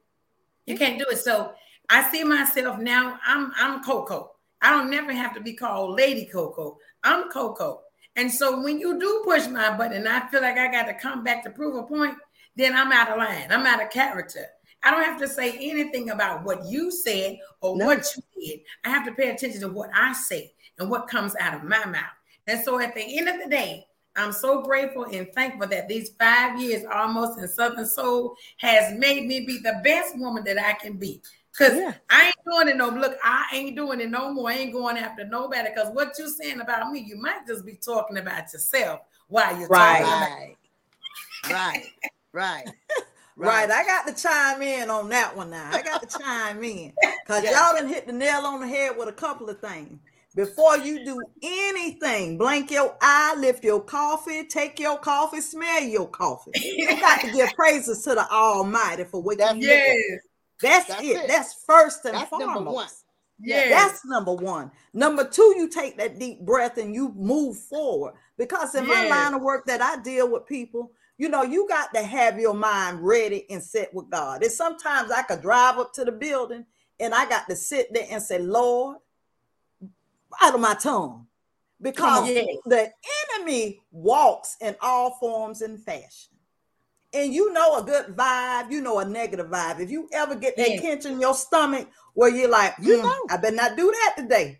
You 0.65 0.78
can't 0.78 0.99
do 0.99 1.05
it. 1.09 1.19
So 1.19 1.53
I 1.89 2.09
see 2.11 2.23
myself 2.23 2.79
now. 2.79 3.19
I'm 3.25 3.51
I'm 3.55 3.83
Cocoa. 3.83 4.31
I 4.61 4.71
don't 4.71 4.89
never 4.89 5.13
have 5.13 5.33
to 5.35 5.41
be 5.41 5.53
called 5.53 5.95
Lady 5.95 6.25
Cocoa. 6.25 6.77
I'm 7.03 7.29
Cocoa. 7.29 7.81
And 8.15 8.31
so 8.31 8.61
when 8.61 8.79
you 8.79 8.99
do 8.99 9.21
push 9.23 9.47
my 9.47 9.77
button, 9.77 9.97
and 9.97 10.09
I 10.09 10.27
feel 10.29 10.41
like 10.41 10.57
I 10.57 10.71
got 10.71 10.88
to 10.88 10.93
come 10.95 11.23
back 11.23 11.43
to 11.43 11.51
prove 11.51 11.75
a 11.75 11.83
point, 11.83 12.15
then 12.55 12.75
I'm 12.75 12.91
out 12.91 13.09
of 13.11 13.17
line. 13.17 13.47
I'm 13.51 13.65
out 13.65 13.83
of 13.83 13.91
character. 13.91 14.45
I 14.83 14.91
don't 14.91 15.03
have 15.03 15.19
to 15.19 15.27
say 15.27 15.51
anything 15.51 16.09
about 16.09 16.43
what 16.43 16.65
you 16.65 16.91
said 16.91 17.38
or 17.61 17.77
No. 17.77 17.85
what 17.85 18.05
you 18.15 18.23
did. 18.41 18.59
I 18.83 18.89
have 18.89 19.05
to 19.05 19.11
pay 19.11 19.29
attention 19.29 19.61
to 19.61 19.69
what 19.69 19.89
I 19.93 20.13
say 20.13 20.53
and 20.79 20.89
what 20.89 21.07
comes 21.07 21.35
out 21.39 21.55
of 21.55 21.63
my 21.63 21.85
mouth. 21.85 22.03
And 22.47 22.63
so 22.63 22.79
at 22.79 22.95
the 22.95 23.17
end 23.17 23.29
of 23.29 23.35
the 23.43 23.49
day, 23.49 23.85
I'm 24.15 24.31
so 24.31 24.63
grateful 24.63 25.05
and 25.05 25.31
thankful 25.33 25.67
that 25.67 25.88
these 25.88 26.09
five 26.19 26.59
years 26.59 26.83
almost 26.91 27.38
in 27.39 27.47
Southern 27.47 27.85
Soul 27.85 28.35
has 28.57 28.97
made 28.97 29.27
me 29.27 29.45
be 29.45 29.59
the 29.59 29.79
best 29.83 30.17
woman 30.17 30.43
that 30.45 30.57
I 30.59 30.73
can 30.73 30.93
be. 30.97 31.21
Because 31.57 31.77
Yeah. 31.77 31.93
I 32.09 32.27
ain't 32.27 32.35
doing 32.49 32.67
it 32.69 32.77
no 32.77 32.89
look, 32.89 33.17
I 33.23 33.45
ain't 33.53 33.75
doing 33.75 33.99
it 33.99 34.09
no 34.09 34.31
more. 34.31 34.49
I 34.49 34.55
ain't 34.55 34.73
going 34.73 34.97
after 34.97 35.25
nobody. 35.25 35.69
Because 35.73 35.93
what 35.93 36.17
you 36.19 36.29
saying 36.29 36.61
about 36.61 36.91
me, 36.91 36.99
you 36.99 37.17
might 37.17 37.47
just 37.47 37.65
be 37.65 37.73
talking 37.75 38.17
about 38.17 38.51
yourself 38.53 39.01
while 39.27 39.57
you're 39.59 39.69
Right. 39.69 40.01
talking 40.01 40.13
about 40.13 40.39
Right. 41.51 41.87
Right. 42.33 42.65
Right. 43.39 43.69
Right. 43.69 43.71
I 43.71 43.83
got 43.85 44.07
to 44.07 44.21
chime 44.21 44.61
in 44.61 44.89
on 44.89 45.09
that 45.09 45.35
one 45.35 45.51
now. 45.51 45.71
I 45.71 45.81
got 45.83 46.01
to 46.07 46.17
chime 46.17 46.63
in 46.63 46.93
because 47.23 47.43
Yeah. 47.43 47.51
y'all 47.51 47.79
done 47.79 47.87
hit 47.87 48.07
the 48.07 48.13
nail 48.13 48.41
on 48.45 48.61
the 48.61 48.67
head 48.67 48.97
with 48.97 49.09
a 49.09 49.13
couple 49.13 49.49
of 49.49 49.59
things. 49.59 49.99
Before 50.35 50.77
you 50.77 51.03
do 51.03 51.23
anything, 51.41 52.37
blink 52.37 52.69
your 52.69 52.95
eye, 53.01 53.35
lift 53.39 53.63
your 53.63 53.81
coffee, 53.81 54.45
take 54.45 54.79
your 54.79 54.97
coffee, 54.99 55.41
smell 55.41 55.81
your 55.83 56.07
coffee. 56.07 56.51
You 56.77 56.99
got 56.99 57.21
to 57.21 57.27
give 57.31 57.51
praises 57.55 58.03
to 58.03 58.15
the 58.15 58.27
Almighty 58.31 59.03
for 59.03 59.21
what 59.21 59.39
That's 59.39 59.55
you 59.55 59.67
Yes, 59.67 60.21
That's, 60.61 60.87
That's 60.87 61.01
it. 61.03 61.05
it. 61.17 61.27
That's 61.27 61.53
first 61.65 62.05
and 62.05 62.15
That's 62.15 62.29
foremost. 62.29 62.55
number 62.55 62.71
one. 62.71 62.87
yes. 63.39 63.69
That's 63.69 64.05
number 64.05 64.33
one. 64.33 64.71
Number 64.93 65.23
two, 65.27 65.53
you 65.57 65.69
take 65.69 65.97
that 65.97 66.17
deep 66.19 66.41
breath 66.41 66.77
and 66.77 66.93
you 66.95 67.13
move 67.15 67.57
forward. 67.57 68.15
Because 68.37 68.73
in 68.75 68.87
my 68.87 69.07
line 69.07 69.33
of 69.33 69.41
work 69.41 69.65
that 69.67 69.81
I 69.81 70.01
deal 70.01 70.29
with 70.31 70.45
people, 70.47 70.91
you 71.19 71.29
know, 71.29 71.43
you 71.43 71.67
got 71.67 71.93
to 71.95 72.03
have 72.03 72.39
your 72.39 72.53
mind 72.53 72.99
ready 73.05 73.45
and 73.49 73.61
set 73.61 73.93
with 73.93 74.09
God. 74.09 74.43
And 74.43 74.51
sometimes 74.51 75.11
I 75.11 75.23
could 75.23 75.41
drive 75.41 75.77
up 75.77 75.93
to 75.93 76.05
the 76.05 76.11
building 76.11 76.65
and 76.99 77.13
I 77.13 77.27
got 77.27 77.47
to 77.49 77.55
sit 77.55 77.91
there 77.93 78.05
and 78.09 78.21
say, 78.21 78.39
Lord, 78.39 78.97
out 80.41 80.55
of 80.55 80.59
my 80.61 80.73
tongue. 80.75 81.27
Because 81.79 82.27
Yes. 82.29 82.57
the 82.65 82.91
enemy 83.35 83.79
walks 83.91 84.57
in 84.61 84.75
all 84.81 85.11
forms 85.19 85.61
and 85.61 85.79
fashion. 85.79 86.33
And 87.13 87.33
you 87.33 87.53
know 87.53 87.77
a 87.77 87.83
good 87.83 88.15
vibe, 88.15 88.71
you 88.71 88.81
know 88.81 88.99
a 88.99 89.05
negative 89.05 89.47
vibe. 89.47 89.79
If 89.79 89.89
you 89.89 90.09
ever 90.11 90.35
get 90.35 90.57
that 90.57 90.79
pinch 90.81 91.05
in 91.05 91.19
your 91.21 91.33
stomach 91.33 91.87
where 92.13 92.29
you're 92.29 92.49
like, 92.49 92.73
You 92.81 92.97
"Mm, 92.97 93.03
know. 93.03 93.25
I 93.29 93.37
better 93.37 93.55
not 93.55 93.77
do 93.77 93.91
that 93.91 94.15
today. 94.21 94.59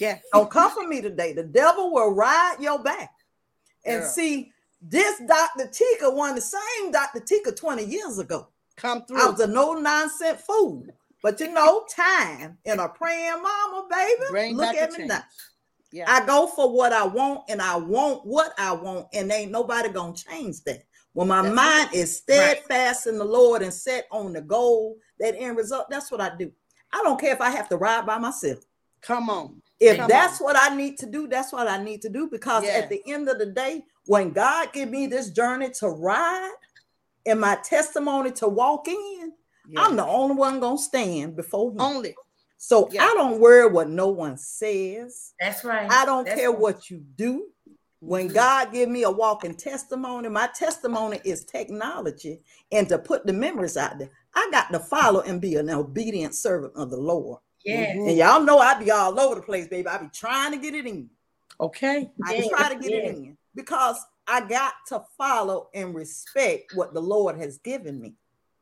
Yeah. 0.00 0.18
Don't 0.32 0.50
come 0.50 0.70
for 0.70 0.86
me 0.86 1.02
today. 1.02 1.34
The 1.34 1.42
devil 1.42 1.92
will 1.92 2.14
ride 2.14 2.56
your 2.60 2.78
back. 2.82 3.10
And 3.84 4.00
Girl. 4.00 4.10
see, 4.10 4.52
this 4.80 5.20
Dr. 5.26 5.68
Tika 5.68 6.10
won 6.10 6.34
the 6.34 6.40
same 6.40 6.90
Dr. 6.90 7.20
Tika 7.20 7.52
20 7.52 7.84
years 7.84 8.18
ago. 8.18 8.48
Come 8.76 9.04
through. 9.04 9.20
I 9.20 9.30
was 9.30 9.40
a 9.40 9.46
no 9.46 9.74
nonsense 9.74 10.40
fool. 10.40 10.84
But 11.22 11.38
you 11.40 11.52
know, 11.52 11.84
time 11.94 12.58
and 12.64 12.80
a 12.80 12.88
praying 12.88 13.42
mama, 13.42 13.86
baby. 13.90 14.54
Look 14.54 14.74
at 14.74 14.90
me 14.92 14.96
change. 14.98 15.08
now. 15.08 15.22
Yeah. 15.92 16.06
I 16.08 16.24
go 16.24 16.46
for 16.46 16.72
what 16.74 16.92
I 16.92 17.04
want 17.06 17.42
and 17.48 17.60
I 17.60 17.76
want 17.76 18.26
what 18.26 18.54
I 18.58 18.72
want, 18.72 19.08
and 19.12 19.30
ain't 19.30 19.52
nobody 19.52 19.90
gonna 19.90 20.14
change 20.14 20.62
that. 20.64 20.82
When 21.14 21.28
my 21.28 21.42
That's 21.42 21.54
mind 21.54 21.88
is 21.92 22.16
steadfast 22.18 23.06
in 23.06 23.18
the 23.18 23.24
Lord 23.24 23.62
and 23.62 23.72
set 23.72 24.06
on 24.10 24.32
the 24.32 24.40
goal, 24.40 24.96
that 25.20 25.34
end 25.36 25.56
result, 25.56 25.86
that's 25.90 26.10
what 26.10 26.20
I 26.20 26.34
do. 26.36 26.50
I 26.92 27.02
don't 27.02 27.20
care 27.20 27.32
if 27.34 27.40
I 27.40 27.50
have 27.50 27.68
to 27.68 27.76
ride 27.76 28.06
by 28.06 28.18
myself. 28.18 28.58
Come 29.02 29.28
on. 29.28 29.60
If 29.80 29.96
Come 29.98 30.08
that's 30.08 30.40
on. 30.40 30.44
what 30.44 30.56
I 30.58 30.74
need 30.74 30.98
to 30.98 31.06
do, 31.06 31.26
that's 31.26 31.52
what 31.52 31.68
I 31.68 31.82
need 31.82 32.02
to 32.02 32.08
do. 32.08 32.28
Because 32.30 32.62
Yes. 32.64 32.84
at 32.84 32.88
the 32.88 33.02
end 33.06 33.28
of 33.28 33.38
the 33.38 33.46
day, 33.46 33.84
when 34.06 34.30
God 34.32 34.72
give 34.72 34.88
me 34.88 35.06
this 35.06 35.30
journey 35.30 35.70
to 35.80 35.88
ride 35.88 36.52
and 37.26 37.40
my 37.40 37.56
testimony 37.56 38.30
to 38.32 38.48
walk 38.48 38.88
in, 38.88 39.32
Yeah. 39.68 39.80
I'm 39.84 39.96
the 39.96 40.06
only 40.06 40.36
one 40.36 40.60
gonna 40.60 40.78
stand 40.78 41.36
before 41.36 41.70
him. 41.72 41.80
only. 41.80 42.14
So 42.58 42.88
Yeah. 42.90 43.04
I 43.04 43.14
don't 43.14 43.40
worry 43.40 43.68
what 43.68 43.88
no 43.88 44.08
one 44.08 44.36
says. 44.38 45.34
That's 45.40 45.64
right. 45.64 45.90
I 45.90 46.04
don't 46.04 46.24
That's 46.24 46.38
care 46.40 46.50
right. 46.50 46.58
what 46.60 46.90
you 46.90 46.98
do. 47.16 47.48
When. 48.02 48.26
God 48.28 48.72
give 48.72 48.88
me 48.88 49.04
a 49.04 49.10
walking 49.10 49.54
testimony, 49.54 50.28
my 50.28 50.48
testimony 50.54 51.20
is 51.24 51.44
technology 51.44 52.40
and 52.72 52.88
to 52.88 52.98
put 52.98 53.24
the 53.26 53.32
memories 53.32 53.76
out 53.76 53.98
there. 53.98 54.10
I 54.34 54.48
got 54.50 54.72
to 54.72 54.80
follow 54.80 55.20
and 55.20 55.40
be 55.40 55.54
an 55.54 55.70
obedient 55.70 56.34
servant 56.34 56.72
of 56.74 56.90
the 56.90 56.96
Lord. 56.96 57.40
Yes. 57.64 57.96
Mhm. 57.96 58.08
And 58.08 58.16
y'all 58.18 58.42
know 58.42 58.58
I 58.58 58.74
be 58.82 58.90
all 58.90 59.18
over 59.20 59.36
the 59.36 59.42
place, 59.42 59.68
baby. 59.68 59.86
I 59.86 59.98
be 59.98 60.08
trying 60.12 60.50
to 60.50 60.58
get 60.58 60.74
it 60.74 60.84
in. 60.86 61.08
Okay. 61.60 62.10
I 62.24 62.32
Yes, 62.32 62.48
try 62.48 62.68
to 62.70 62.74
get 62.74 62.90
yes. 62.90 63.04
it 63.04 63.16
in 63.16 63.38
because 63.54 63.96
I 64.26 64.40
got 64.48 64.74
to 64.88 65.04
follow 65.16 65.68
and 65.72 65.94
respect 65.94 66.74
what 66.74 66.94
the 66.94 67.00
Lord 67.02 67.36
has 67.36 67.58
given 67.58 68.00
me. 68.00 68.14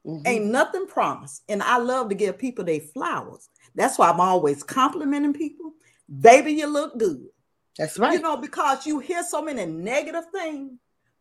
Mhm. 0.06 0.26
Ain't 0.26 0.46
nothing 0.46 0.86
promised. 0.86 1.44
And 1.48 1.62
I 1.62 1.78
love 1.78 2.10
to 2.10 2.14
give 2.14 2.36
people 2.36 2.64
their 2.64 2.80
flowers. 2.80 3.48
That's 3.74 3.96
why 3.96 4.10
I'm 4.10 4.20
always 4.20 4.62
complimenting 4.62 5.32
people. 5.32 5.72
Baby, 6.20 6.52
you 6.52 6.66
look 6.66 6.98
good. 6.98 7.28
That's 7.78 7.98
right. 7.98 8.14
You 8.14 8.20
know, 8.20 8.36
because 8.36 8.86
you 8.86 8.98
hear 8.98 9.22
so 9.22 9.42
many 9.42 9.64
negative 9.66 10.24
things, 10.32 10.72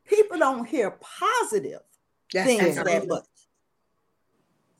people 0.05 0.37
don't 0.39 0.65
hear 0.65 0.91
positive 0.91 1.81
That's 2.33 2.47
things 2.47 2.75
that 2.75 3.07
much. 3.07 3.23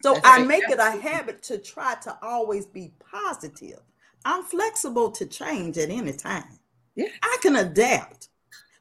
So 0.02 0.14
That's 0.14 0.26
I 0.26 0.38
right. 0.38 0.48
make 0.48 0.64
it 0.70 0.80
a 0.80 0.92
habit 0.92 1.44
to 1.44 1.58
try 1.58 1.96
to 2.04 2.18
always 2.22 2.66
be 2.66 2.94
positive. 3.12 3.80
I'm 4.26 4.44
flexible 4.44 5.12
to 5.12 5.26
change 5.26 5.78
at 5.78 5.90
any 5.90 6.14
time. 6.14 6.60
Yeah. 6.96 7.08
I 7.22 7.38
can 7.42 7.56
adapt. 7.58 8.30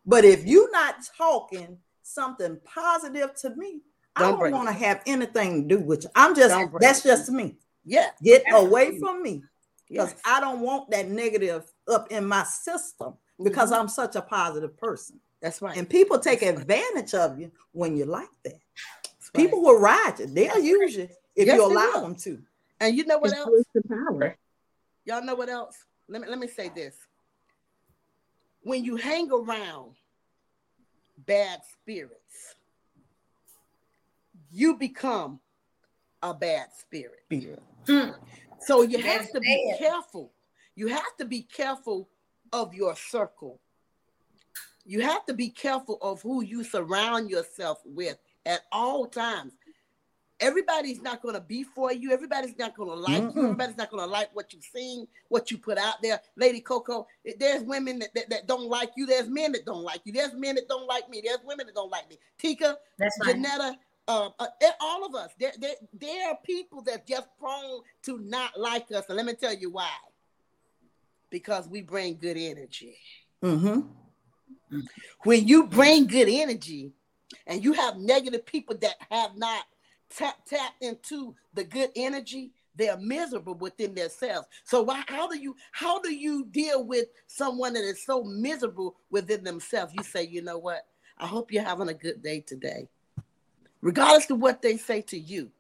But 0.07 0.25
if 0.25 0.45
you're 0.47 0.71
not 0.71 0.97
talking 1.17 1.79
something 2.03 2.59
positive 2.65 3.35
to 3.43 3.55
me, 3.57 3.83
I 4.17 4.23
Don't 4.23 4.41
don't 4.41 4.53
want 4.53 4.69
to 4.69 4.75
have 4.75 5.03
anything 5.07 5.69
to 5.69 5.77
do 5.77 5.83
with 5.83 6.05
you. 6.05 6.11
I'm 6.17 6.35
just 6.35 6.55
that's 6.81 7.05
it. 7.05 7.09
just 7.09 7.31
me. 7.31 7.57
Yeah. 7.85 8.11
Get 8.23 8.43
Absolutely. 8.47 8.69
away 8.71 8.99
from 8.99 9.23
me 9.23 9.43
because 9.89 10.11
Yes. 10.11 10.21
I 10.25 10.41
don't 10.41 10.61
want 10.61 10.91
that 10.91 11.09
negative 11.09 11.65
up 11.89 12.11
in 12.11 12.27
my 12.27 12.45
system 12.45 13.15
because 13.43 13.71
Mhm. 13.71 13.81
I'm 13.81 13.89
such 13.89 14.17
a 14.17 14.23
positive 14.23 14.77
person. 14.77 15.21
That's 15.41 15.63
right. 15.63 15.77
And 15.77 15.89
people 15.89 16.19
take 16.19 16.43
advantage 16.43 17.15
of 17.15 17.39
you 17.39 17.53
when 17.73 17.97
you're 17.97 18.07
like 18.07 18.29
that. 18.45 18.61
That's 19.05 19.31
right. 19.35 19.35
People 19.35 19.63
will 19.63 19.79
ride 19.79 20.19
you. 20.19 20.27
They'll 20.27 20.59
use 20.59 20.97
you 20.97 21.09
if 21.37 21.47
Yes, 21.47 21.57
you 21.57 21.65
allow 21.65 21.93
will. 21.95 22.01
them 22.03 22.17
to. 22.17 22.43
and 22.81 22.97
you 22.97 23.05
know 23.07 23.19
what 23.19 23.31
It's 23.31 23.39
else? 23.39 23.49
close 23.49 23.65
to 23.75 23.83
power. 23.89 24.37
Y'all 25.05 25.23
know 25.25 25.35
what 25.35 25.49
else? 25.49 25.77
Let 26.09 26.23
me 26.23 26.29
let 26.29 26.39
me 26.39 26.49
say 26.49 26.69
this. 26.69 26.97
When 28.63 28.85
you 28.85 28.97
hang 28.97 29.31
around 29.31 29.95
bad 31.19 31.61
spirits, 31.65 32.55
you 34.51 34.77
become 34.77 35.41
a 36.23 36.35
bad 36.35 36.69
spirit. 36.75 37.21
Hmm. 37.87 38.11
So 38.61 38.83
you 38.83 38.99
That's 38.99 39.09
have 39.09 39.33
to 39.33 39.41
be 39.41 39.75
careful. 39.79 40.33
You 40.79 40.87
have 40.87 41.17
to 41.19 41.25
be 41.25 41.43
careful 41.43 42.09
of 42.53 42.73
your 42.73 42.95
circle. 42.95 43.59
You 44.87 45.01
have 45.01 45.27
to 45.27 45.35
be 45.35 45.49
careful 45.49 45.99
of 46.01 46.23
who 46.23 46.41
you 46.45 46.63
surround 46.63 47.31
yourself 47.31 47.81
with 47.85 48.17
at 48.47 48.61
all 48.71 49.07
times. 49.07 49.55
Everybody's 50.39 51.03
not 51.03 51.21
going 51.21 51.35
to 51.35 51.41
be 51.41 51.65
for 51.65 51.93
you. 51.93 52.13
Everybody's 52.13 52.57
not 52.57 52.77
going 52.77 52.91
to 52.91 52.95
like 52.95 53.23
you. 53.23 53.29
Mm-mm. 53.29 53.43
Everybody's 53.43 53.77
not 53.77 53.91
going 53.91 54.05
to 54.05 54.09
like 54.09 54.31
what 54.35 54.53
you 54.53 54.61
sing, 54.73 55.09
what 55.31 55.51
you 55.51 55.59
put 55.59 55.79
out 55.79 56.01
there. 56.01 56.21
Lady 56.37 56.61
Cocoa, 56.61 57.09
there's 57.41 57.65
women 57.65 57.99
that, 57.99 58.15
that, 58.15 58.31
that 58.31 58.47
don't 58.47 58.69
like 58.69 58.93
you. 58.97 59.05
There's 59.05 59.29
men 59.29 59.51
that 59.51 59.67
don't 59.67 59.83
like 59.83 60.03
you. 60.05 60.13
There's 60.13 60.35
men 60.35 60.55
that 60.55 60.69
don't 60.69 60.87
like 60.87 61.11
me. 61.11 61.21
There's 61.25 61.41
women 61.45 61.67
that 61.67 61.75
don't 61.75 61.91
like 61.91 62.09
me. 62.09 62.19
Tika, 62.39 62.77
That's. 63.01 63.19
Jenetta, 63.27 63.75
uh, 64.07 64.31
uh, 64.39 64.47
all 64.81 65.05
of 65.05 65.17
us. 65.17 65.33
There, 65.41 65.53
there, 65.59 65.75
there 65.93 66.31
are 66.31 66.39
people 66.45 66.83
that 66.83 67.05
just 67.05 67.27
prone 67.41 67.81
to 68.05 68.21
not 68.21 68.57
like 68.57 68.93
us. 68.93 69.07
And 69.09 69.17
let 69.17 69.27
me 69.27 69.35
tell 69.35 69.55
you 69.55 69.71
why. 69.71 69.91
Because 71.31 71.69
we 71.69 71.83
bring 71.83 72.17
good 72.17 72.37
energy. 72.37 72.97
Mm-hmm. 73.43 73.81
When 75.25 75.49
you 75.49 75.67
bring 75.67 76.07
good 76.07 76.29
energy 76.29 76.93
and 77.47 77.63
you 77.63 77.73
have 77.73 77.97
negative 77.97 78.45
people 78.47 78.77
that 78.81 78.95
have 79.11 79.37
not 79.37 79.65
tap, 80.11 80.37
tapped 80.47 80.83
into 80.83 81.35
the 81.55 81.65
good 81.65 81.91
energy, 81.97 82.53
they're 82.75 82.97
miserable 82.97 83.55
within 83.55 83.95
themselves. 83.95 84.47
So 84.65 84.83
why 84.83 85.03
how 85.09 85.29
do 85.29 85.39
you 85.39 85.57
how 85.73 86.01
do 86.01 86.15
you 86.15 86.47
deal 86.47 86.85
with 86.85 87.07
someone 87.27 87.73
that 87.75 87.83
is 87.83 88.05
so 88.05 88.23
miserable 88.23 88.97
within 89.11 89.43
themselves? 89.43 89.93
You 89.95 90.05
say, 90.05 90.25
you 90.25 90.43
know 90.43 90.59
what? 90.59 90.87
I 91.19 91.27
hope 91.27 91.53
you're 91.53 91.65
having 91.65 91.89
a 91.89 91.95
good 91.95 92.23
day 92.23 92.41
today. 92.41 92.89
Regardless 93.81 94.31
of 94.31 94.41
what 94.41 94.63
they 94.63 94.77
say 94.77 95.03
to 95.03 95.19
you, 95.19 95.51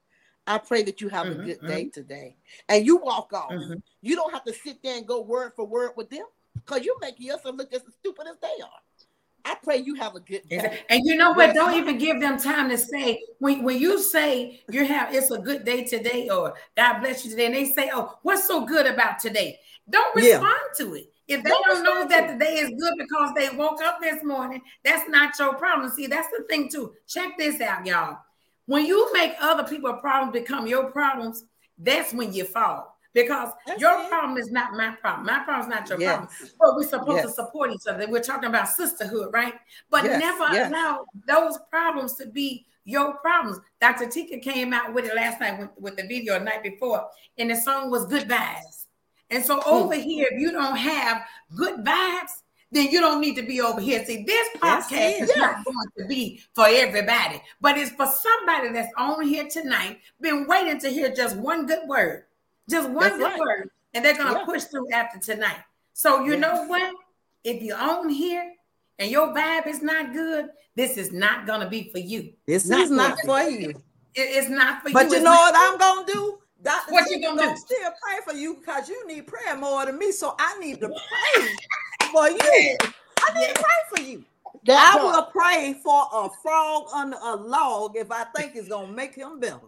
I 0.48 0.56
pray 0.56 0.82
that 0.84 1.00
you 1.02 1.08
have 1.10 1.26
Mhm, 1.26 1.40
a 1.40 1.44
good 1.44 1.66
day 1.66 1.84
today. 1.90 2.34
And 2.70 2.84
you 2.86 2.96
walk 2.96 3.32
off. 3.34 3.52
Mhm. 3.52 3.82
You 4.00 4.16
don't 4.16 4.32
have 4.32 4.44
to 4.44 4.52
sit 4.54 4.82
there 4.82 4.96
and 4.96 5.06
go 5.06 5.20
word 5.20 5.52
for 5.54 5.66
word 5.66 5.92
with 5.96 6.08
them 6.08 6.24
because 6.54 6.84
you're 6.84 6.98
making 7.00 7.26
yourself 7.26 7.54
look 7.56 7.72
as 7.72 7.82
stupid 8.00 8.26
as 8.26 8.38
they 8.40 8.62
are. 8.62 8.80
I 9.44 9.56
pray 9.62 9.78
you 9.78 9.94
have 9.94 10.14
a 10.14 10.20
good 10.20 10.48
day. 10.48 10.80
And 10.88 11.02
you 11.04 11.16
know 11.16 11.32
what? 11.32 11.54
Don't 11.54 11.74
even 11.74 11.98
give 11.98 12.20
them 12.20 12.38
time 12.38 12.70
to 12.70 12.78
say 12.78 13.22
when, 13.38 13.62
when 13.62 13.78
you 13.78 14.02
say 14.02 14.62
you 14.70 14.84
have 14.86 15.14
it's 15.14 15.30
a 15.30 15.38
good 15.38 15.64
day 15.64 15.84
today 15.84 16.28
or 16.28 16.54
God 16.76 17.00
bless 17.00 17.24
you 17.24 17.30
today, 17.30 17.46
and 17.46 17.54
they 17.54 17.66
say, 17.66 17.90
Oh, 17.92 18.18
what's 18.22 18.46
so 18.46 18.64
good 18.64 18.86
about 18.86 19.18
today? 19.18 19.58
Don't 19.88 20.16
Yeah. 20.16 20.34
respond 20.34 20.60
to 20.78 20.94
it. 20.94 21.12
If 21.28 21.42
they 21.44 21.50
Don't 21.50 21.64
don't, 21.66 21.82
know 21.84 22.08
that 22.08 22.28
the 22.28 22.44
day 22.44 22.54
is 22.54 22.70
good 22.70 22.94
because 22.98 23.32
they 23.36 23.50
woke 23.54 23.82
up 23.82 24.00
this 24.00 24.24
morning, 24.24 24.62
that's 24.82 25.08
not 25.10 25.38
your 25.38 25.54
problem. 25.54 25.90
See, 25.90 26.06
that's 26.06 26.28
the 26.28 26.44
thing 26.48 26.70
too. 26.70 26.94
Check 27.06 27.36
this 27.36 27.60
out, 27.60 27.84
y'all. 27.84 28.18
When 28.68 28.84
you 28.84 29.10
make 29.14 29.32
other 29.40 29.64
people's 29.64 29.98
problems 30.02 30.32
become 30.34 30.66
your 30.66 30.90
problems, 30.90 31.44
that's 31.78 32.12
when 32.12 32.34
you 32.34 32.44
fall. 32.44 32.94
Because 33.14 33.50
That's 33.66 33.80
your 33.80 33.98
it. 34.02 34.10
problem 34.10 34.36
is 34.36 34.50
not 34.50 34.74
my 34.74 34.90
problem. 35.00 35.24
My 35.24 35.38
problem 35.42 35.62
is 35.62 35.74
not 35.74 35.88
your 35.88 35.98
Yes. 35.98 36.16
problem. 36.18 36.28
But 36.60 36.76
we're 36.76 36.86
supposed 36.86 37.22
to 37.22 37.30
support 37.30 37.70
each 37.72 37.86
other. 37.88 38.06
We're 38.06 38.20
talking 38.22 38.50
about 38.50 38.68
sisterhood, 38.68 39.32
right? 39.32 39.54
But 39.88 40.04
Yes, 40.04 40.20
never 40.20 40.52
yes. 40.52 40.68
allow 40.70 41.06
those 41.26 41.58
problems 41.70 42.14
to 42.16 42.26
be 42.26 42.66
your 42.84 43.14
problems. 43.14 43.58
Dr. 43.80 44.06
Tika 44.06 44.38
came 44.38 44.74
out 44.74 44.92
with 44.92 45.06
it 45.06 45.14
last 45.14 45.40
night 45.40 45.58
with, 45.58 45.70
with 45.78 45.96
the 45.96 46.02
video 46.06 46.38
the 46.38 46.44
night 46.44 46.62
before, 46.62 47.08
and 47.38 47.50
the 47.50 47.56
song 47.56 47.90
was 47.90 48.04
Good 48.04 48.28
Vibes. 48.28 48.84
And 49.30 49.42
so 49.44 49.62
Hmm. 49.62 49.72
over 49.72 49.94
here, 49.94 50.28
if 50.30 50.38
you 50.40 50.52
don't 50.52 50.76
have 50.76 51.22
good 51.56 51.82
vibes, 51.84 52.42
then 52.70 52.88
you 52.90 53.00
don't 53.00 53.20
need 53.20 53.34
to 53.36 53.42
be 53.42 53.60
over 53.60 53.80
here. 53.80 54.04
See, 54.04 54.24
this 54.24 54.48
podcast 54.58 54.92
it. 54.92 55.22
is 55.22 55.36
not 55.36 55.64
going 55.64 55.88
to 55.98 56.04
be 56.06 56.42
for 56.54 56.66
everybody, 56.68 57.40
but 57.60 57.78
it's 57.78 57.90
for 57.92 58.06
somebody 58.06 58.70
that's 58.72 58.92
on 58.96 59.22
here 59.26 59.48
tonight, 59.48 59.98
been 60.20 60.46
waiting 60.46 60.78
to 60.80 60.88
hear 60.88 61.10
just 61.14 61.36
one 61.36 61.66
good 61.66 61.88
word, 61.88 62.24
just 62.68 62.88
one 62.90 63.04
That's 63.04 63.16
good 63.16 63.24
right. 63.24 63.38
word, 63.40 63.70
and 63.94 64.04
they're 64.04 64.16
going 64.16 64.34
to 64.34 64.40
Yeah. 64.40 64.44
push 64.44 64.64
through 64.64 64.90
after 64.92 65.18
tonight. 65.18 65.60
So 65.94 66.24
you 66.24 66.32
Yes. 66.32 66.40
know 66.40 66.64
what? 66.66 66.92
If 67.44 67.62
you're 67.62 67.78
on 67.78 68.08
here 68.10 68.52
and 68.98 69.10
your 69.10 69.28
vibe 69.28 69.66
is 69.66 69.80
not 69.82 70.12
good, 70.12 70.50
this 70.74 70.96
is 70.98 71.12
not 71.12 71.46
going 71.46 71.60
to 71.60 71.68
be 71.68 71.90
for 71.90 71.98
you. 71.98 72.32
This 72.46 72.66
Not 72.66 72.82
is 72.82 72.90
not 72.90 73.18
for 73.24 73.42
for 73.42 73.48
you. 73.50 73.72
It's 74.14 74.48
not 74.48 74.82
for 74.82 74.90
But 74.90 75.04
you. 75.04 75.08
But 75.10 75.16
you 75.18 75.22
know 75.24 75.30
what 75.30 75.54
I'm 75.56 75.78
gonna 75.78 76.06
do? 76.06 76.38
Dr. 76.62 76.92
What 76.92 77.08
you 77.08 77.22
gonna 77.22 77.40
gonna 77.40 77.54
do? 77.54 77.56
still 77.56 77.90
pray 78.02 78.18
for 78.26 78.32
you 78.32 78.56
because 78.56 78.88
you 78.88 79.06
need 79.06 79.26
prayer 79.28 79.56
more 79.56 79.86
than 79.86 79.96
me. 79.96 80.10
So 80.12 80.34
I 80.38 80.58
need 80.58 80.80
to 80.80 80.88
pray 80.88 81.48
for 82.12 82.28
you. 82.28 82.76
I 83.20 83.38
need 83.38 83.54
to 83.54 83.54
pray 83.54 83.96
for 83.96 84.02
you. 84.02 84.24
That 84.64 84.94
I 84.94 84.98
part. 84.98 85.14
will 85.14 85.22
pray 85.32 85.74
for 85.82 86.06
a 86.12 86.28
frog 86.42 86.88
under 86.94 87.16
a 87.22 87.36
log 87.36 87.96
if 87.96 88.10
I 88.10 88.24
think 88.24 88.52
it's 88.54 88.68
gonna 88.68 88.92
make 88.92 89.14
him 89.14 89.40
better. 89.40 89.60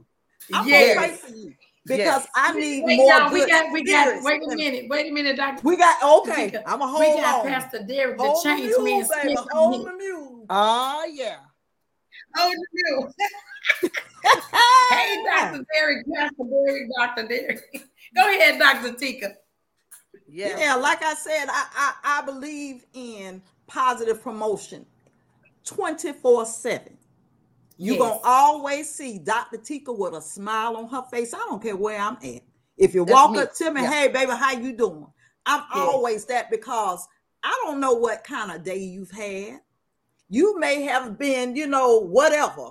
I'm 0.52 0.66
Yes. 0.66 0.96
gonna 0.96 1.08
pray 1.08 1.16
for 1.16 1.36
you 1.36 1.54
because 1.86 2.22
Yes. 2.24 2.28
I 2.34 2.52
need 2.58 2.84
Wait, 2.84 2.96
more 2.96 3.12
y'all, 3.18 3.32
we 3.32 3.46
got, 3.46 3.72
we 3.72 3.84
got, 3.84 4.22
wait 4.22 4.40
a 4.42 4.56
minute, 4.56 4.86
wait 4.88 5.10
a 5.10 5.12
minute, 5.12 5.36
Doctor. 5.36 5.62
We 5.64 5.76
got 5.76 6.02
okay. 6.02 6.46
Tika, 6.46 6.68
I'm 6.68 6.80
a 6.82 6.86
We 6.86 6.90
hold 6.90 7.20
got 7.20 7.40
on. 7.40 7.46
Pastor 7.52 7.82
Derek, 7.84 8.18
the 8.18 8.24
Hold 8.24 8.44
change 8.44 8.66
mule, 8.66 8.84
man. 8.84 9.08
baby. 9.22 9.34
Smith 9.36 9.46
Hold 9.52 9.86
the 9.86 9.92
mule. 9.92 10.46
Oh 10.50 11.10
yeah. 11.12 11.36
Hold 12.36 12.54
the 12.54 12.66
mule. 12.72 13.14
Hey, 14.90 15.22
Dr. 15.24 15.64
Derek, 15.72 16.04
Pastor 16.12 16.44
Derek, 16.50 16.88
Dr. 16.98 17.28
Derek. 17.28 17.60
Go 18.16 18.28
ahead, 18.28 18.58
Dr. 18.58 18.92
Tika. 18.94 19.36
Yeah. 20.28 20.58
Yeah, 20.58 20.74
like 20.76 21.02
I 21.02 21.14
said, 21.14 21.46
I, 21.48 21.66
I, 22.04 22.20
I 22.20 22.22
believe 22.24 22.84
in 22.94 23.42
positive 23.66 24.22
promotion 24.22 24.86
24 25.64 26.46
7. 26.46 26.96
You're 27.76 27.96
Yes. 27.96 28.20
to 28.20 28.26
always 28.26 28.90
see 28.94 29.18
Dr. 29.18 29.56
Tika 29.56 29.92
with 29.92 30.14
a 30.14 30.20
smile 30.20 30.76
on 30.76 30.88
her 30.88 31.02
face. 31.10 31.32
I 31.32 31.38
don't 31.38 31.62
care 31.62 31.76
where 31.76 31.98
I'm 31.98 32.16
at. 32.16 32.42
If 32.76 32.94
you 32.94 33.04
That's 33.04 33.14
walk 33.14 33.32
me. 33.32 33.38
up 33.40 33.54
to 33.54 33.70
me, 33.72 33.82
Yeah. 33.82 33.90
hey, 33.90 34.08
baby, 34.08 34.32
how 34.32 34.52
you 34.52 34.72
doing? 34.72 35.06
I'm 35.46 35.60
Yes. 35.60 35.68
always 35.72 36.24
that 36.26 36.50
because 36.50 37.06
I 37.42 37.58
don't 37.64 37.80
know 37.80 37.94
what 37.94 38.22
kind 38.24 38.52
of 38.52 38.62
day 38.62 38.76
you've 38.78 39.10
had. 39.10 39.60
You 40.28 40.58
may 40.58 40.82
have 40.82 41.18
been, 41.18 41.56
you 41.56 41.66
know, 41.66 41.98
whatever. 41.98 42.70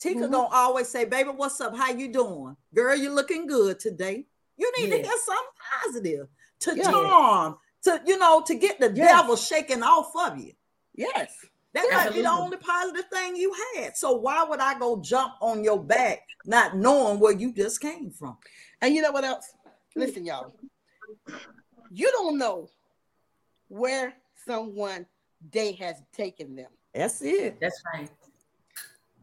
Tika 0.00 0.20
Mhm. 0.20 0.30
gonna 0.32 0.48
always 0.54 0.88
say, 0.88 1.04
baby, 1.04 1.30
what's 1.30 1.60
up? 1.60 1.76
How 1.76 1.90
you 1.92 2.08
doing? 2.08 2.56
Girl, 2.74 2.96
you're 2.96 3.12
looking 3.12 3.46
good 3.46 3.78
today. 3.78 4.26
You 4.56 4.72
need 4.78 4.90
to 4.90 4.96
hear 4.96 5.18
something 5.24 5.46
positive 5.84 6.28
to 6.60 6.76
Yeah. 6.76 6.84
charm, 6.84 7.58
to 7.82 8.02
you 8.06 8.18
know, 8.18 8.42
to 8.42 8.54
get 8.54 8.78
the 8.78 8.92
Yes. 8.92 9.20
devil 9.20 9.36
shaking 9.36 9.82
off 9.82 10.14
of 10.16 10.38
you. 10.38 10.54
Yes. 10.94 11.32
That 11.72 11.88
might 11.92 12.12
be 12.12 12.22
the 12.22 12.30
only 12.30 12.56
positive 12.56 13.08
thing 13.10 13.36
you 13.36 13.54
had. 13.74 13.96
So 13.96 14.12
why 14.12 14.42
would 14.42 14.58
I 14.60 14.76
go 14.78 14.96
jump 15.00 15.34
on 15.40 15.62
your 15.62 15.78
back, 15.78 16.26
not 16.44 16.76
knowing 16.76 17.20
where 17.20 17.32
you 17.32 17.52
just 17.52 17.80
came 17.80 18.10
from? 18.10 18.38
And 18.80 18.94
you 18.94 19.02
know 19.02 19.12
what 19.12 19.24
else? 19.24 19.52
Listen, 19.94 20.24
y'all. 20.24 20.52
You 21.92 22.10
don't 22.10 22.38
know 22.38 22.68
where 23.68 24.14
someone 24.44 25.06
day 25.50 25.72
has 25.72 26.02
taken 26.12 26.56
them. 26.56 26.70
That's 26.92 27.22
it. 27.22 27.60
That's 27.60 27.80
right. 27.94 28.10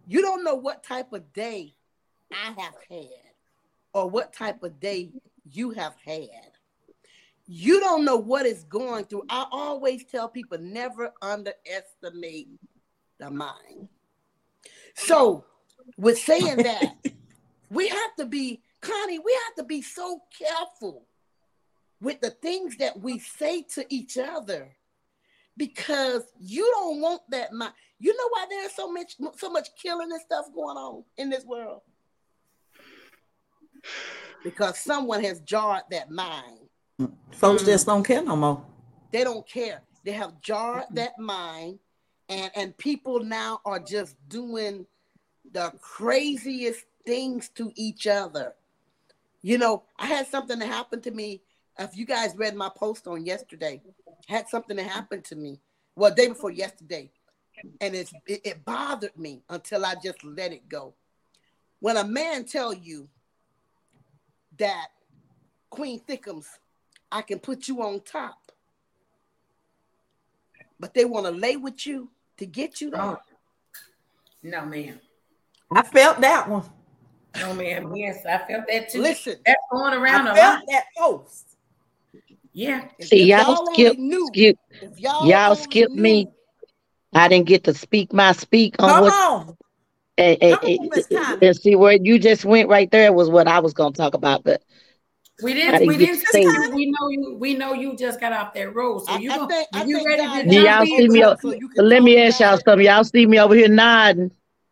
You 0.07 0.21
don't 0.21 0.43
know 0.43 0.55
what 0.55 0.83
type 0.83 1.11
of 1.11 1.33
day 1.33 1.75
I 2.31 2.53
have 2.57 2.75
had 2.89 3.33
or 3.93 4.09
what 4.09 4.31
type 4.31 4.63
of 4.63 4.79
day 4.79 5.11
you 5.51 5.71
have 5.71 5.95
had. 6.05 6.56
You 7.47 7.79
don't 7.79 8.03
know 8.03 8.17
what 8.17 8.45
is 8.45 8.63
going 8.65 9.05
through. 9.05 9.23
I 9.29 9.45
always 9.51 10.03
tell 10.05 10.27
people 10.27 10.57
never 10.59 11.13
underestimate 11.21 12.49
the 13.19 13.31
mind. 13.31 13.87
So, 14.95 15.45
with 15.97 16.17
saying 16.17 16.57
that, 16.57 16.95
we 17.69 17.87
have 17.87 18.15
to 18.17 18.25
be, 18.25 18.61
Connie, 18.81 19.19
we 19.19 19.39
have 19.45 19.55
to 19.55 19.63
be 19.63 19.81
so 19.81 20.21
careful 20.37 21.05
with 22.01 22.19
the 22.19 22.31
things 22.31 22.77
that 22.77 22.99
we 22.99 23.19
say 23.19 23.63
to 23.75 23.85
each 23.89 24.17
other 24.17 24.75
because 25.55 26.23
you 26.39 26.69
don't 26.75 27.01
want 27.01 27.21
that 27.29 27.53
mind. 27.53 27.73
You 27.99 28.15
know 28.15 28.27
why 28.29 28.45
there's 28.49 28.75
so 28.75 28.91
much 28.91 29.15
so 29.37 29.49
much 29.49 29.69
killing 29.81 30.11
and 30.11 30.21
stuff 30.21 30.45
going 30.53 30.77
on 30.77 31.03
in 31.17 31.29
this 31.29 31.45
world? 31.45 31.81
Because 34.43 34.77
someone 34.77 35.23
has 35.23 35.39
jarred 35.41 35.83
that 35.89 36.11
mind. 36.11 36.66
Folks 36.99 37.61
mm-hmm. 37.61 37.71
just 37.71 37.85
don't 37.85 38.03
care 38.03 38.23
no 38.23 38.35
more. 38.35 38.63
They 39.11 39.23
don't 39.23 39.47
care. 39.47 39.81
They 40.03 40.11
have 40.13 40.41
jarred 40.41 40.85
that 40.91 41.19
mind, 41.19 41.79
and 42.29 42.51
and 42.55 42.77
people 42.77 43.23
now 43.23 43.61
are 43.65 43.79
just 43.79 44.15
doing 44.29 44.85
the 45.51 45.71
craziest 45.79 46.85
things 47.05 47.49
to 47.49 47.71
each 47.75 48.07
other. 48.07 48.53
You 49.41 49.57
know, 49.57 49.83
I 49.97 50.07
had 50.07 50.27
something 50.27 50.59
that 50.59 50.67
happened 50.67 51.03
to 51.03 51.11
me. 51.11 51.41
If 51.79 51.95
you 51.95 52.05
guys 52.05 52.35
read 52.35 52.55
my 52.55 52.69
post 52.69 53.07
on 53.07 53.25
yesterday, 53.25 53.81
had 54.27 54.49
something 54.49 54.75
that 54.77 54.87
happened 54.87 55.23
to 55.25 55.35
me. 55.35 55.59
Well, 55.95 56.13
day 56.13 56.27
before 56.27 56.51
yesterday, 56.51 57.11
and 57.81 57.95
it's, 57.95 58.13
it, 58.27 58.41
it 58.43 58.65
bothered 58.65 59.17
me 59.17 59.41
until 59.49 59.85
I 59.85 59.95
just 60.03 60.23
let 60.23 60.51
it 60.51 60.67
go. 60.67 60.93
When 61.79 61.97
a 61.97 62.03
man 62.03 62.45
tell 62.45 62.73
you 62.73 63.07
that 64.57 64.87
Queen 65.69 65.99
Thickums, 65.99 66.47
I 67.11 67.21
can 67.21 67.39
put 67.39 67.67
you 67.67 67.81
on 67.83 68.01
top, 68.01 68.51
but 70.79 70.93
they 70.93 71.05
want 71.05 71.25
to 71.25 71.31
lay 71.31 71.55
with 71.57 71.85
you 71.87 72.09
to 72.37 72.45
get 72.45 72.81
you 72.81 72.91
there. 72.91 73.01
Oh. 73.01 73.17
No, 74.43 74.65
ma'am. 74.65 74.99
I 75.73 75.81
felt 75.83 76.21
that 76.21 76.47
one. 76.49 76.63
No, 77.39 77.53
ma'am. 77.53 77.93
Yes, 77.95 78.25
I 78.25 78.37
felt 78.39 78.65
that 78.69 78.89
too. 78.89 79.01
Listen, 79.01 79.35
That's 79.45 79.59
going 79.71 79.93
around 79.93 80.27
I 80.27 80.31
a 80.31 80.35
felt 80.35 80.55
lot. 80.59 80.63
that 80.69 80.83
post. 80.97 81.45
Yeah. 82.53 82.87
See, 83.01 83.21
if 83.31 83.39
y'all 83.39 83.59
only 83.59 83.73
skip, 83.73 83.97
knew- 83.97 84.27
skip, 84.27 84.57
if 84.81 84.99
y'all 84.99 85.27
y'all 85.27 85.51
only 85.51 85.61
skip 85.63 85.91
me. 85.91 86.27
I 87.13 87.27
didn't 87.29 87.47
get 87.47 87.63
to 87.65 87.73
speak 87.73 88.11
my 88.13 88.33
speak 88.33 88.75
on 88.79 88.89
Come 88.89 89.03
what 89.05 89.13
on. 89.13 89.57
and, 90.17 90.37
and, 90.41 90.59
Come 90.59 90.69
on, 90.69 90.89
and- 91.09 91.43
and 91.43 91.55
see 91.57 91.75
where 91.75 91.97
you 92.01 92.19
just 92.19 92.43
went 92.45 92.67
right 92.69 92.91
there 92.91 93.13
was 93.13 93.29
what 93.29 93.47
I 93.47 93.59
was 93.59 93.73
gonna 93.73 93.93
talk 93.93 94.13
about. 94.13 94.43
But 94.43 94.61
We 95.43 95.53
didn't. 95.53 95.73
didn't 95.73 95.87
We 95.87 95.97
didn't 95.97 96.19
to 96.21 96.25
say 96.31 96.43
say 96.43 96.51
you. 96.51 96.71
We 96.75 96.85
know 96.91 97.09
you. 97.09 97.35
We 97.39 97.53
know 97.53 97.73
you 97.73 97.95
just 97.95 98.19
got 98.19 98.33
off 98.33 98.53
that 98.55 98.73
road. 98.73 98.99
So 99.05 99.17
you 99.17 99.31
I 99.31 99.37
go. 99.37 99.47
think- 99.47 99.67
I 99.73 99.83
you 99.83 99.95
think 99.97 100.07
ready 100.07 100.21
God 100.23 100.41
to 100.43 100.49
Do 100.49 100.55
has 100.55 100.63
y'all 100.65 100.85
jump 100.85 100.99
see 100.99 101.07
me 101.09 101.23
up 101.23 101.31
up- 101.33 101.41
so 101.41 101.53
you 101.53 101.67
can 101.69 101.75
but 101.77 101.85
let 101.85 102.03
me 102.03 102.17
ask 102.17 102.39
y'all 102.39 102.57
something. 102.57 102.85
Y'all 102.85 103.03
see 103.03 103.25
me 103.27 103.39
over 103.39 103.53
here 103.55 103.67
nodding. 103.67 104.31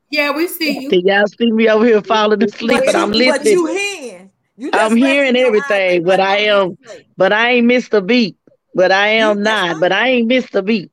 Yeah, 0.09 0.32
we 0.32 0.47
see 0.47 0.80
you. 0.80 0.89
Do 0.89 1.01
y'all 1.03 1.28
see 1.28 1.51
me 1.51 1.68
over 1.70 1.86
here 1.86 2.01
falling 2.01 2.41
asleep? 2.43 2.72
But 2.80 2.86
But 2.88 2.95
I'm 2.95 3.09
but 3.09 3.18
listening. 3.18 3.53
you 3.53 3.66
hearing. 3.68 4.32
You 4.57 4.70
I'm 4.74 4.95
hearing 4.95 5.36
your 5.36 5.47
eyes 5.47 5.47
everything, 5.70 6.03
but 6.03 6.20
I 6.20 6.38
am, 6.38 6.70
used 6.70 6.84
to 6.84 6.89
say. 6.89 7.07
but 7.18 7.34
I 7.34 7.51
ain't 7.51 7.68
missed 7.68 7.93
a 7.93 8.01
beat. 8.01 8.38
But 8.74 8.91
I 8.91 9.07
am 9.07 9.38
You- 9.38 9.43
not. 9.43 9.72
fine. 9.72 9.80
But 9.82 9.91
I 9.91 10.07
ain't 10.09 10.28
missed 10.28 10.55
a 10.55 10.61
beat. 10.61 10.91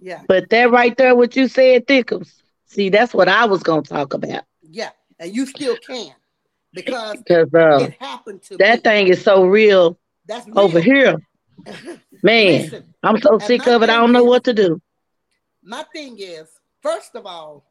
Yeah, 0.00 0.22
But 0.28 0.50
that 0.50 0.70
right 0.70 0.96
there, 0.96 1.14
what 1.16 1.34
you 1.36 1.48
said, 1.48 1.86
Thickums. 1.86 2.32
See, 2.66 2.88
that's 2.90 3.14
what 3.14 3.28
I 3.28 3.44
was 3.46 3.62
gonna 3.62 3.82
talk 3.82 4.14
about. 4.14 4.44
yeah, 4.62 4.90
and 5.18 5.34
you 5.34 5.46
still 5.46 5.76
can 5.76 6.12
because 6.74 7.18
uh, 7.30 7.84
it 7.84 7.94
happened 8.00 8.42
to 8.44 8.56
that 8.58 8.78
me. 8.78 8.82
thing 8.82 9.08
is 9.08 9.22
so 9.22 9.44
real 9.44 9.98
That's 10.26 10.46
real. 10.46 10.58
over 10.58 10.80
here, 10.80 11.16
man. 12.22 12.62
Listen, 12.62 12.94
I'm 13.02 13.20
so 13.20 13.38
sick 13.38 13.66
of 13.66 13.82
it. 13.82 13.90
I 13.90 13.94
don't 13.96 14.12
know 14.12 14.22
is- 14.24 14.28
what 14.28 14.44
to 14.44 14.54
do. 14.54 14.80
my 15.62 15.84
thing 15.92 16.16
is, 16.18 16.48
first 16.80 17.14
of 17.14 17.26
all, 17.26 17.64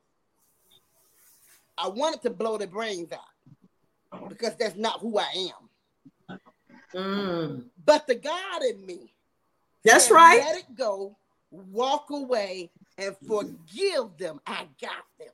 I 1.78 1.88
wanted 1.88 2.22
to 2.24 2.30
blow 2.30 2.58
the 2.58 2.68
brains 2.68 3.12
out 3.12 4.28
because 4.30 4.56
that's 4.56 4.76
not 4.76 4.99
who 4.99 5.18
I 5.18 5.49
am. 5.49 5.70
Mm. 6.93 7.64
But 7.86 8.06
the 8.08 8.16
God 8.16 8.62
in 8.70 8.86
me, 8.86 9.14
That's 9.84 10.08
said, 10.08 10.14
right. 10.14 10.39
Let 10.45 10.58
it 10.58 10.76
go, 10.76 11.16
walk 11.49 12.10
away, 12.12 12.70
and 12.97 13.16
forgive 13.28 14.18
them. 14.18 14.39
I 14.45 14.68
got 14.80 15.06
them. 15.18 15.30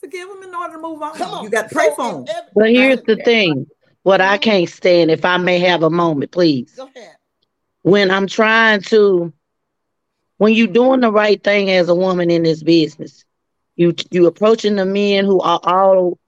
Forgive 0.00 0.28
them 0.28 0.42
in 0.42 0.54
order 0.54 0.74
to 0.74 0.78
move 0.80 1.00
on. 1.02 1.14
Come 1.16 1.32
on, 1.32 1.44
You 1.44 1.50
got 1.50 1.68
to 1.68 1.74
pray 1.74 1.86
So 1.88 1.94
for 1.96 2.02
if 2.20 2.26
them. 2.26 2.36
every- 2.36 2.50
But 2.54 2.70
here's 2.70 3.02
the 3.02 3.16
thing: 3.16 3.66
what 4.02 4.20
I 4.20 4.38
can't 4.38 4.68
stand, 4.68 5.10
if 5.10 5.24
I 5.24 5.36
may 5.38 5.58
have 5.60 5.82
a 5.82 5.90
moment, 5.90 6.30
please. 6.30 6.72
Go 6.76 6.86
ahead. 6.94 7.16
when 7.82 8.10
I'm 8.10 8.26
trying 8.26 8.80
to, 8.82 9.32
when 10.38 10.54
you're 10.54 10.66
doing 10.66 11.00
the 11.00 11.12
right 11.12 11.42
thing 11.42 11.70
as 11.70 11.88
a 11.88 11.94
woman 11.94 12.30
in 12.30 12.42
this 12.42 12.62
business, 12.62 13.24
you 13.76 13.94
you 14.10 14.26
approaching 14.26 14.76
the 14.76 14.84
men 14.86 15.24
who 15.24 15.40
are 15.40 15.60
all 15.62 16.18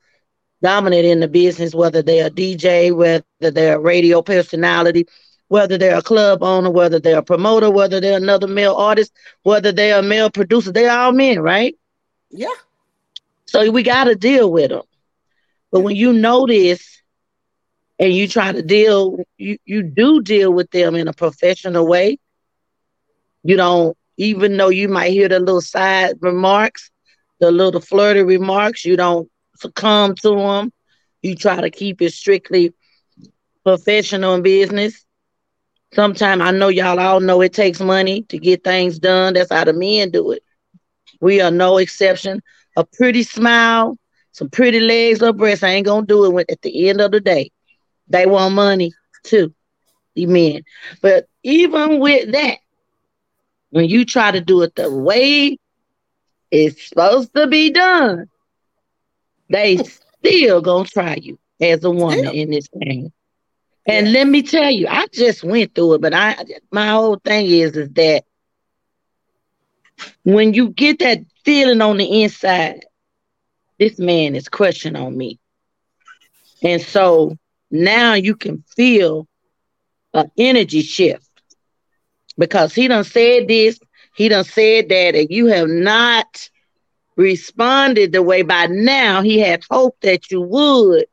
dominant 0.62 1.04
in 1.04 1.20
the 1.20 1.28
business, 1.28 1.74
whether 1.74 2.02
they're 2.02 2.26
a 2.26 2.30
DJ, 2.30 2.94
whether 2.94 3.24
they're 3.40 3.76
a 3.76 3.80
radio 3.80 4.22
personality, 4.22 5.06
whether 5.48 5.76
they're 5.78 5.98
a 5.98 6.02
club 6.02 6.42
owner, 6.42 6.70
whether 6.70 6.98
they're 7.00 7.18
a 7.18 7.22
promoter, 7.22 7.70
whether 7.70 8.00
they're 8.00 8.16
another 8.16 8.46
male 8.48 8.74
artist, 8.74 9.12
whether 9.42 9.72
they're 9.72 9.98
a 9.98 10.02
male 10.02 10.30
producer, 10.30 10.72
they're 10.72 10.90
all 10.90 11.12
men, 11.12 11.40
right? 11.40 11.76
Yeah. 12.30 12.48
So 13.48 13.70
we 13.70 13.82
got 13.82 14.04
to 14.04 14.14
deal 14.16 14.50
with 14.52 14.70
them. 14.70 14.82
But 15.72 15.80
when 15.80 15.96
you 15.96 16.12
notice 16.12 17.02
and 17.98 18.12
you 18.12 18.28
try 18.28 18.52
to 18.52 18.62
deal, 18.62 19.18
you, 19.38 19.58
you 19.64 19.82
do 19.82 20.22
deal 20.22 20.52
with 20.52 20.70
them 20.70 20.94
in 20.94 21.08
a 21.08 21.14
professional 21.14 21.86
way. 21.86 22.18
You 23.44 23.56
don't, 23.56 23.96
even 24.18 24.56
though 24.56 24.68
you 24.70 24.88
might 24.88 25.12
hear 25.12 25.28
the 25.28 25.40
little 25.40 25.62
side 25.62 26.14
remarks, 26.20 26.90
the 27.40 27.50
little 27.50 27.80
flirty 27.80 28.22
remarks, 28.22 28.84
you 28.84 28.96
don't 28.96 29.28
succumb 29.56 30.14
to 30.22 30.30
them. 30.36 30.72
You 31.22 31.34
try 31.36 31.60
to 31.60 31.70
keep 31.70 32.02
it 32.02 32.12
strictly 32.12 32.74
professional 33.64 34.34
and 34.34 34.44
business. 34.44 35.04
Sometimes 35.94 36.42
I 36.42 36.50
know 36.52 36.68
y'all 36.68 37.00
all 37.00 37.20
know 37.20 37.40
it 37.42 37.52
takes 37.54 37.80
money 37.80 38.22
to 38.24 38.38
get 38.38 38.64
things 38.64 38.98
done. 38.98 39.34
That's 39.34 39.52
how 39.52 39.64
the 39.64 39.72
men 39.72 40.10
do 40.10 40.32
it. 40.32 40.42
We 41.20 41.40
are 41.40 41.50
no 41.50 41.78
exception. 41.78 42.42
A 42.78 42.84
pretty 42.84 43.24
smile, 43.24 43.98
some 44.32 44.50
pretty 44.50 44.80
legs 44.80 45.22
or 45.22 45.32
breasts 45.34 45.64
I 45.64 45.70
ain't 45.70 45.86
gonna 45.86 46.06
do 46.06 46.26
it 46.26 46.32
when, 46.32 46.46
at 46.50 46.62
the 46.62 46.88
end 46.88 47.00
of 47.00 47.12
the 47.12 47.20
day. 47.20 47.50
They 48.08 48.26
want 48.26 48.54
money 48.54 48.92
too, 49.24 49.54
the 50.14 50.26
men. 50.26 50.62
But 51.02 51.26
even 51.44 52.00
with 52.00 52.32
that, 52.32 52.58
when 53.70 53.88
you 53.88 54.04
try 54.04 54.32
to 54.32 54.40
do 54.40 54.62
it 54.62 54.74
the 54.76 54.90
way 54.90 55.58
it's 56.50 56.88
supposed 56.88 57.34
to 57.34 57.46
be 57.48 57.70
done, 57.70 58.28
they 59.50 59.78
still 59.78 60.60
gonna 60.62 60.84
try 60.84 61.16
you 61.20 61.38
as 61.60 61.84
a 61.84 61.90
woman 61.90 62.24
Still. 62.24 62.32
in 62.32 62.50
this 62.50 62.68
game. 62.68 63.12
And 63.86 64.12
Yeah. 64.12 64.12
let 64.12 64.26
me 64.28 64.42
tell 64.42 64.70
you, 64.70 64.86
I 64.88 65.06
just 65.12 65.44
went 65.44 65.74
through 65.74 65.94
it, 65.94 66.02
but 66.02 66.14
I 66.14 66.36
my 66.72 66.88
whole 66.90 67.18
thing 67.24 67.46
is 67.46 67.76
is 67.76 67.90
that 67.94 68.24
when 70.24 70.54
you 70.54 70.70
get 70.70 70.98
that 71.00 71.18
feeling 71.44 71.80
on 71.80 71.96
the 71.96 72.22
inside, 72.22 72.80
this 73.78 73.98
man 73.98 74.34
is 74.34 74.48
crushing 74.48 74.96
on 74.96 75.16
me. 75.16 75.38
And 76.62 76.80
so 76.82 77.36
now 77.70 78.14
you 78.14 78.34
can 78.36 78.62
feel 78.76 79.26
an 80.14 80.30
energy 80.38 80.82
shift 80.82 81.28
because 82.36 82.74
he 82.74 82.88
done 82.88 83.04
said 83.04 83.48
this, 83.48 83.78
he 84.14 84.28
done 84.28 84.44
said 84.44 84.88
that, 84.88 85.14
and 85.14 85.28
you 85.30 85.46
have 85.46 85.68
not 85.68 86.48
responded 87.16 88.12
the 88.12 88.22
way 88.22 88.42
by 88.42 88.66
now 88.66 89.22
he 89.22 89.38
had 89.38 89.62
hoped 89.70 90.02
that 90.02 90.30
you 90.30 90.40
would. 90.40 91.04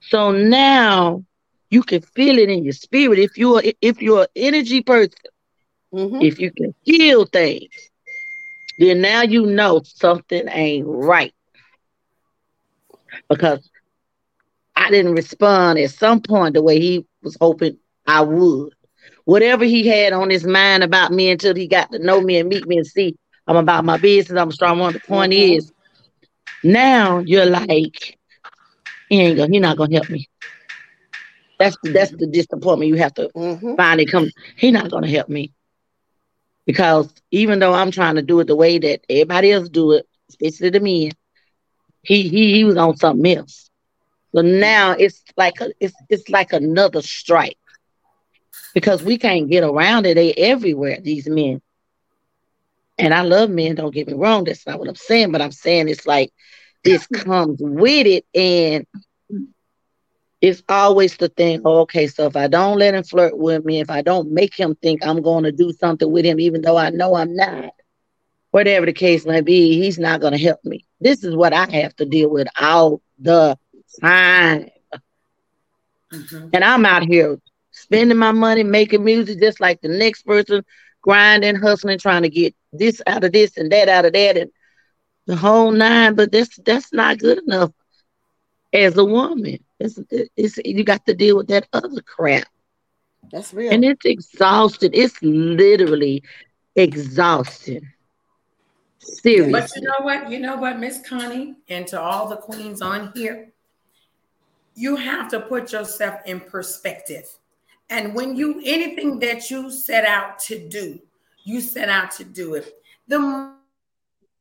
So 0.00 0.32
now 0.32 1.24
you 1.70 1.82
can 1.82 2.00
feel 2.02 2.38
it 2.38 2.48
in 2.48 2.64
your 2.64 2.72
spirit. 2.72 3.18
If 3.18 3.36
you're 3.36 3.62
if 3.80 4.00
you're 4.02 4.22
an 4.22 4.28
energy 4.36 4.82
person, 4.82 5.12
Mhm. 5.92 6.20
if 6.20 6.38
you 6.38 6.50
can 6.52 6.74
feel 6.86 7.24
things, 7.26 7.87
then 8.78 9.00
now 9.02 9.22
you 9.22 9.46
know 9.46 9.82
something 9.84 10.48
ain't 10.48 10.86
right. 10.88 11.32
Because 13.28 13.70
I 14.76 14.90
didn't 14.90 15.14
respond 15.14 15.78
at 15.78 15.90
some 15.90 16.20
point 16.20 16.54
the 16.54 16.62
way 16.62 16.80
he 16.80 17.06
was 17.22 17.36
hoping 17.40 17.78
I 18.06 18.22
would. 18.22 18.72
Whatever 19.24 19.64
he 19.64 19.86
had 19.86 20.12
on 20.12 20.30
his 20.30 20.44
mind 20.46 20.82
about 20.82 21.12
me 21.12 21.30
until 21.30 21.54
he 21.54 21.66
got 21.68 21.90
to 21.92 21.98
know 21.98 22.20
me 22.20 22.38
and 22.38 22.48
meet 22.48 22.66
me 22.66 22.78
and 22.78 22.86
see 22.86 23.16
I'm 23.46 23.56
about 23.56 23.84
my 23.84 23.96
business, 23.98 24.38
I'm 24.40 24.48
a 24.48 24.52
strong 24.52 24.78
one. 24.78 24.92
The 24.94 25.00
point 25.00 25.32
Mhm. 25.32 25.32
is, 25.32 25.72
now 26.62 27.20
you're 27.24 27.46
like, 27.46 28.18
he 29.08 29.20
ain't 29.20 29.36
gonna, 29.38 29.50
he 29.52 29.60
not 29.60 29.76
gonna 29.76 29.94
help 29.94 30.08
me. 30.08 30.26
That's 31.58 31.76
that's 31.82 32.12
the 32.18 32.26
disappointment 32.26 32.88
you 32.88 32.96
have 32.96 33.14
to 33.14 33.30
Mhm. 33.36 33.76
finally 33.76 34.06
come. 34.06 34.30
He 34.56 34.70
not 34.70 34.90
gonna 34.90 35.08
help 35.08 35.28
me 35.28 35.52
because 36.68 37.10
even 37.30 37.60
though 37.60 37.72
I'm 37.72 37.90
trying 37.90 38.16
to 38.16 38.22
do 38.22 38.40
it 38.40 38.46
the 38.46 38.54
way 38.54 38.78
that 38.78 39.00
everybody 39.08 39.52
else 39.52 39.70
do 39.70 39.92
it, 39.92 40.06
especially 40.28 40.68
the 40.68 40.80
men, 40.80 41.12
he 42.02 42.28
he 42.28 42.52
he 42.52 42.64
was 42.64 42.76
on 42.76 42.94
something 42.98 43.38
else. 43.38 43.70
So 44.34 44.42
now 44.42 44.90
it's 44.90 45.24
like 45.38 45.62
a, 45.62 45.70
it's 45.80 45.94
it's 46.10 46.28
like 46.28 46.52
another 46.52 47.00
strike 47.00 47.56
because 48.74 49.02
we 49.02 49.16
can't 49.16 49.48
get 49.48 49.64
around 49.64 50.04
it. 50.04 50.16
They 50.16 50.34
everywhere. 50.34 50.98
These 51.00 51.26
men. 51.26 51.62
And 52.98 53.14
I 53.14 53.22
love 53.22 53.48
men, 53.48 53.76
don't 53.76 53.94
get 53.94 54.08
me 54.08 54.12
wrong, 54.12 54.44
that's 54.44 54.66
not 54.66 54.78
what 54.78 54.88
I'm 54.88 54.96
saying, 54.96 55.32
but 55.32 55.40
I'm 55.40 55.52
saying 55.52 55.88
it's 55.88 56.06
like 56.06 56.32
this 56.84 57.06
comes 57.06 57.60
with 57.62 58.06
it. 58.06 58.26
And 58.34 58.86
it's 60.40 60.62
always 60.68 61.16
the 61.16 61.28
thing, 61.28 61.62
oh, 61.64 61.80
okay, 61.80 62.06
so 62.06 62.26
if 62.26 62.36
I 62.36 62.46
don't 62.48 62.78
let 62.78 62.94
him 62.94 63.02
flirt 63.02 63.36
with 63.36 63.64
me, 63.64 63.80
if 63.80 63.90
I 63.90 64.02
don't 64.02 64.30
make 64.32 64.54
him 64.58 64.76
think 64.82 65.04
I'm 65.06 65.22
going 65.22 65.44
to 65.44 65.52
do 65.52 65.72
something 65.72 66.10
with 66.10 66.24
him, 66.24 66.40
even 66.40 66.62
though 66.62 66.76
I 66.76 66.90
know 66.90 67.14
I'm 67.16 67.34
not, 67.34 67.70
whatever 68.50 68.86
the 68.86 68.92
case 68.92 69.26
may 69.26 69.40
be, 69.40 69.80
he's 69.80 69.98
not 69.98 70.20
going 70.20 70.32
to 70.32 70.38
help 70.38 70.60
me. 70.64 70.84
This 71.00 71.24
is 71.24 71.34
what 71.36 71.52
I 71.52 71.68
have 71.70 71.94
to 71.96 72.04
deal 72.06 72.30
with 72.30 72.48
all 72.60 73.00
the 73.18 73.56
time. 74.00 74.68
Mhm. 76.12 76.50
And 76.52 76.64
I'm 76.64 76.84
out 76.86 77.04
here 77.04 77.38
spending 77.70 78.18
my 78.18 78.32
money, 78.32 78.62
making 78.62 79.04
music 79.04 79.40
just 79.40 79.60
like 79.60 79.80
the 79.80 79.88
next 79.88 80.22
person, 80.22 80.62
grinding, 81.02 81.56
hustling, 81.56 81.98
trying 81.98 82.22
to 82.22 82.28
get 82.28 82.54
this 82.72 83.00
out 83.06 83.24
of 83.24 83.32
this 83.32 83.56
and 83.56 83.70
that 83.72 83.88
out 83.88 84.04
of 84.04 84.12
that 84.12 84.36
and 84.36 84.50
the 85.26 85.36
whole 85.36 85.70
nine. 85.70 86.14
But 86.14 86.32
that's 86.32 86.56
that's 86.64 86.92
not 86.92 87.18
good 87.18 87.38
enough 87.46 87.72
as 88.72 88.96
a 88.96 89.04
woman. 89.04 89.58
It's, 89.80 89.98
it's 90.36 90.58
you 90.64 90.84
got 90.84 91.06
to 91.06 91.14
deal 91.14 91.36
with 91.36 91.48
that 91.48 91.68
other 91.72 92.02
crap. 92.02 92.46
That's 93.30 93.52
real. 93.52 93.72
And 93.72 93.84
it's 93.84 94.04
exhausted. 94.04 94.92
It's 94.94 95.20
literally 95.22 96.22
exhausting. 96.74 97.86
Seriously. 98.98 99.52
But 99.52 99.70
you 99.76 99.82
know 99.82 100.04
what? 100.04 100.30
You 100.30 100.38
know 100.40 100.56
what, 100.56 100.78
Miss 100.78 101.00
Connie, 101.08 101.56
and 101.68 101.86
to 101.88 102.00
all 102.00 102.28
the 102.28 102.36
queens 102.36 102.82
on 102.82 103.12
here, 103.14 103.52
you 104.74 104.96
have 104.96 105.30
to 105.30 105.40
put 105.40 105.72
yourself 105.72 106.20
in 106.26 106.40
perspective. 106.40 107.26
And 107.90 108.14
when 108.14 108.36
you 108.36 108.60
anything 108.64 109.18
that 109.20 109.50
you 109.50 109.70
set 109.70 110.04
out 110.04 110.38
to 110.40 110.68
do, 110.68 111.00
you 111.44 111.60
set 111.60 111.88
out 111.88 112.10
to 112.12 112.24
do 112.24 112.54
it. 112.54 112.74
The 113.06 113.54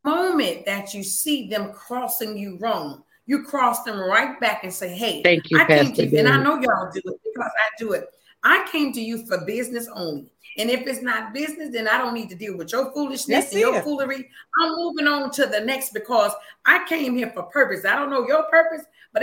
moment 0.04 0.66
that 0.66 0.94
you 0.94 1.04
see 1.04 1.48
them 1.48 1.72
crossing 1.72 2.38
you 2.38 2.58
wrong, 2.60 3.04
you 3.28 3.44
cross 3.44 3.84
them 3.84 4.00
right 4.00 4.40
back 4.40 4.64
and 4.64 4.74
say, 4.74 4.90
"Hey, 4.90 5.22
Thank 5.22 5.52
you, 5.52 5.60
I 5.60 5.66
came 5.66 5.86
Pastor 5.88 6.06
to 6.06 6.08
you, 6.08 6.18
and 6.20 6.28
I 6.28 6.42
know 6.42 6.60
y'all 6.60 6.90
do 6.92 7.02
it 7.06 7.20
because 7.24 7.52
I 7.52 7.70
do 7.78 7.92
it. 7.92 8.10
I 8.44 8.68
came 8.72 8.94
to 8.94 9.02
you 9.02 9.26
for 9.26 9.46
business 9.46 9.88
only. 9.94 10.32
And 10.58 10.70
if 10.72 10.88
it's 10.88 11.02
not 11.02 11.34
business, 11.34 11.70
then 11.72 11.88
I 11.88 11.98
don't 11.98 12.14
need 12.14 12.30
to 12.30 12.36
deal 12.36 12.58
with 12.58 12.72
your 12.72 12.92
foolishness 12.92 13.28
That's 13.28 13.52
and 13.52 13.60
your 13.62 13.76
it. 13.76 13.84
foolery. 13.84 14.30
I'm 14.60 14.76
moving 14.76 15.08
on 15.08 15.30
to 15.32 15.46
the 15.46 15.60
next 15.60 15.94
because 15.94 16.32
I 16.66 16.84
came 16.88 17.16
here 17.16 17.32
for 17.34 17.44
purpose. 17.44 17.86
I 17.86 17.96
don't 17.96 18.10
know 18.10 18.26
your 18.28 18.44
purpose, 18.44 18.84
but 19.14 19.22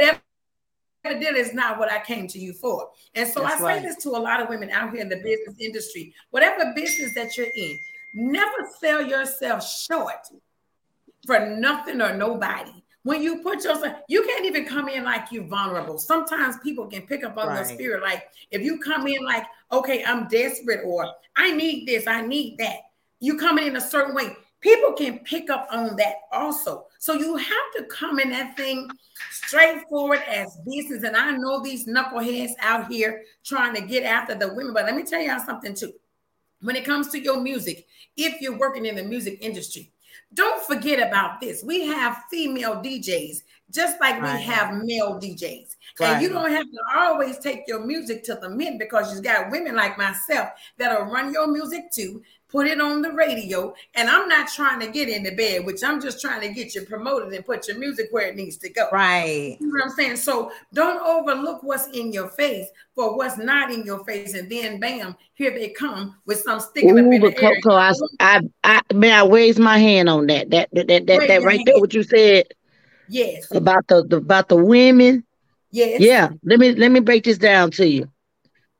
evidently 1.04 1.40
it's 1.40 1.54
not 1.54 1.78
what 1.78 1.90
I 1.90 2.00
came 2.00 2.28
to 2.28 2.38
you 2.38 2.52
for. 2.52 2.90
And 3.14 3.28
so 3.28 3.40
That's 3.40 3.60
I 3.62 3.80
say 3.80 3.82
this 3.82 3.96
to 4.04 4.10
a 4.10 4.20
lot 4.20 4.40
of 4.40 4.48
women 4.48 4.70
out 4.70 4.92
here 4.92 5.00
in 5.00 5.08
the 5.08 5.16
business 5.16 5.56
industry. 5.58 6.14
Whatever 6.30 6.72
business 6.76 7.14
that 7.14 7.36
you're 7.36 7.48
in, 7.56 7.78
never 8.14 8.68
sell 8.80 9.02
yourself 9.02 9.66
short 9.68 10.28
for 11.26 11.46
nothing 11.46 12.00
or 12.00 12.14
nobody. 12.14 12.83
When 13.04 13.22
you 13.22 13.42
put 13.42 13.64
yourself, 13.64 13.98
you 14.08 14.24
can't 14.24 14.46
even 14.46 14.64
come 14.64 14.88
in 14.88 15.04
like 15.04 15.30
you're 15.30 15.44
vulnerable. 15.44 15.98
Sometimes 15.98 16.56
people 16.62 16.86
can 16.86 17.02
pick 17.02 17.22
up 17.22 17.36
on 17.36 17.54
your 17.54 17.64
Right. 17.64 17.66
spirit. 17.66 18.02
Like 18.02 18.28
if 18.50 18.62
you 18.62 18.78
come 18.80 19.06
in 19.06 19.22
like, 19.22 19.44
okay, 19.70 20.02
I'm 20.04 20.26
desperate, 20.28 20.80
or 20.84 21.14
I 21.36 21.52
need 21.52 21.86
this, 21.86 22.06
I 22.06 22.22
need 22.22 22.56
that. 22.58 22.78
You 23.20 23.38
coming 23.38 23.66
in 23.66 23.76
a 23.76 23.80
certain 23.80 24.14
way. 24.14 24.34
People 24.60 24.94
can 24.94 25.18
pick 25.20 25.50
up 25.50 25.68
on 25.70 25.94
that 25.96 26.14
also. 26.32 26.86
So 26.98 27.12
you 27.12 27.36
have 27.36 27.68
to 27.76 27.84
come 27.90 28.18
in 28.18 28.30
that 28.30 28.56
thing 28.56 28.88
straightforward 29.30 30.22
as 30.26 30.56
business. 30.64 31.04
And 31.04 31.14
I 31.14 31.32
know 31.32 31.62
these 31.62 31.86
knuckleheads 31.86 32.52
out 32.60 32.90
here 32.90 33.24
trying 33.44 33.74
to 33.74 33.82
get 33.82 34.04
after 34.04 34.34
the 34.34 34.54
women, 34.54 34.72
but 34.72 34.86
let 34.86 34.96
me 34.96 35.02
tell 35.02 35.20
y'all 35.20 35.44
something 35.44 35.74
too. 35.74 35.92
When 36.62 36.76
it 36.76 36.86
comes 36.86 37.10
to 37.10 37.20
your 37.20 37.38
music, 37.40 37.86
if 38.16 38.40
you're 38.40 38.56
working 38.56 38.86
in 38.86 38.94
the 38.96 39.02
music 39.02 39.38
industry, 39.42 39.92
don't 40.34 40.62
forget 40.64 41.06
about 41.06 41.40
this. 41.40 41.62
We 41.64 41.86
have 41.86 42.22
female 42.30 42.76
DJs 42.76 43.42
just 43.70 44.00
like 44.00 44.20
Right. 44.20 44.36
we 44.36 44.42
have 44.42 44.84
male 44.84 45.18
DJs. 45.18 45.76
Right. 45.98 46.10
And 46.10 46.22
you 46.22 46.28
don't 46.28 46.50
have 46.50 46.64
to 46.64 46.78
always 46.96 47.38
take 47.38 47.66
your 47.66 47.84
music 47.84 48.22
to 48.24 48.34
the 48.34 48.48
men 48.48 48.78
because 48.78 49.12
you've 49.12 49.24
got 49.24 49.50
women 49.50 49.74
like 49.74 49.98
myself 49.98 50.50
that'll 50.76 51.06
run 51.06 51.32
your 51.32 51.46
music 51.48 51.90
too, 51.90 52.22
put 52.54 52.68
it 52.68 52.80
on 52.80 53.02
the 53.02 53.10
radio. 53.10 53.74
And 53.96 54.08
I'm 54.08 54.28
not 54.28 54.46
trying 54.46 54.78
to 54.78 54.86
get 54.86 55.08
into 55.08 55.34
bed, 55.34 55.66
which 55.66 55.82
I'm 55.82 56.00
just 56.00 56.20
trying 56.20 56.40
to 56.42 56.54
get 56.54 56.72
you 56.72 56.82
promoted 56.82 57.32
and 57.32 57.44
put 57.44 57.66
your 57.66 57.76
music 57.78 58.06
where 58.12 58.28
it 58.28 58.36
needs 58.36 58.58
to 58.58 58.70
go. 58.70 58.86
Right. 58.92 59.56
You 59.58 59.66
know 59.66 59.72
what 59.72 59.84
I'm 59.86 59.90
saying? 59.90 60.16
So 60.16 60.52
don't 60.72 61.04
overlook 61.04 61.64
what's 61.64 61.88
in 61.88 62.12
your 62.12 62.28
face 62.28 62.68
for 62.94 63.16
what's 63.16 63.38
not 63.38 63.72
in 63.72 63.84
your 63.84 64.04
face, 64.04 64.34
and 64.34 64.48
then 64.48 64.78
bam, 64.78 65.16
here 65.34 65.50
they 65.50 65.70
come 65.70 66.14
with 66.26 66.38
some 66.42 66.60
sticking 66.60 66.90
up 66.92 67.04
Ooh, 67.04 67.10
in 67.10 67.20
but 67.20 67.34
the 67.34 67.42
air. 67.42 67.54
Cocoa, 67.56 67.74
I, 67.74 67.92
I, 68.20 68.40
I, 68.62 68.80
may 68.94 69.10
I 69.10 69.26
raise 69.26 69.58
my 69.58 69.78
hand 69.78 70.08
on 70.08 70.28
that? 70.28 70.50
That, 70.50 70.68
that, 70.74 70.86
that, 70.86 71.06
that, 71.08 71.26
that 71.26 71.40
your 71.40 71.42
right 71.42 71.60
there. 71.66 71.80
What 71.80 71.92
you 71.92 72.04
said 72.04 72.44
Yes, 73.08 73.50
about 73.50 73.86
the, 73.88 74.04
the 74.04 74.18
about 74.18 74.48
the 74.48 74.56
women. 74.56 75.24
yes, 75.72 76.00
Yeah, 76.00 76.30
let 76.44 76.60
me 76.60 76.72
let 76.74 76.92
me 76.92 77.00
break 77.00 77.24
this 77.24 77.36
down 77.36 77.72
to 77.72 77.86
you. 77.86 78.08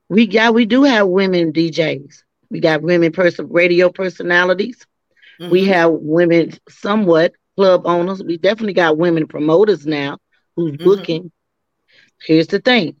We 0.07 0.27
got 0.27 0.53
we 0.53 0.65
do 0.65 0.83
have 0.83 1.07
women 1.07 1.51
DJs. 1.51 2.23
We 2.49 2.59
got 2.59 2.81
women 2.81 3.11
person 3.11 3.47
radio 3.49 3.89
personalities. 3.89 4.85
We 5.49 5.65
Mhm. 5.65 5.67
have 5.67 5.91
women 5.91 6.53
somewhat 6.69 7.33
club 7.55 7.83
owners. 7.85 8.23
We 8.23 8.37
definitely 8.37 8.73
got 8.73 8.97
women 8.97 9.27
promoters 9.27 9.85
now 9.85 10.17
who's 10.55 10.73
Mhm. 10.73 10.77
booking. 10.77 11.31
Here's 12.25 12.47
the 12.47 12.59
thing. 12.59 12.95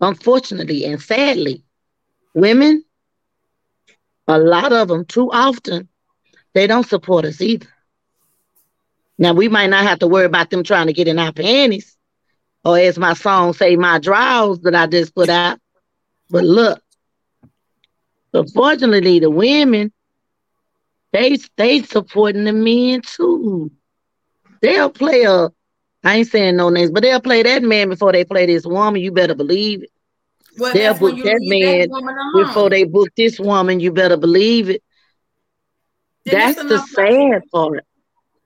Unfortunately 0.00 0.84
and 0.84 1.00
sadly, 1.00 1.62
women, 2.34 2.84
a 4.26 4.38
lot 4.38 4.72
of 4.72 4.88
them 4.88 5.04
too 5.04 5.30
often, 5.32 5.88
they 6.54 6.66
don't 6.66 6.86
support 6.86 7.24
us 7.24 7.40
either. 7.40 7.68
Now 9.18 9.32
we 9.34 9.48
might 9.48 9.68
not 9.70 9.84
have 9.84 10.00
to 10.00 10.06
worry 10.08 10.26
about 10.26 10.50
them 10.50 10.62
trying 10.64 10.86
to 10.88 10.92
get 10.92 11.08
in 11.08 11.18
our 11.18 11.32
panties, 11.32 11.96
or 12.64 12.78
as 12.78 12.98
my 12.98 13.14
song 13.14 13.52
say, 13.52 13.76
my 13.76 13.98
drawers 13.98 14.60
that 14.60 14.74
I 14.74 14.86
just 14.86 15.14
put 15.14 15.30
out. 15.30 15.58
But 16.30 16.44
look, 16.44 16.82
unfortunately, 18.34 19.20
the 19.20 19.30
women, 19.30 19.92
they 21.12 21.38
they 21.56 21.82
supporting 21.82 22.44
the 22.44 22.52
men 22.52 23.00
too. 23.02 23.70
They'll 24.60 24.90
play 24.90 25.22
a, 25.24 25.50
I 26.02 26.16
ain't 26.16 26.28
saying 26.28 26.56
no 26.56 26.70
names, 26.70 26.90
but 26.90 27.02
they'll 27.02 27.20
play 27.20 27.42
that 27.42 27.62
man 27.62 27.88
before 27.88 28.12
they 28.12 28.24
play 28.24 28.46
this 28.46 28.64
woman. 28.66 29.00
You 29.00 29.12
better 29.12 29.34
believe 29.34 29.82
it. 29.84 29.90
Well, 30.58 30.72
They'll 30.72 30.92
that's 30.94 31.00
book 31.00 31.16
that 31.24 31.40
man 31.42 31.88
that. 31.88 32.46
Before 32.46 32.70
they 32.70 32.84
book 32.84 33.08
this 33.16 33.38
woman, 33.40 33.80
you 33.80 33.92
better 33.92 34.16
believe 34.16 34.70
it. 34.70 34.82
Then 36.24 36.38
That's 36.38 36.56
the 36.56 36.66
enough- 36.74 36.88
sad 36.88 37.42
part. 37.52 37.84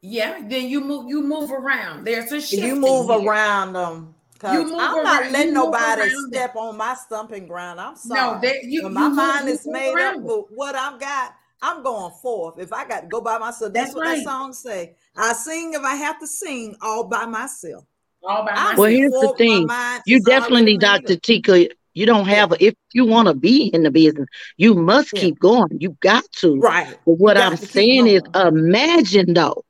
Yeah, 0.01 0.39
then 0.43 0.69
you 0.69 0.81
move, 0.81 1.09
you 1.09 1.23
move 1.23 1.51
around. 1.51 2.05
There's 2.05 2.31
a 2.31 2.41
shift. 2.41 2.63
you 2.63 2.77
move 2.77 3.11
around 3.11 3.73
them. 3.73 4.15
Cause 4.39 4.55
You 4.55 4.63
move 4.65 4.73
I'm 4.79 5.03
not 5.03 5.23
around- 5.23 5.33
letting 5.33 5.49
you 5.49 5.55
nobody 5.55 6.03
around 6.03 6.33
step 6.33 6.55
on 6.57 6.77
my 6.77 6.95
stumping 6.95 7.47
ground. 7.49 7.81
I'm 7.81 7.97
sorry. 7.97 8.21
No, 8.35 8.41
they, 8.41 8.61
you, 8.65 8.85
when 8.85 8.95
my 8.95 9.09
move- 9.09 9.17
mind 9.17 9.49
you 9.49 9.55
is 9.55 9.67
move 9.67 9.73
made 9.73 9.91
up 9.91 9.97
around. 9.97 10.23
with 10.25 10.45
what 10.51 10.75
I've 10.77 11.01
got, 11.01 11.35
I'm 11.61 11.83
going 11.83 12.13
forth. 12.23 12.59
If 12.61 12.73
I 12.73 12.87
got 12.87 13.01
to 13.01 13.07
go 13.09 13.21
by 13.21 13.39
myself, 13.39 13.73
that's, 13.73 13.87
That's 13.89 13.97
what 13.97 14.07
right. 14.07 14.17
that 14.19 14.25
song 14.25 14.53
say. 14.53 14.95
I 15.17 15.33
sing 15.33 15.75
if 15.75 15.83
I 15.83 15.97
have 15.97 16.21
to 16.21 16.27
sing 16.29 16.77
all 16.81 17.05
by 17.05 17.27
myself. 17.27 17.85
all 18.23 18.45
by 18.47 18.53
myself. 18.55 18.79
Well, 18.79 18.91
here's 18.91 19.11
the 19.13 19.35
thing. 19.37 19.69
You 20.07 20.21
definitely, 20.21 20.79
Dr. 20.79 21.17
Tika, 21.17 21.69
you 21.95 22.07
don't 22.07 22.27
have 22.27 22.53
a, 22.53 22.65
if 22.65 22.75
you 22.93 23.07
want 23.07 23.27
to 23.27 23.35
be 23.35 23.67
in 23.75 23.83
the 23.83 23.91
business, 23.91 24.29
you 24.57 24.75
must 24.75 25.13
Yeah. 25.15 25.21
keep 25.21 25.41
going. 25.41 25.79
You 25.81 25.97
got 26.01 26.23
to. 26.41 26.61
Right. 26.61 26.97
But 27.05 27.15
what 27.15 27.37
I'm 27.37 27.51
got 27.55 27.59
to 27.59 27.67
saying 27.67 28.07
is 28.07 28.23
imagine 28.37 29.35
though, 29.35 29.65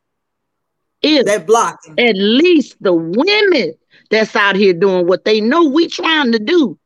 if 1.01 1.25
They're 1.25 1.41
blocking. 1.41 1.95
at 1.99 2.17
least 2.17 2.77
the 2.83 2.93
women 2.93 3.73
that's 4.11 4.35
out 4.37 4.57
here 4.57 4.73
doing 4.73 5.07
what 5.07 5.25
they 5.25 5.41
know 5.41 5.65
we 5.65 5.89
trying 5.89 6.33
to 6.33 6.39
do 6.39 6.79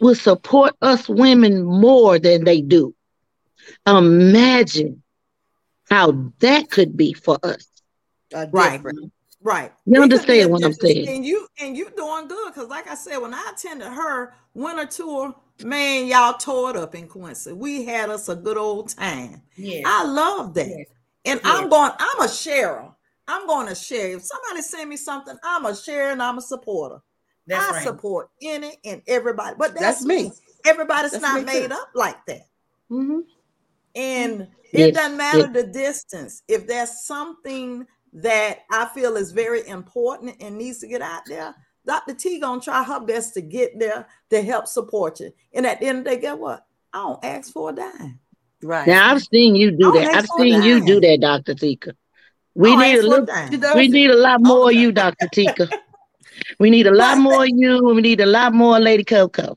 will 0.00 0.14
support 0.14 0.74
us 0.82 1.08
women 1.08 1.64
more 1.64 2.18
than 2.18 2.44
they 2.44 2.60
do. 2.60 2.94
Imagine 3.86 5.02
how 5.88 6.30
that 6.40 6.70
could 6.70 6.96
be 6.96 7.12
for 7.12 7.38
us. 7.42 7.68
Uh, 8.34 8.46
Right. 8.50 8.80
Right. 9.40 9.72
You 9.84 10.00
It 10.00 10.04
understand 10.04 10.50
what 10.50 10.64
I'm 10.64 10.72
saying? 10.72 11.06
And 11.06 11.24
you 11.24 11.46
and 11.60 11.76
you 11.76 11.90
doing 11.94 12.28
good 12.28 12.54
because, 12.54 12.70
like 12.70 12.88
I 12.88 12.94
said, 12.94 13.18
when 13.18 13.34
I 13.34 13.52
attended 13.52 13.88
her 13.88 14.34
winter 14.54 14.86
tour, 14.86 15.34
man, 15.62 16.06
y'all 16.06 16.32
tore 16.32 16.70
it 16.70 16.76
up 16.76 16.94
in 16.94 17.06
Quincy. 17.06 17.52
We 17.52 17.84
had 17.84 18.08
us 18.08 18.30
a 18.30 18.36
good 18.36 18.56
old 18.56 18.88
time. 18.88 19.42
Yeah. 19.54 19.82
I 19.84 20.04
love 20.04 20.54
that. 20.54 20.68
Yes. 20.68 20.86
And 21.26 21.40
Yes. 21.44 21.52
I'm 21.54 21.68
going, 21.68 21.92
I'm 21.98 22.22
a 22.22 22.28
sharer. 22.28 22.93
I'm 23.28 23.46
going 23.46 23.68
to 23.68 23.74
share. 23.74 24.16
If 24.16 24.22
somebody 24.22 24.62
send 24.62 24.90
me 24.90 24.96
something, 24.96 25.36
I'm 25.42 25.66
a 25.66 25.74
share 25.74 26.12
and 26.12 26.22
I'm 26.22 26.38
a 26.38 26.42
supporter. 26.42 26.98
That's 27.46 27.68
I 27.68 27.72
right. 27.72 27.82
support 27.82 28.30
any 28.42 28.72
and 28.84 29.02
everybody. 29.06 29.56
But 29.58 29.74
That's 29.74 29.98
that's, 29.98 30.04
me. 30.04 30.24
me. 30.24 30.32
Everybody's 30.66 31.12
That's 31.12 31.22
not 31.22 31.40
me 31.40 31.44
made 31.44 31.68
too. 31.68 31.74
up 31.74 31.90
like 31.94 32.24
that. 32.26 32.46
hmm 32.88 33.20
And 33.94 34.48
Yes, 34.72 34.88
it 34.88 34.94
doesn't 34.94 35.16
matter 35.16 35.46
the 35.52 35.62
distance. 35.62 36.42
If 36.48 36.66
there's 36.66 37.04
something 37.04 37.86
that 38.14 38.60
I 38.70 38.86
feel 38.86 39.16
is 39.16 39.30
very 39.30 39.66
important 39.68 40.36
and 40.40 40.58
needs 40.58 40.80
to 40.80 40.88
get 40.88 41.00
out 41.00 41.22
there, 41.26 41.54
Dr. 41.86 42.14
T 42.14 42.40
gonna 42.40 42.60
try 42.60 42.82
her 42.82 43.00
best 43.00 43.34
to 43.34 43.40
get 43.40 43.78
there 43.78 44.06
to 44.30 44.42
help 44.42 44.66
support 44.66 45.20
you. 45.20 45.32
And 45.52 45.66
at 45.66 45.80
the 45.80 45.86
end 45.86 45.98
of 45.98 46.04
the 46.04 46.10
day, 46.10 46.20
get 46.20 46.38
what? 46.38 46.66
I 46.92 46.98
don't 47.02 47.24
ask 47.24 47.52
for 47.52 47.70
a 47.70 47.72
dime. 47.72 48.18
Right. 48.62 48.86
Now 48.88 49.12
I've 49.12 49.22
seen 49.22 49.54
you 49.54 49.70
do 49.70 49.92
that. 49.92 50.14
I've 50.14 50.28
seen 50.28 50.62
you 50.62 50.84
do 50.84 51.00
that, 51.00 51.20
Dr. 51.20 51.54
Tika. 51.54 51.94
We 52.54 52.70
Oh, 52.72 52.76
need 52.76 52.92
a 52.92 52.96
that's 52.96 53.08
little, 53.08 53.24
what 53.26 53.36
She 53.44 53.50
time. 53.50 53.60
does 53.60 53.74
we 53.74 53.88
need 53.88 54.10
a 54.10 54.16
lot 54.16 54.40
more 54.40 54.70
the 54.70 54.76
of 54.76 54.82
you. 54.82 54.92
Dr. 54.92 55.28
Tika. 55.32 55.68
We 56.58 56.68
need 56.68 56.86
a 56.88 56.94
lot 56.94 57.14
But- 57.16 57.22
more 57.22 57.42
of 57.44 57.50
you. 57.52 57.76
and 57.88 57.96
We 57.96 58.02
need 58.02 58.20
a 58.20 58.26
lot 58.26 58.52
more 58.52 58.78
Lady 58.80 59.04
Cocoa. 59.04 59.56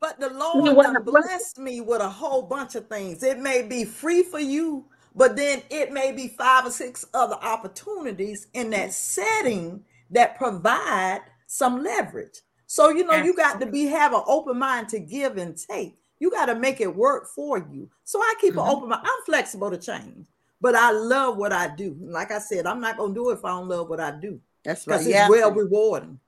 But 0.00 0.18
the 0.18 0.30
Lord 0.30 0.64
know 0.64 0.72
what? 0.74 0.92
done 0.92 1.02
blessed 1.04 1.58
me 1.58 1.80
with 1.80 2.00
a 2.00 2.08
whole 2.08 2.42
bunch 2.42 2.74
of 2.74 2.88
things. 2.88 3.22
It 3.22 3.38
may 3.38 3.62
be 3.62 3.84
free 3.84 4.24
for 4.24 4.40
you, 4.40 4.86
but 5.14 5.36
then 5.36 5.62
it 5.70 5.92
may 5.92 6.10
be 6.10 6.26
five 6.28 6.66
or 6.66 6.70
six 6.72 7.04
other 7.14 7.36
opportunities 7.36 8.48
in 8.52 8.70
that 8.70 8.92
setting 8.92 9.84
that 10.10 10.36
provide 10.36 11.20
some 11.46 11.82
leverage. 11.84 12.40
So 12.66 12.88
you 12.90 13.04
know 13.04 13.14
you 13.16 13.34
got 13.36 13.60
to 13.60 13.66
be 13.66 13.86
have 13.86 14.12
an 14.12 14.22
open 14.26 14.58
mind 14.58 14.88
to 14.90 14.98
give 14.98 15.36
and 15.36 15.56
take. 15.56 15.94
You 16.18 16.30
got 16.32 16.46
to 16.46 16.56
make 16.56 16.80
it 16.80 16.96
work 16.96 17.28
for 17.28 17.58
you. 17.58 17.88
So 18.04 18.18
I 18.18 18.34
keep 18.40 18.54
Mhm. 18.54 18.62
an 18.64 18.68
open 18.76 18.88
mind. 18.88 19.02
I'm 19.04 19.24
flexible 19.24 19.70
to 19.70 19.78
change, 19.78 20.26
but 20.62 20.74
I 20.76 20.92
love 20.92 21.36
what 21.36 21.52
I 21.52 21.74
do. 21.74 21.96
Like 22.00 22.30
I 22.30 22.38
said, 22.38 22.66
I'm 22.66 22.80
not 22.80 22.96
gonna 22.96 23.12
do 23.12 23.30
it 23.30 23.34
if 23.34 23.44
I 23.44 23.50
don't 23.50 23.68
love 23.68 23.90
what 23.90 24.00
I 24.00 24.12
do 24.12 24.40
That's 24.64 24.86
right. 24.86 24.94
because 24.94 25.08
Yeah. 25.08 25.24
it's 25.24 25.30
well 25.30 25.52
rewarding. 25.52 26.20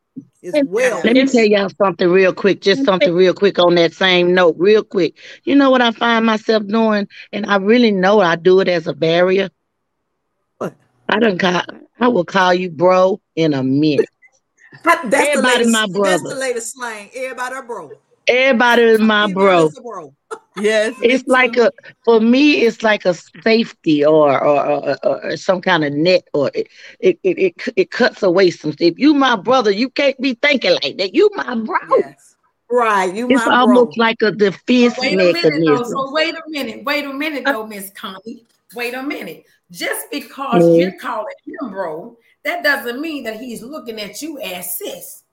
It's 0.43 0.61
well. 0.69 1.01
Let 1.03 1.15
me 1.15 1.27
tell 1.27 1.45
y'all 1.45 1.71
something 1.83 2.11
real 2.11 2.35
quick, 2.35 2.61
just 2.61 2.85
something 2.85 3.15
real 3.15 3.33
quick 3.33 3.59
on 3.59 3.77
that 3.77 3.95
same 3.95 4.35
note, 4.35 4.57
real 4.59 4.83
quick. 4.85 5.15
You 5.45 5.55
know 5.57 5.71
what 5.71 5.81
I 5.81 5.93
find 5.93 6.27
myself 6.27 6.67
doing, 6.67 7.09
and 7.33 7.47
I 7.47 7.57
really 7.57 7.91
know 7.91 8.21
I 8.21 8.37
do 8.37 8.61
it 8.61 8.69
as 8.69 8.87
a 8.87 8.93
barrier. 8.93 9.49
What? 10.59 10.75
I 11.09 11.19
don't 11.19 11.39
call. 11.39 11.63
I 11.99 12.09
will 12.09 12.25
call 12.25 12.53
you 12.53 12.71
bro 12.71 13.21
in 13.37 13.55
a 13.55 13.63
minute. 13.63 14.09
That's 14.85 15.03
the 15.03 15.17
Everybody 15.19 15.65
latest, 15.65 15.73
my 15.73 15.87
That's 16.11 16.23
the 16.23 16.35
latest 16.35 16.73
slang. 16.75 17.11
Everybody 17.15 17.67
bro. 17.67 17.93
Everybody 18.27 18.83
is 18.83 19.01
my 19.01 19.33
bro. 19.33 19.67
is 19.67 19.79
a 19.79 19.83
bro. 19.83 20.15
Yes. 20.57 20.95
It's 21.03 21.27
like 21.27 21.57
a 21.57 21.71
for 22.05 22.21
me. 22.21 22.63
It's 22.63 22.83
like 22.83 23.05
a 23.05 23.15
safety 23.43 24.05
or 24.05 24.41
or, 24.41 24.67
or, 24.67 25.07
or, 25.07 25.37
some 25.37 25.61
kind 25.61 25.85
of 25.85 25.93
net, 25.93 26.29
or 26.33 26.51
it 26.55 26.69
it, 27.01 27.19
it 27.23 27.39
it 27.39 27.55
it 27.77 27.91
cuts 27.91 28.23
away 28.23 28.51
some. 28.51 28.75
If 28.79 28.99
you 28.99 29.15
my 29.15 29.37
brother, 29.37 29.71
you 29.71 29.91
can't 29.91 30.19
be 30.21 30.35
thinking 30.35 30.77
like 30.83 30.97
that. 30.99 31.15
You 31.15 31.29
my 31.35 31.55
bro. 31.57 31.79
Yes. 31.99 32.37
Right. 32.71 33.15
You 33.15 33.29
It's 33.29 33.45
my 33.47 33.47
bro. 33.47 33.55
almost 33.55 33.99
like 33.99 34.23
a 34.23 34.31
defense 34.31 34.97
Wait 34.99 35.15
a 35.15 35.33
minute 35.33 35.65
though. 35.65 35.83
So 35.83 36.13
wait 36.13 36.35
a 36.35 36.43
minute. 36.49 36.85
Wait 36.85 37.05
a 37.05 37.13
minute 37.13 37.45
though, 37.45 37.67
Miss 37.67 37.91
Connie. 37.91 38.45
Wait 38.75 38.95
a 38.95 39.03
minute. 39.03 39.45
Just 39.71 40.11
because 40.11 40.63
you're 40.77 40.99
calling 40.99 41.35
him 41.45 41.71
bro, 41.71 42.17
that 42.45 42.63
doesn't 42.63 43.01
mean 43.01 43.25
that 43.25 43.41
he's 43.41 43.63
looking 43.63 44.01
at 44.01 44.23
you 44.23 44.41
as 44.41 44.79
sis. 44.79 45.24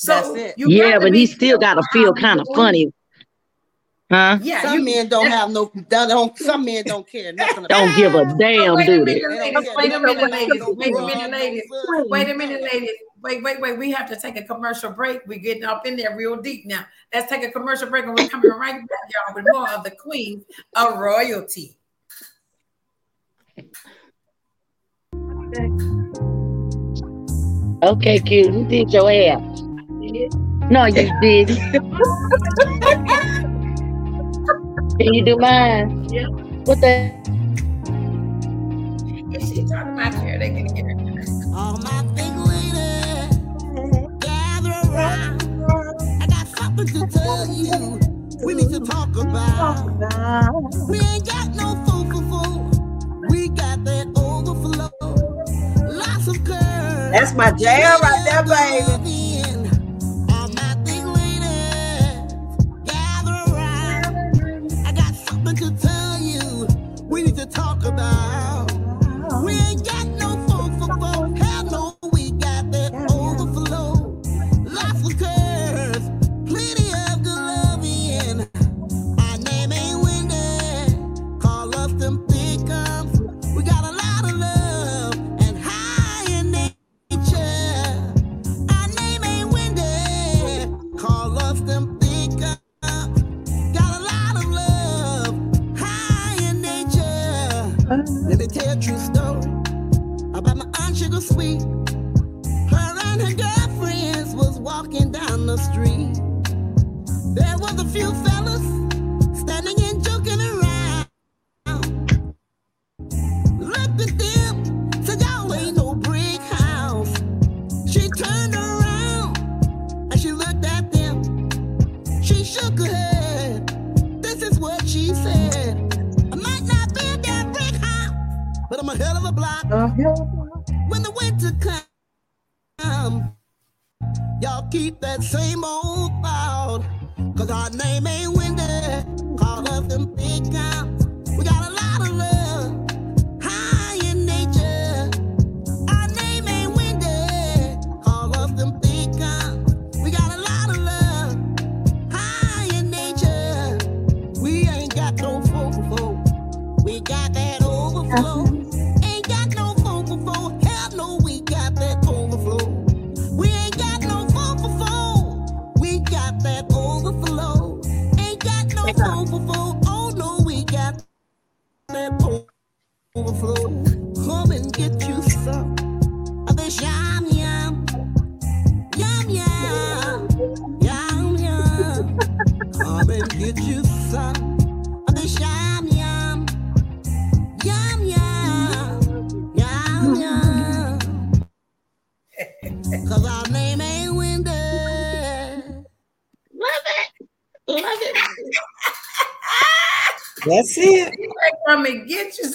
So 0.00 0.34
you 0.56 0.70
Yeah, 0.70 0.98
but 0.98 1.14
he 1.14 1.26
still 1.26 1.58
got 1.58 1.74
to 1.74 1.82
feel 1.92 2.14
kind 2.14 2.40
of 2.40 2.46
funny, 2.54 2.90
huh? 4.10 4.38
Yeah, 4.40 4.62
Some 4.62 4.78
you, 4.78 4.84
men 4.86 5.08
don't 5.10 5.24
that- 5.28 5.30
have 5.38 5.50
no. 5.50 5.70
Don't, 5.90 6.08
don't- 6.08 6.38
some 6.38 6.64
men 6.64 6.84
don't 6.86 7.06
care 7.06 7.34
nothing 7.34 7.66
about. 7.66 7.70
It. 7.70 7.86
Don't 7.86 7.96
give 7.96 8.14
a 8.14 8.20
Oh, 8.20 8.38
damn, 8.38 8.74
wait 8.76 8.88
a 8.88 8.96
do 8.96 9.04
minute, 9.04 9.22
they? 9.28 9.36
They 9.36 9.54
ladies. 9.54 9.68
Wait 9.76 9.92
a 9.92 10.00
minute, 10.00 10.16
about 10.16 10.30
ladies. 10.30 10.62
Wait 10.66 10.96
a 10.96 11.00
minute, 11.02 11.30
ladies. 11.30 11.62
Wait 12.08 12.30
a 12.30 12.34
minute, 12.34 12.62
ladies. 12.62 12.90
Wait, 13.22 13.42
wait, 13.42 13.60
wait. 13.60 13.76
We 13.76 13.90
have 13.90 14.08
to 14.08 14.16
take 14.18 14.38
a 14.38 14.42
commercial 14.44 14.90
break. 14.90 15.20
We're 15.26 15.38
getting 15.38 15.64
up 15.64 15.84
in 15.86 15.96
there 15.96 16.16
real 16.16 16.40
deep 16.40 16.64
now. 16.64 16.86
Let's 17.12 17.28
take 17.30 17.44
a 17.44 17.50
commercial 17.50 17.90
break 17.90 18.06
and 18.06 18.18
we're 18.18 18.26
coming 18.28 18.50
right 18.52 18.72
back, 18.72 19.10
y'all, 19.12 19.34
with 19.34 19.44
more 19.52 19.68
of 19.68 19.84
the 19.84 19.90
Queen 19.90 20.42
of 20.76 20.96
Royalty. 20.96 21.76
Okay, 27.82 28.18
kid, 28.20 28.54
you 28.54 28.64
did 28.66 28.92
your 28.92 29.10
hair. 29.10 29.38
No, 30.70 30.86
you 30.86 31.10
did. 31.20 31.48
Can 35.00 35.14
you 35.14 35.24
do 35.24 35.36
mine? 35.38 36.04
Yeah. 36.10 36.26
What 36.66 36.80
the? 36.80 37.12
If 39.32 39.48
she 39.48 39.64
talking 39.64 39.94
about 39.94 40.14
hair, 40.14 40.38
they 40.38 40.50
can 40.50 40.74
hear 40.76 40.90
it. 40.90 41.28
All 41.54 41.78
my 41.78 42.02
big 42.14 42.36
ladies, 42.36 43.38
gather 44.20 44.76
around. 44.90 45.42
I 46.22 46.26
got 46.26 46.46
something 46.48 46.86
to 46.88 47.06
tell 47.08 47.46
you. 47.48 48.00
We 48.44 48.54
need 48.54 48.70
to 48.70 48.80
talk 48.80 49.16
about. 49.16 49.90
We 50.88 51.00
ain't 51.00 51.26
got 51.26 51.54
no 51.54 51.82
fool 51.86 52.04
for 52.06 52.22
fool. 52.30 52.70
We 53.30 53.48
got 53.50 53.84
that 53.84 54.08
overflow. 54.16 54.90
Lots 55.88 56.28
of 56.28 56.44
girls. 56.44 57.12
That's 57.12 57.34
my 57.34 57.52
jam 57.52 58.00
right 58.02 58.22
there, 58.26 58.44
baby. 58.44 59.29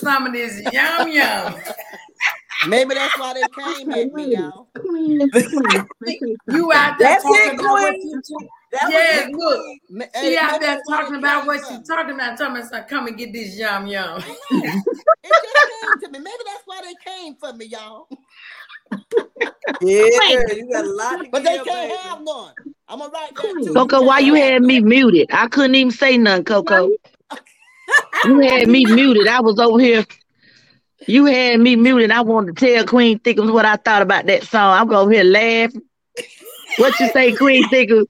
Some 0.05 0.27
of 0.27 0.33
this 0.33 0.61
yum 0.71 1.07
yum. 1.09 1.55
Maybe 2.67 2.93
that's 2.93 3.17
why 3.17 3.33
they 3.33 3.47
came 3.47 3.91
at 3.91 4.13
me, 4.13 4.33
y'all. 4.33 4.67
Queen, 4.79 5.31
queen. 5.31 6.37
You 6.51 6.71
out 6.71 6.99
there 6.99 7.09
That's 7.09 7.23
talking 7.23 7.55
it, 7.55 7.59
about 7.59 7.71
what 7.73 7.93
Queen. 7.93 8.01
you 8.03 8.21
do. 8.27 8.49
That 8.71 8.89
Yes, 8.91 9.29
was 9.31 9.39
look. 9.39 9.65
Ma- 9.89 10.05
She 10.21 10.27
hey, 10.27 10.37
out 10.37 10.61
there 10.61 10.79
talking 10.87 11.15
about 11.15 11.47
what 11.47 11.57
she's 11.67 11.87
talking 11.87 12.13
about. 12.13 12.37
Talking 12.37 12.57
about, 12.57 12.69
son, 12.69 12.85
come 12.87 13.07
and 13.07 13.17
get 13.17 13.33
this 13.33 13.57
yum 13.57 13.87
yum. 13.87 14.21
It 15.23 15.33
just 15.43 15.57
came 15.81 15.99
to 16.13 16.19
me. 16.19 16.23
Maybe 16.23 16.43
that's 16.45 16.61
why 16.65 16.81
they 16.83 17.11
came 17.11 17.35
for 17.35 17.51
me, 17.53 17.65
y'all. 17.65 18.07
Yeah, 19.81 20.53
you 20.53 20.69
got 20.71 20.85
a 20.85 20.87
lot 20.87 21.23
to 21.23 21.29
But 21.31 21.43
they 21.43 21.57
can't 21.57 21.67
baby. 21.67 21.93
have 21.97 22.21
none. 22.23 22.53
I'm 22.87 22.99
gonna 22.99 23.11
write 23.11 23.35
that 23.37 23.63
too. 23.63 23.73
Cocoa, 23.73 24.03
why 24.03 24.19
you 24.19 24.35
had 24.35 24.61
me 24.61 24.81
muted? 24.81 25.29
I 25.31 25.47
couldn't 25.47 25.73
even 25.75 25.91
say 25.91 26.17
nothing, 26.17 26.43
Cocoa. 26.45 26.91
You 28.25 28.39
had 28.39 28.67
me 28.67 28.85
muted. 28.85 29.27
I 29.27 29.41
was 29.41 29.59
over 29.59 29.79
here. 29.79 30.05
You 31.07 31.25
had 31.25 31.59
me 31.59 31.75
muted. 31.75 32.11
I 32.11 32.21
wanted 32.21 32.55
to 32.57 32.65
tell 32.65 32.85
Queen 32.85 33.19
Thickums 33.19 33.51
what 33.53 33.65
I 33.65 33.75
thought 33.75 34.01
about 34.01 34.25
that 34.25 34.43
song. 34.43 34.79
I'm 34.79 34.91
over 34.91 35.11
here 35.11 35.23
laughing. 35.23 35.81
What 36.77 36.99
you 36.99 37.07
say, 37.09 37.33
Queen 37.33 37.63
Thickums? 37.69 38.07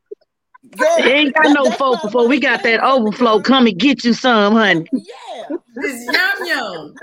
Girl, 0.77 0.95
It 0.97 1.05
ain't 1.05 1.33
got 1.33 1.53
no 1.53 1.65
that's 1.65 1.77
folk 1.77 1.95
why 1.95 2.07
before. 2.07 2.27
We 2.27 2.39
got 2.39 2.63
that 2.63 2.83
overflow. 2.83 3.39
Come 3.41 3.67
and 3.67 3.77
get 3.77 4.03
you 4.03 4.13
some, 4.13 4.53
honey. 4.53 4.85
Yeah. 4.91 5.55
this 5.75 6.05
yum 6.05 6.47
yum. 6.47 6.95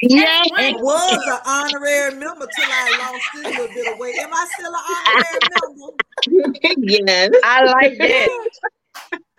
Yeah. 0.00 0.42
I 0.54 0.74
was 0.78 1.26
an 1.26 1.38
honorary 1.44 2.14
member 2.14 2.46
till 2.46 2.64
I 2.64 3.12
lost 3.12 3.24
this 3.34 3.44
little 3.58 3.74
bit 3.74 3.92
of 3.92 3.98
weight. 3.98 4.16
Am 4.20 4.30
I 4.32 4.46
still 4.54 4.72
an 4.72 4.80
honorary 4.88 6.68
member? 6.68 6.76
yes. 7.06 7.30
I 7.44 7.64
like 7.64 7.98
that. 7.98 8.48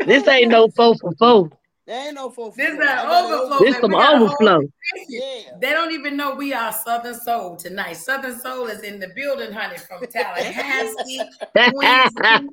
This 0.06 0.28
ain't 0.28 0.50
no 0.50 0.68
four 0.70 0.96
for 0.98 1.14
four. 1.14 1.50
There 1.88 2.06
ain't 2.08 2.16
no 2.16 2.30
four. 2.30 2.54
This 2.56 2.70
four. 2.76 2.86
that 2.86 3.06
an 3.06 3.26
overflow. 3.26 3.60
This 3.60 3.72
man. 3.74 3.82
some 3.82 3.90
We 3.92 3.98
got 3.98 4.14
a 4.14 4.18
whole 4.18 4.28
overflow. 4.28 4.62
Yeah. 5.10 5.42
They 5.60 5.72
don't 5.72 5.92
even 5.92 6.16
know 6.16 6.36
we 6.36 6.54
are 6.54 6.72
Southern 6.72 7.16
Soul 7.16 7.56
tonight. 7.56 7.94
Southern 7.94 8.40
Soul 8.40 8.68
is 8.68 8.82
in 8.82 9.00
the 9.00 9.10
building, 9.16 9.52
honey, 9.52 9.78
from 9.78 10.06
Tallahassee, 10.08 11.22
Queens, 11.56 12.14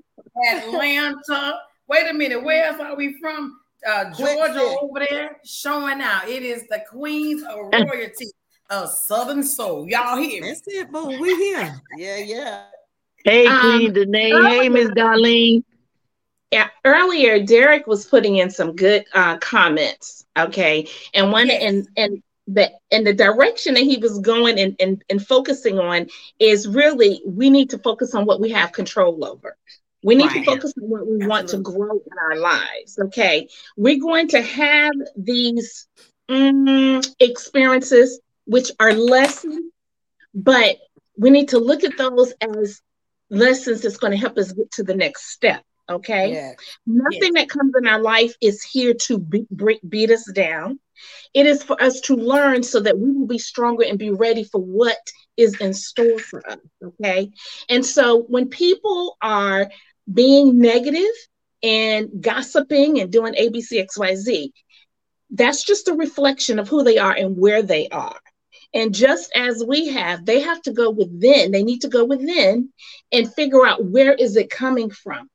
Atlanta. 0.51 1.59
Wait 1.89 2.11
a 2.11 2.15
minute, 2.15 2.43
where 2.43 2.67
else 2.67 2.81
are 2.81 2.97
we 2.97 3.19
from? 3.21 3.61
Uh, 3.87 4.13
Georgia 4.15 4.77
over 4.83 5.07
there, 5.09 5.37
showing 5.45 6.01
out. 6.01 6.29
It 6.29 6.43
is 6.43 6.67
the 6.69 6.83
Queens 6.91 7.43
of 7.43 7.57
Royalty 7.73 8.27
of 8.71 8.91
Southern 8.91 9.43
Soul. 9.43 9.89
Y'all 9.89 10.17
hear 10.17 10.43
me? 10.43 10.49
That's 10.49 10.63
it, 10.67 10.91
boo. 10.91 11.19
We 11.21 11.35
here. 11.37 11.81
Yeah, 11.97 12.17
yeah. 12.17 12.65
Hey, 13.25 13.47
Um, 13.47 13.61
Queen 13.61 13.93
Danae. 13.93 14.31
Hey, 14.31 14.69
Miss 14.69 14.89
Darlene. 14.91 15.63
Yeah, 16.51 16.69
earlier 16.85 17.45
Derek 17.45 17.87
was 17.87 18.07
putting 18.07 18.37
in 18.37 18.51
some 18.51 18.75
good 18.75 19.05
uh, 19.15 19.37
comments. 19.39 20.25
Okay, 20.39 20.89
and 21.15 21.33
one 21.33 21.49
Yes. 21.49 21.63
and 21.63 21.89
and 21.97 22.23
the 22.47 22.71
and 22.91 23.07
the 23.07 23.13
direction 23.15 23.75
that 23.75 23.83
he 23.83 23.99
was 23.99 24.19
going 24.21 24.59
and, 24.59 24.77
and 24.81 25.03
and 25.11 25.25
focusing 25.27 25.79
on 25.79 26.07
is 26.39 26.67
really 26.67 27.21
we 27.27 27.51
need 27.51 27.71
to 27.71 27.79
focus 27.79 28.15
on 28.15 28.25
what 28.27 28.41
we 28.41 28.51
have 28.51 28.73
control 28.73 29.25
over. 29.25 29.57
We 30.03 30.15
need 30.15 30.29
Right. 30.29 30.35
to 30.35 30.45
focus 30.45 30.73
on 30.83 30.89
what 30.89 31.07
we 31.07 31.19
want 31.19 31.49
to 31.51 31.59
grow 31.59 31.93
in 31.93 32.19
our 32.31 32.37
lives. 32.39 32.99
Okay, 32.99 33.49
we're 33.77 34.01
going 34.01 34.29
to 34.29 34.41
have 34.41 34.93
these 35.17 35.87
mm, 36.31 37.07
experiences 37.21 38.21
which 38.47 38.71
are 38.81 38.93
lessons, 38.95 39.71
but 40.35 40.77
we 41.17 41.31
need 41.31 41.49
to 41.51 41.59
look 41.59 41.85
at 41.85 41.97
those 41.99 42.33
as 42.41 42.81
lessons 43.31 43.83
that's 43.83 43.99
going 43.99 44.13
to 44.13 44.17
help 44.19 44.39
us 44.39 44.53
get 44.53 44.71
to 44.73 44.83
the 44.85 44.95
next 44.95 45.31
step. 45.31 45.63
Okay. 45.91 46.33
Yeah. 46.33 46.53
Nothing 46.87 47.35
that 47.35 47.49
comes 47.49 47.73
in 47.79 47.87
our 47.87 48.01
life 48.01 48.35
is 48.41 48.63
here 48.63 48.95
to 49.03 49.19
be, 49.19 49.47
bre- 49.51 49.73
beat 49.89 50.11
us 50.11 50.31
down. 50.33 50.79
It 51.33 51.47
is 51.47 51.63
for 51.63 51.81
us 51.83 52.01
to 52.03 52.17
learn 52.17 52.63
so 52.63 52.81
that 52.81 52.99
we 52.99 53.11
will 53.11 53.27
be 53.27 53.39
stronger 53.39 53.85
and 53.85 53.99
be 53.99 54.11
ready 54.11 54.45
for 54.45 54.61
what 54.61 54.99
is 55.37 55.55
in 55.61 55.73
store 55.73 56.19
for 56.19 56.47
us. 56.51 56.59
Okay. 56.85 57.31
And 57.69 57.85
so 57.85 58.23
when 58.23 58.49
people 58.49 59.17
are 59.23 59.71
being 60.13 60.59
negative 60.59 61.15
and 61.63 62.09
gossiping 62.21 63.01
and 63.01 63.11
doing 63.11 63.35
ABCXYZ, 63.35 64.51
that's 65.31 65.63
just 65.63 65.89
a 65.89 65.95
reflection 65.95 66.59
of 66.59 66.69
who 66.69 66.83
they 66.83 66.99
are 66.99 67.15
and 67.15 67.37
where 67.37 67.63
they 67.63 67.89
are. 67.89 68.19
And 68.75 68.95
just 68.95 69.31
as 69.35 69.65
we 69.67 69.89
have, 69.89 70.27
they 70.27 70.41
have 70.41 70.61
to 70.63 70.73
go 70.73 70.91
within, 70.91 71.53
they 71.53 71.63
need 71.63 71.81
to 71.83 71.89
go 71.89 72.05
within 72.05 72.71
and 73.13 73.33
figure 73.33 73.67
out 73.67 73.85
where 73.85 74.13
is 74.13 74.37
it 74.37 74.51
coming 74.51 74.91
from 74.91 75.31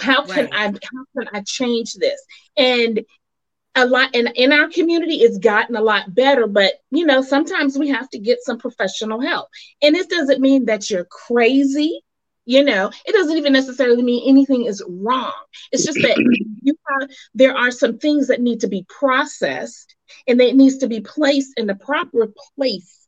how 0.00 0.26
can 0.26 0.48
Right. 0.48 0.52
I 0.52 0.66
how 0.66 1.04
can 1.16 1.28
I 1.32 1.42
change 1.46 1.94
this? 1.94 2.20
And 2.56 3.00
a 3.74 3.86
lot 3.86 4.14
and 4.14 4.30
in 4.36 4.52
our 4.52 4.68
community 4.68 5.16
it's 5.16 5.38
gotten 5.38 5.76
a 5.76 5.80
lot 5.82 6.14
better, 6.14 6.46
but 6.46 6.74
you 6.90 7.06
know, 7.06 7.22
sometimes 7.22 7.78
we 7.78 7.88
have 7.88 8.08
to 8.10 8.18
get 8.18 8.38
some 8.42 8.58
professional 8.58 9.20
help. 9.20 9.48
And 9.82 9.94
this 9.94 10.06
doesn't 10.06 10.40
mean 10.40 10.66
that 10.66 10.90
you're 10.90 11.06
crazy, 11.06 12.00
you 12.44 12.64
know, 12.64 12.90
it 13.06 13.12
doesn't 13.12 13.36
even 13.38 13.52
necessarily 13.52 14.02
mean 14.02 14.28
anything 14.28 14.66
is 14.66 14.84
wrong. 14.88 15.32
It's 15.72 15.84
just 15.84 16.02
that 16.02 16.20
you 16.62 16.76
have 16.88 17.10
there 17.34 17.56
are 17.56 17.70
some 17.70 17.98
things 17.98 18.28
that 18.28 18.40
need 18.42 18.60
to 18.60 18.68
be 18.68 18.84
processed 18.88 19.94
and 20.26 20.38
that 20.40 20.54
needs 20.56 20.78
to 20.78 20.88
be 20.88 21.00
placed 21.00 21.52
in 21.56 21.66
the 21.66 21.74
proper 21.74 22.28
place 22.56 23.01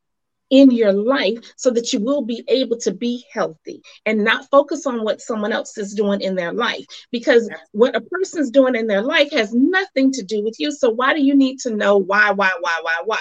in 0.51 0.71
your 0.71 0.93
life 0.93 1.39
so 1.57 1.71
that 1.71 1.93
you 1.93 2.01
will 2.01 2.23
be 2.23 2.45
able 2.49 2.79
to 2.79 2.93
be 2.93 3.25
healthy 3.33 3.83
and 4.07 4.25
not 4.25 4.49
focus 4.51 4.87
on 4.87 5.03
what 5.03 5.21
someone 5.21 5.53
else 5.53 5.77
is 5.79 5.95
doing 5.95 6.21
in 6.21 6.35
their 6.35 6.53
life. 6.53 6.85
Because 7.11 7.51
what 7.73 7.97
a 7.97 8.01
person's 8.01 8.51
doing 8.51 8.75
in 8.75 8.87
their 8.87 9.03
life 9.03 9.31
has 9.33 9.53
nothing 9.55 10.13
to 10.13 10.23
do 10.23 10.43
with 10.43 10.57
you. 10.59 10.71
So 10.71 10.91
why 10.91 11.15
do 11.15 11.23
you 11.23 11.35
need 11.35 11.59
to 11.61 11.75
know 11.75 11.97
why 11.97 12.31
why 12.31 12.53
why 12.61 12.81
why 12.83 13.03
why? 13.05 13.21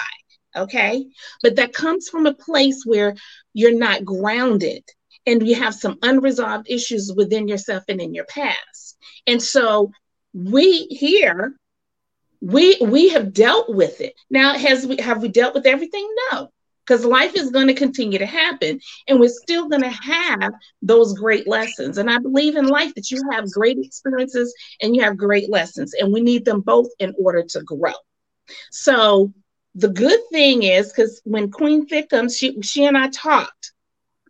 Okay? 0.56 1.06
But 1.42 1.56
that 1.56 1.72
comes 1.72 2.08
from 2.08 2.26
a 2.26 2.34
place 2.34 2.82
where 2.84 3.14
you're 3.52 3.76
not 3.76 4.04
grounded 4.04 4.84
and 5.26 5.46
you 5.46 5.54
have 5.56 5.74
some 5.74 5.98
unresolved 6.02 6.66
issues 6.68 7.12
within 7.16 7.48
yourself 7.48 7.84
and 7.88 8.00
in 8.00 8.14
your 8.14 8.26
past. 8.26 8.96
And 9.26 9.42
so 9.42 9.90
we 10.34 10.84
here 10.86 11.54
we 12.40 12.76
we 12.80 13.08
have 13.08 13.32
dealt 13.32 13.74
with 13.74 14.00
it. 14.00 14.14
Now 14.28 14.56
has 14.56 14.86
we 14.86 14.98
have 14.98 15.22
we 15.22 15.28
dealt 15.28 15.54
with 15.54 15.66
everything? 15.66 16.06
No 16.30 16.50
because 16.86 17.04
life 17.04 17.34
is 17.34 17.50
going 17.50 17.66
to 17.68 17.74
continue 17.74 18.18
to 18.18 18.26
happen 18.26 18.80
and 19.08 19.20
we're 19.20 19.28
still 19.28 19.68
going 19.68 19.82
to 19.82 19.88
have 19.88 20.52
those 20.82 21.14
great 21.14 21.46
lessons. 21.46 21.98
And 21.98 22.10
i 22.10 22.18
believe 22.18 22.56
in 22.56 22.66
life 22.66 22.94
that 22.94 23.10
you 23.10 23.22
have 23.32 23.50
great 23.50 23.78
experiences 23.78 24.54
and 24.80 24.94
you 24.94 25.02
have 25.02 25.16
great 25.16 25.50
lessons 25.50 25.94
and 25.98 26.12
we 26.12 26.20
need 26.20 26.44
them 26.44 26.60
both 26.60 26.88
in 26.98 27.14
order 27.18 27.42
to 27.42 27.62
grow. 27.62 27.92
So 28.70 29.32
the 29.74 29.88
good 29.88 30.20
thing 30.30 30.62
is 30.62 30.88
because 30.92 31.20
when 31.24 31.50
queen 31.50 31.86
thickums 31.86 32.38
she 32.38 32.60
she 32.62 32.84
and 32.84 32.96
i 32.96 33.08
talked 33.08 33.72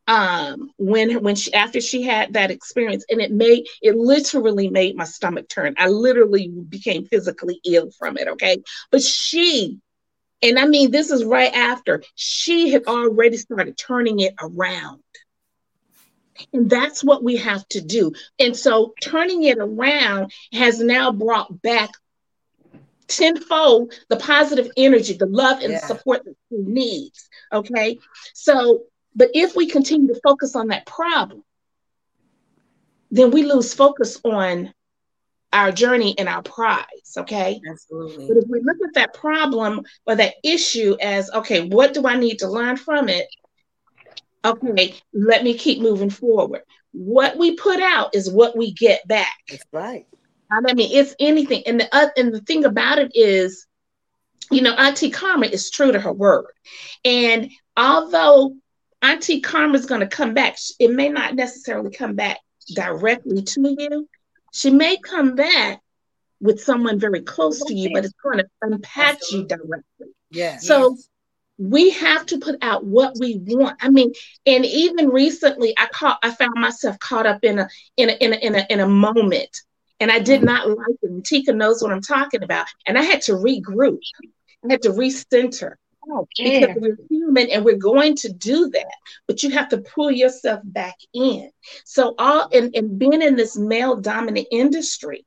um 0.07 0.71
when 0.77 1.23
when 1.23 1.35
she 1.35 1.53
after 1.55 1.81
she 1.81 2.03
had 2.03 2.33
that 2.35 2.51
experience 2.51 3.05
and 3.09 3.21
it 3.21 3.31
made 3.31 3.67
it 3.83 3.97
literally 3.97 4.69
made 4.69 4.97
my 4.97 5.05
stomach 5.05 5.49
turn. 5.49 5.75
I 5.79 5.89
literally 5.89 6.49
became 6.49 7.07
physically 7.07 7.61
ill 7.65 7.91
from 7.99 8.19
it 8.19 8.29
okay? 8.29 8.63
But 8.91 9.03
she 9.03 9.81
and 10.45 10.59
I 10.59 10.67
mean, 10.67 10.91
this 10.91 11.11
is 11.11 11.25
right 11.25 11.53
after 11.53 12.03
she 12.15 12.71
had 12.71 12.85
already 12.85 13.39
started 13.39 13.79
turning 13.79 14.21
it 14.21 14.35
around. 14.41 15.03
And 16.53 16.69
that's 16.69 17.03
what 17.03 17.25
we 17.25 17.37
have 17.37 17.67
to 17.69 17.81
do. 17.81 18.13
And 18.39 18.57
so 18.57 18.93
turning 19.01 19.45
it 19.45 19.59
around 19.59 20.33
has 20.53 20.81
now 20.81 21.13
brought 21.13 21.63
back 21.63 21.91
tenfold 23.09 23.93
the 24.11 24.17
positive 24.17 24.71
energy, 24.77 25.15
the 25.15 25.27
love 25.27 25.61
and 25.63 25.73
Yeah. 25.73 25.87
support 25.87 26.25
that 26.25 26.37
she 26.51 26.59
needs. 26.59 27.29
Okay. 27.53 27.99
So, 28.35 28.85
but 29.15 29.31
if 29.35 29.57
we 29.57 29.67
continue 29.67 30.13
to 30.13 30.21
focus 30.23 30.57
on 30.57 30.69
that 30.69 30.87
problem, 30.87 31.43
then 33.11 33.31
we 33.31 33.45
lose 33.45 33.73
focus 33.73 34.21
on 34.25 34.75
our 35.55 35.73
journey 35.73 36.15
and 36.19 36.29
our 36.29 36.43
prize. 36.43 37.17
Okay. 37.17 37.61
Absolutely. 37.71 38.29
But 38.29 38.37
if 38.39 38.45
we 38.49 38.61
look 38.61 38.77
at 38.85 38.95
that 38.95 39.15
problem 39.15 39.83
or 40.07 40.17
that 40.17 40.35
issue 40.43 40.97
as, 41.01 41.31
okay, 41.31 41.69
what 41.69 41.95
do 41.95 42.07
I 42.07 42.17
need 42.17 42.41
to 42.41 42.49
learn 42.49 42.77
from 42.77 43.09
it? 43.09 43.27
Okay, 44.45 44.95
let 45.15 45.43
me 45.43 45.57
keep 45.57 45.81
moving 45.81 46.11
forward. 46.11 46.63
What 46.93 47.39
we 47.39 47.57
put 47.57 47.81
out 47.81 48.15
is 48.15 48.31
what 48.31 48.57
we 48.57 48.73
get 48.73 49.07
back. 49.09 49.39
That's 49.49 49.65
right. 49.73 50.07
I 50.53 50.75
mean, 50.75 50.91
it's 50.93 51.15
anything. 51.19 51.63
And 51.67 51.81
the 51.81 51.97
uh, 51.97 52.09
and 52.17 52.33
the 52.33 52.41
thing 52.41 52.65
about 52.65 52.99
it 52.99 53.13
is, 53.15 53.67
you 54.51 54.61
know, 54.61 54.75
Auntie 54.75 55.11
Karma 55.11 55.47
is 55.47 55.71
true 55.71 55.93
to 55.93 55.99
her 55.99 56.13
word. 56.13 56.47
And 57.05 57.51
although 57.77 58.55
Auntie 59.01 59.41
Karma 59.41 59.75
is 59.75 59.87
going 59.87 60.03
to 60.03 60.07
come 60.07 60.35
back, 60.35 60.57
it 60.79 60.91
may 60.91 61.09
not 61.09 61.35
necessarily 61.35 61.91
come 61.91 62.15
back 62.15 62.39
directly 62.75 63.43
to 63.43 63.77
you. 63.79 64.09
She 64.55 64.71
may 64.71 64.99
come 64.99 65.35
back 65.35 65.83
with 66.41 66.63
someone 66.63 67.01
very 67.01 67.23
close 67.23 67.59
to 67.65 67.75
you, 67.75 67.91
but 67.93 68.05
it's 68.05 68.15
going 68.23 68.39
to 68.39 68.47
impact 68.63 69.25
you 69.33 69.47
directly. 69.49 70.15
Yeah. 70.31 70.59
So 70.59 70.97
we 71.59 71.91
have 71.91 72.25
to 72.27 72.39
put 72.39 72.63
out 72.63 72.85
what 72.85 73.15
we 73.19 73.41
want. 73.45 73.79
I 73.81 73.89
mean, 73.89 74.13
and 74.47 74.65
even 74.65 75.09
recently, 75.09 75.75
I 75.77 75.89
caught, 75.93 76.21
I 76.23 76.31
found 76.31 76.55
myself 76.55 76.97
caught 77.01 77.27
up 77.27 77.43
in 77.43 77.59
a 77.59 77.69
in 77.97 78.11
a 78.11 78.13
in 78.13 78.33
a 78.33 78.37
in 78.37 78.55
a, 78.55 78.67
in 78.71 78.81
a 78.81 78.87
moment, 78.87 79.61
and 79.99 80.13
I 80.13 80.21
did 80.21 80.39
mm-hmm. 80.39 80.47
not 80.47 80.69
like 80.69 80.97
it. 81.03 81.11
And 81.11 81.25
Tika 81.25 81.53
knows 81.53 81.83
what 81.83 81.93
I'm 81.93 82.01
talking 82.01 82.45
about, 82.45 82.67
and 82.87 82.97
I 82.97 83.03
had 83.03 83.23
to 83.23 83.33
regroup. 83.33 83.99
I 84.65 84.73
had 84.73 84.83
to 84.83 84.91
recenter. 84.91 85.75
Don't 86.07 86.29
because 86.37 86.77
we're 86.81 86.97
human 87.09 87.49
and 87.51 87.65
we're 87.65 87.77
going 87.77 88.15
to 88.17 88.33
do 88.33 88.69
that 88.71 88.95
but 89.27 89.43
you 89.43 89.51
have 89.51 89.69
to 89.69 89.79
pull 89.79 90.11
yourself 90.11 90.61
back 90.65 90.97
in. 91.13 91.51
So 91.85 92.15
all 92.19 92.49
and, 92.53 92.75
in 92.75 92.99
being 92.99 93.23
in 93.23 93.37
this 93.37 93.57
male 93.57 93.97
dominant 93.97 94.47
industry 94.51 95.25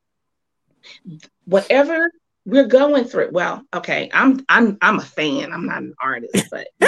whatever 1.46 2.12
we're 2.46 2.68
going 2.68 3.04
through 3.04 3.30
well 3.32 3.62
okay 3.74 4.10
i'm 4.14 4.44
i'm 4.50 4.78
i'm 4.82 5.00
a 5.00 5.04
fan. 5.04 5.52
I'm 5.52 5.66
not 5.66 5.80
an 5.80 5.94
artist 6.02 6.46
but 6.52 6.68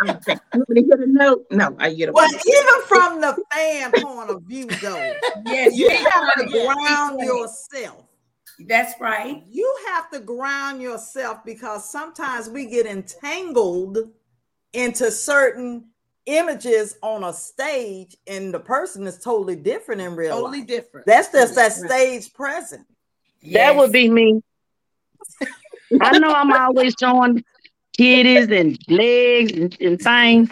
i'm 0.00 0.08
a 0.10 0.20
fan. 0.20 0.40
You 0.54 0.58
want 0.60 0.68
me 0.70 0.82
to 0.82 0.86
hear 0.86 0.96
the 0.98 1.06
note? 1.06 1.44
No 1.50 1.74
i 1.78 1.92
get 1.92 2.08
a 2.08 2.12
Well, 2.12 2.28
even 2.28 2.82
from 2.86 3.20
the 3.20 3.42
fan 3.52 3.90
point 3.92 4.30
of 4.30 4.42
view, 4.42 4.66
though, 4.66 5.14
Yes, 5.46 5.74
you 5.76 5.88
we 5.88 5.94
have 5.96 6.04
to 6.04 6.44
gotta 6.44 6.48
ground 6.66 7.18
get- 7.18 7.26
yourself. 7.26 8.04
That's 8.68 9.00
right. 9.00 9.42
You 9.50 9.76
have 9.88 10.10
to 10.10 10.20
ground 10.20 10.82
yourself 10.82 11.44
because 11.44 11.90
sometimes 11.90 12.48
we 12.48 12.66
get 12.66 12.86
entangled 12.86 13.98
into 14.72 15.10
certain 15.10 15.86
images 16.26 16.96
on 17.02 17.24
a 17.24 17.32
stage, 17.32 18.16
and 18.26 18.54
the 18.54 18.60
person 18.60 19.06
is 19.06 19.18
totally 19.18 19.56
different 19.56 20.00
in 20.00 20.14
real 20.16 20.34
life. 20.34 20.40
Totally 20.40 20.58
life. 20.58 20.68
different. 20.68 21.06
That's 21.06 21.32
just 21.32 21.54
that 21.56 21.72
stage 21.72 22.32
present. 22.32 22.86
That 23.52 23.76
would 23.76 23.92
be 23.92 24.08
me. 24.08 24.42
I 26.00 26.18
know 26.18 26.32
I'm 26.32 26.52
always 26.52 26.94
showing 26.98 27.44
titties 27.98 28.50
and 28.50 28.78
legs 28.88 29.52
and, 29.52 29.76
and 29.80 30.00
things, 30.00 30.50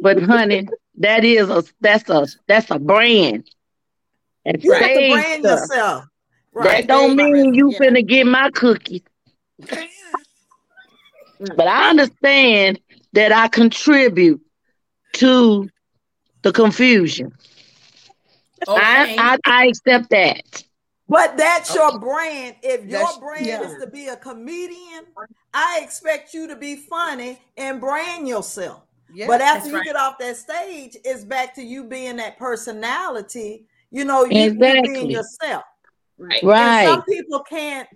but 0.00 0.22
honey, 0.22 0.68
that 0.98 1.24
is 1.24 1.48
a 1.48 1.64
that's 1.80 2.08
a 2.08 2.26
that's 2.46 2.70
a 2.70 2.78
brand. 2.78 3.50
And 4.44 4.62
You 4.62 4.72
have 4.72 4.82
to 4.82 5.08
brand 5.10 5.44
stuff, 5.44 5.60
yourself. 5.60 6.04
That 6.62 6.86
don't 6.86 7.16
mean 7.16 7.54
you 7.54 7.72
yeah. 7.72 7.78
finna 7.78 8.06
get 8.06 8.26
my 8.26 8.50
cookies. 8.50 9.02
But 9.58 11.68
I 11.68 11.90
understand 11.90 12.80
that 13.12 13.32
I 13.32 13.48
contribute 13.48 14.40
to 15.14 15.68
the 16.42 16.52
confusion. 16.52 17.32
Okay. 18.66 18.80
I, 18.82 19.16
I 19.18 19.38
I 19.44 19.66
accept 19.66 20.10
that. 20.10 20.64
But 21.08 21.36
that's 21.36 21.74
your 21.74 21.98
brand. 22.00 22.56
If 22.62 22.80
your 22.80 23.00
That's- 23.00 23.18
brand 23.18 23.46
yeah. 23.46 23.62
is 23.62 23.80
to 23.80 23.88
be 23.88 24.08
a 24.08 24.16
comedian, 24.16 25.04
I 25.54 25.80
expect 25.82 26.34
you 26.34 26.48
to 26.48 26.56
be 26.56 26.76
funny 26.76 27.38
and 27.56 27.80
brand 27.80 28.26
yourself. 28.26 28.82
Yeah. 29.14 29.28
but 29.28 29.40
after 29.40 29.68
you 29.68 29.76
right. 29.76 29.84
get 29.84 29.94
off 29.94 30.18
that 30.18 30.36
stage, 30.36 30.96
it's 31.04 31.24
back 31.24 31.54
to 31.54 31.62
you 31.62 31.84
being 31.84 32.16
that 32.16 32.38
personality. 32.38 33.66
You 33.92 34.04
know, 34.04 34.24
you, 34.24 34.36
you 34.36 34.50
Exactly. 34.50 34.92
being 34.92 35.10
yourself. 35.10 35.62
Right 36.18 36.40
And 36.42 36.48
Right. 36.50 36.86
some 36.86 37.02
people 37.04 37.40
can't. 37.48 37.88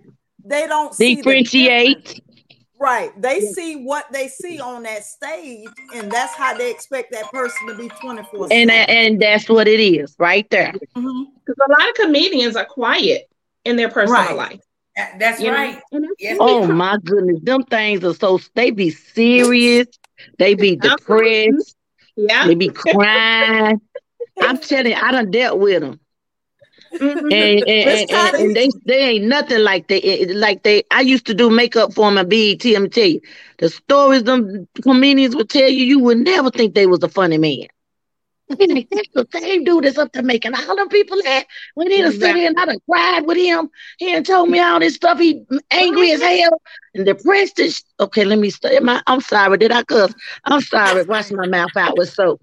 They 0.43 0.67
don't 0.67 0.93
see 0.93 1.15
the. 1.15 1.21
Differentiate. 1.21 2.21
Right. 2.79 3.11
They 3.21 3.41
see 3.41 3.75
what 3.83 4.11
they 4.11 4.27
see 4.27 4.59
on 4.59 4.83
that 4.83 5.03
stage, 5.05 5.69
and 5.93 6.11
that's 6.11 6.33
how 6.33 6.57
they 6.57 6.71
expect 6.71 7.11
that 7.11 7.31
person 7.31 7.67
to 7.67 7.75
be 7.75 7.89
24 7.89 8.47
And 8.51 8.71
and 8.71 9.21
that's 9.21 9.47
what 9.47 9.67
it 9.67 9.79
is 9.79 10.15
right 10.17 10.49
there. 10.49 10.73
Mm-hmm. 10.95 11.23
because 11.45 11.55
a 11.67 11.71
lot 11.71 11.89
of 11.89 11.95
comedians 11.95 12.55
are 12.55 12.65
quiet 12.65 13.29
in 13.65 13.75
their 13.75 13.89
personal 13.89 14.21
Right. 14.23 14.35
life 14.35 14.59
That- 14.97 15.19
That's 15.19 15.39
you 15.41 15.51
right. 15.51 15.79
Yes. 16.19 16.37
Oh 16.39 16.65
my 16.65 16.97
goodness, 17.05 17.39
them 17.43 17.61
things 17.63 18.03
are 18.03 18.15
so 18.15 18.39
they 18.55 18.71
be 18.71 18.89
serious, 18.89 19.87
they 20.39 20.55
be 20.55 20.75
depressed, 20.75 21.75
yeah 22.17 22.47
they 22.47 22.55
be 22.55 22.69
crying. 22.69 23.79
I'm 24.41 24.57
telling 24.57 24.91
you, 24.91 24.97
I 24.99 25.11
done 25.11 25.29
dealt 25.29 25.59
with 25.59 25.81
them. 25.81 25.99
Mhm. 26.99 27.31
And, 27.31 27.63
and, 27.67 27.89
and, 27.89 28.09
and, 28.11 28.33
and 28.37 28.55
they 28.55 28.69
they 28.85 28.99
ain't 29.09 29.25
nothing 29.25 29.59
like 29.59 29.87
they 29.87 30.25
like 30.33 30.63
they 30.63 30.83
I 30.91 31.01
used 31.01 31.25
to 31.27 31.33
do 31.33 31.49
makeup 31.49 31.93
for 31.93 32.09
them 32.09 32.17
at 32.17 32.29
BET. 32.29 32.75
I'm 32.75 32.89
tell 32.89 33.05
you, 33.05 33.21
the 33.57 33.69
stories 33.69 34.23
them 34.23 34.67
comedians 34.81 35.35
would 35.35 35.49
tell 35.49 35.69
you, 35.69 35.85
you 35.85 35.99
would 35.99 36.17
never 36.17 36.49
think 36.49 36.73
they 36.73 36.87
was 36.87 37.03
a 37.03 37.09
funny 37.09 37.37
man. 37.37 37.67
Like, 38.49 38.87
that's 38.91 39.07
the 39.13 39.27
same 39.31 39.63
dude 39.63 39.83
that's 39.85 39.97
up 39.97 40.11
to 40.13 40.21
making 40.23 40.53
all 40.55 40.75
them 40.75 40.89
people 40.89 41.17
laugh. 41.19 41.43
When 41.75 41.89
he 41.89 42.01
done 42.01 42.11
sit 42.11 42.35
here 42.35 42.47
and 42.47 42.57
I 42.59 42.65
done 42.65 42.79
cried 42.89 43.25
with 43.25 43.37
him, 43.37 43.69
he 43.97 44.11
done 44.11 44.23
told 44.23 44.49
me 44.49 44.59
all 44.59 44.79
this 44.79 44.95
stuff. 44.95 45.19
He 45.19 45.43
angry 45.71 46.11
as 46.11 46.21
hell 46.21 46.61
and 46.93 47.05
depressed. 47.05 47.59
And 47.59 47.71
sh- 47.71 47.81
okay, 47.99 48.25
let 48.25 48.39
me 48.39 48.49
stay. 48.49 48.79
My, 48.79 49.01
I'm 49.07 49.21
sorry. 49.21 49.57
Did 49.57 49.71
I 49.71 49.83
cuss? 49.83 50.13
I'm 50.43 50.61
sorry. 50.61 51.03
Wash 51.03 51.31
my 51.31 51.45
mouth 51.47 51.75
out 51.77 51.95
with 51.97 52.09
soap. 52.09 52.41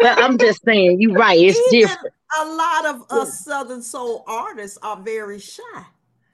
But 0.00 0.18
I'm 0.18 0.38
just 0.38 0.64
saying, 0.64 1.00
you're 1.00 1.14
right. 1.14 1.38
It's 1.38 1.60
different. 1.62 2.14
A 2.38 2.44
lot 2.46 2.86
of 2.86 3.04
us 3.10 3.40
Southern 3.44 3.82
soul 3.82 4.24
artists 4.26 4.78
are 4.82 5.00
very 5.00 5.38
shy. 5.38 5.62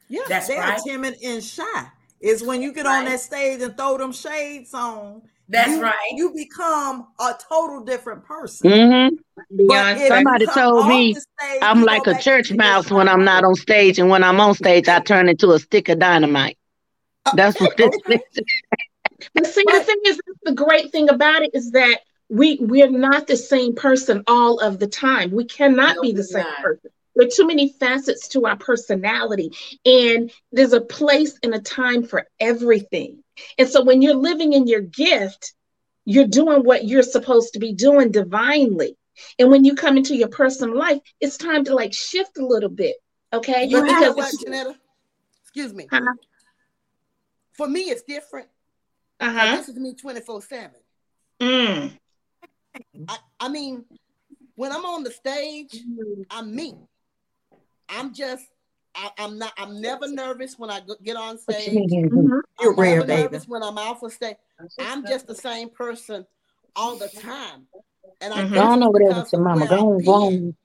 yeah. 0.09 0.21
That's 0.29 0.49
They're 0.49 0.59
right. 0.59 0.81
timid 0.85 1.17
and 1.25 1.43
shy. 1.43 1.87
It's 2.21 2.43
when 2.43 2.63
you 2.63 2.73
get 2.73 2.87
on 2.87 3.05
that 3.05 3.21
stage 3.21 3.61
and 3.63 3.77
throw 3.77 3.99
them 3.99 4.13
shades 4.13 4.73
on. 4.75 5.23
That's 5.49 5.71
you, 5.73 5.83
right. 5.83 6.13
You 6.15 6.33
become 6.35 7.09
a 7.21 7.35
total 7.49 7.85
different 7.85 8.25
person. 8.25 8.71
hmm 8.71 9.15
But 9.47 9.47
Beyonce. 9.53 9.93
if 9.93 10.01
you 10.01 10.09
Somebody 10.09 10.47
told 10.47 10.89
me 10.89 11.15
stage, 11.15 11.59
I'm 11.63 11.83
like 11.83 12.07
a 12.07 12.21
church 12.21 12.53
mouse 12.53 12.91
when 12.91 13.09
I'm 13.09 13.25
not 13.25 13.45
on 13.45 13.55
stage, 13.55 13.99
and 13.99 14.09
when 14.09 14.25
I'm 14.25 14.41
on 14.41 14.55
stage, 14.55 14.89
I 14.89 15.01
turn 15.01 15.29
into 15.29 15.53
a 15.53 15.59
stick 15.59 15.89
of 15.89 15.99
dynamite. 15.99 16.59
That's 17.35 17.61
what 17.61 17.77
this 17.77 17.97
Okay. 18.09 18.23
But 19.35 19.47
see, 19.47 19.65
the 19.67 19.81
thing 19.81 20.01
is, 20.07 20.21
the 20.45 20.53
great 20.53 20.93
thing 20.93 21.09
about 21.09 21.43
it 21.43 21.51
is 21.55 21.71
that 21.71 22.01
we 22.29 22.59
we're 22.61 22.91
not 22.91 23.27
the 23.27 23.37
same 23.37 23.75
person 23.75 24.23
all 24.27 24.59
of 24.61 24.79
the 24.79 24.87
time. 24.87 25.31
We 25.31 25.45
cannot 25.45 25.97
No, 25.97 26.03
be 26.03 26.13
the 26.13 26.25
same 26.25 26.45
not. 26.45 26.63
person. 26.63 26.91
There 27.15 27.27
are 27.27 27.31
too 27.31 27.47
many 27.47 27.73
facets 27.73 28.29
to 28.29 28.45
our 28.47 28.57
personality, 28.57 29.53
and 29.85 30.31
there's 30.53 30.75
a 30.75 30.81
place 30.81 31.39
and 31.43 31.55
a 31.55 31.61
time 31.61 32.03
for 32.03 32.27
everything. 32.41 33.23
And 33.59 33.69
so, 33.69 33.83
when 33.85 34.03
you're 34.03 34.15
living 34.15 34.53
in 34.53 34.67
your 34.67 34.83
gift, 34.83 35.55
you're 36.05 36.27
doing 36.27 36.63
what 36.63 36.85
you're 36.85 37.03
supposed 37.03 37.55
to 37.55 37.59
be 37.59 37.73
doing 37.73 38.11
divinely. 38.11 38.97
And 39.39 39.51
when 39.51 39.65
you 39.65 39.75
come 39.75 39.97
into 39.97 40.15
your 40.15 40.29
personal 40.29 40.77
life, 40.77 41.01
it's 41.21 41.37
time 41.37 41.65
to 41.65 41.75
like 41.75 41.95
shift 41.95 42.37
a 42.39 42.45
little 42.45 42.69
bit, 42.69 42.97
okay? 43.33 43.65
You 43.65 43.83
Because 43.83 44.15
what, 44.15 44.35
Jenetta? 44.35 44.77
Excuse 45.43 45.73
me. 45.73 45.89
Uh-huh. 45.91 46.13
For 47.53 47.67
me, 47.67 47.83
it's 47.83 48.03
different. 48.03 48.49
Uh-huh. 49.21 49.57
This 49.57 49.71
is 49.71 49.77
me 49.77 49.95
24 49.95 50.43
7. 50.43 50.71
Mm. 51.41 51.99
I, 53.09 53.17
I 53.41 53.49
mean, 53.49 53.85
when 54.57 54.73
I'm 54.73 54.85
on 54.85 55.03
the 55.05 55.11
stage, 55.11 55.77
I'm 56.31 56.55
me. 56.55 56.75
I'm 57.89 58.13
just, 58.15 58.45
I, 58.95 59.11
I'm 59.19 59.39
not, 59.39 59.53
I'm 59.59 59.81
never 59.81 60.09
nervous 60.09 60.59
when 60.59 60.71
I 60.71 60.81
get 61.03 61.17
on 61.17 61.39
stage. 61.39 61.91
Mhm. 61.91 62.41
You're 62.61 62.71
I'm 62.73 62.77
rare, 62.77 62.95
never 63.01 63.07
baby. 63.07 63.23
nervous 63.23 63.49
when 63.49 63.63
I'm 63.63 63.79
off 63.79 64.03
of 64.03 64.13
stage. 64.13 64.37
I'm 64.79 65.07
just 65.07 65.27
the 65.27 65.35
same 65.35 65.69
person 65.71 66.27
all 66.75 66.97
the 66.97 67.09
time. 67.09 67.67
And 68.21 68.33
I 68.33 68.43
Mhm. 68.43 68.49
guess 68.49 68.55
Go 68.55 68.61
on 68.63 68.79
it's 68.79 68.87
over 68.87 68.99
there 68.99 69.25
your 69.33 69.41
mama. 69.43 69.67
where 69.67 69.69
Go 69.69 69.79
on, 69.93 70.05
go 70.05 70.13
been, 70.13 70.57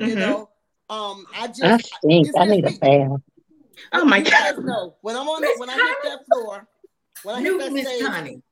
on. 0.00 0.08
You 0.08 0.16
Mhm. 0.16 0.18
know, 0.18 0.50
um, 0.90 1.26
I 1.34 1.46
just, 1.48 1.62
I 1.62 1.76
stink. 1.78 2.28
it's 2.28 2.36
I 2.36 2.44
just 2.44 2.50
need 2.50 2.64
a 2.66 2.70
me. 2.70 2.78
bath. 2.78 3.20
Oh 3.92 4.04
my 4.04 4.18
you 4.18 4.24
God. 4.24 4.32
guys 4.32 4.58
know 4.58 4.96
when 5.00 5.16
I'm 5.16 5.28
on, 5.28 5.40
Miss 5.42 5.58
when 5.58 5.70
I 5.70 5.74
hit 5.74 5.96
that 6.04 6.26
floor, 6.26 6.66
when 7.22 7.34
I 7.36 7.40
hit 7.40 7.58
that 7.58 7.72
Miss 7.72 7.86
stage, 7.88 8.02
Connie. 8.02 8.42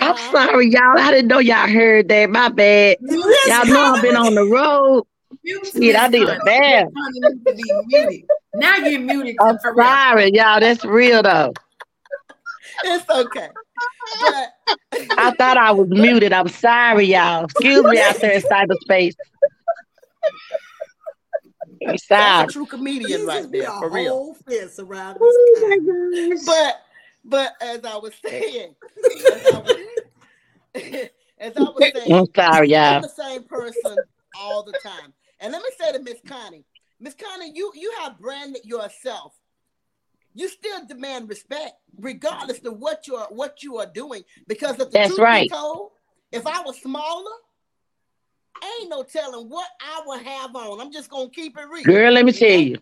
I'm 0.00 0.16
huh? 0.16 0.32
sorry, 0.32 0.70
y'all. 0.70 0.98
I 0.98 1.10
didn't 1.10 1.28
know 1.28 1.38
y'all 1.38 1.68
heard 1.68 2.08
that. 2.08 2.30
My 2.30 2.48
bad. 2.48 2.96
Y'all 3.00 3.66
know 3.66 3.94
I've 3.94 4.02
been 4.02 4.16
on 4.16 4.34
the 4.34 4.44
road. 4.44 5.04
Mute 5.44 5.66
Shit, 5.66 5.96
I 5.96 6.08
need 6.08 6.22
a 6.22 6.26
Connie. 6.26 6.40
bath. 6.44 6.86
Miss 6.92 6.94
Connie 6.94 7.20
needs 7.20 7.44
to 7.44 7.54
be 7.54 7.72
muted. 7.86 8.24
Now 8.54 8.76
you're 8.76 9.00
muted 9.00 9.36
I'm 9.40 9.58
for 9.58 9.74
real. 9.74 9.86
sorry, 9.86 10.30
y'all. 10.34 10.60
That's 10.60 10.84
real 10.84 11.22
though. 11.22 11.52
it's 12.84 13.08
okay. 13.08 13.48
But 14.20 14.52
I 15.18 15.30
thought 15.32 15.56
I 15.56 15.72
was 15.72 15.88
muted. 15.88 16.32
I'm 16.32 16.48
sorry, 16.48 17.06
y'all. 17.06 17.44
Excuse 17.44 17.82
me 17.84 17.98
out 17.98 18.16
there 18.20 18.32
in 18.32 18.42
cyberspace. 18.42 19.14
I'm 21.84 21.88
that's 21.88 22.02
sorry. 22.04 22.44
a 22.44 22.52
true 22.52 22.66
comedian 22.66 23.26
right 23.26 23.50
there, 23.50 23.70
for 23.72 23.88
real. 23.90 24.12
whole 24.12 24.34
fence 24.48 24.78
around 24.78 25.18
Oh 25.20 25.56
this 25.56 25.68
my 25.68 26.36
gosh. 26.36 26.46
But 26.46 26.82
but 27.24 27.52
as 27.60 27.84
I 27.84 27.96
was 27.96 28.12
saying, 28.24 28.74
as 29.32 29.46
I 29.46 29.58
was, 29.58 29.76
as 31.38 31.56
I 31.56 31.68
was 31.68 31.90
saying, 31.94 32.12
I'm 32.12 32.26
sorry, 32.34 32.76
I'm 32.76 33.02
the 33.02 33.08
same 33.08 33.44
person 33.44 33.98
all 34.38 34.62
the 34.62 34.72
time. 34.72 35.12
And 35.40 35.52
let 35.52 35.62
me 35.62 35.68
say 35.78 35.92
to 35.92 35.98
Miss 35.98 36.20
Connie, 36.26 36.64
Miss 37.00 37.14
Connie, 37.14 37.52
you 37.54 37.72
you 37.74 37.92
have 38.00 38.18
branded 38.18 38.64
yourself. 38.64 39.34
You 40.34 40.48
still 40.48 40.86
demand 40.86 41.28
respect, 41.28 41.72
regardless 41.98 42.60
of 42.64 42.78
what 42.78 43.06
you're 43.06 43.26
what 43.30 43.62
you 43.62 43.78
are 43.78 43.90
doing. 43.92 44.22
Because 44.46 44.78
if 44.80 44.90
the 44.90 44.98
That's 44.98 45.14
truth 45.14 45.20
right. 45.20 45.50
be 45.50 45.54
told, 45.54 45.90
if 46.30 46.46
I 46.46 46.62
was 46.62 46.80
smaller, 46.80 47.30
ain't 48.80 48.90
no 48.90 49.02
telling 49.02 49.48
what 49.48 49.68
I 49.80 50.02
would 50.06 50.22
have 50.22 50.54
on. 50.56 50.80
I'm 50.80 50.92
just 50.92 51.10
gonna 51.10 51.28
keep 51.28 51.58
it 51.58 51.68
real. 51.68 51.84
Girl, 51.84 52.12
let 52.12 52.24
me 52.24 52.32
tell 52.32 52.58
you. 52.58 52.78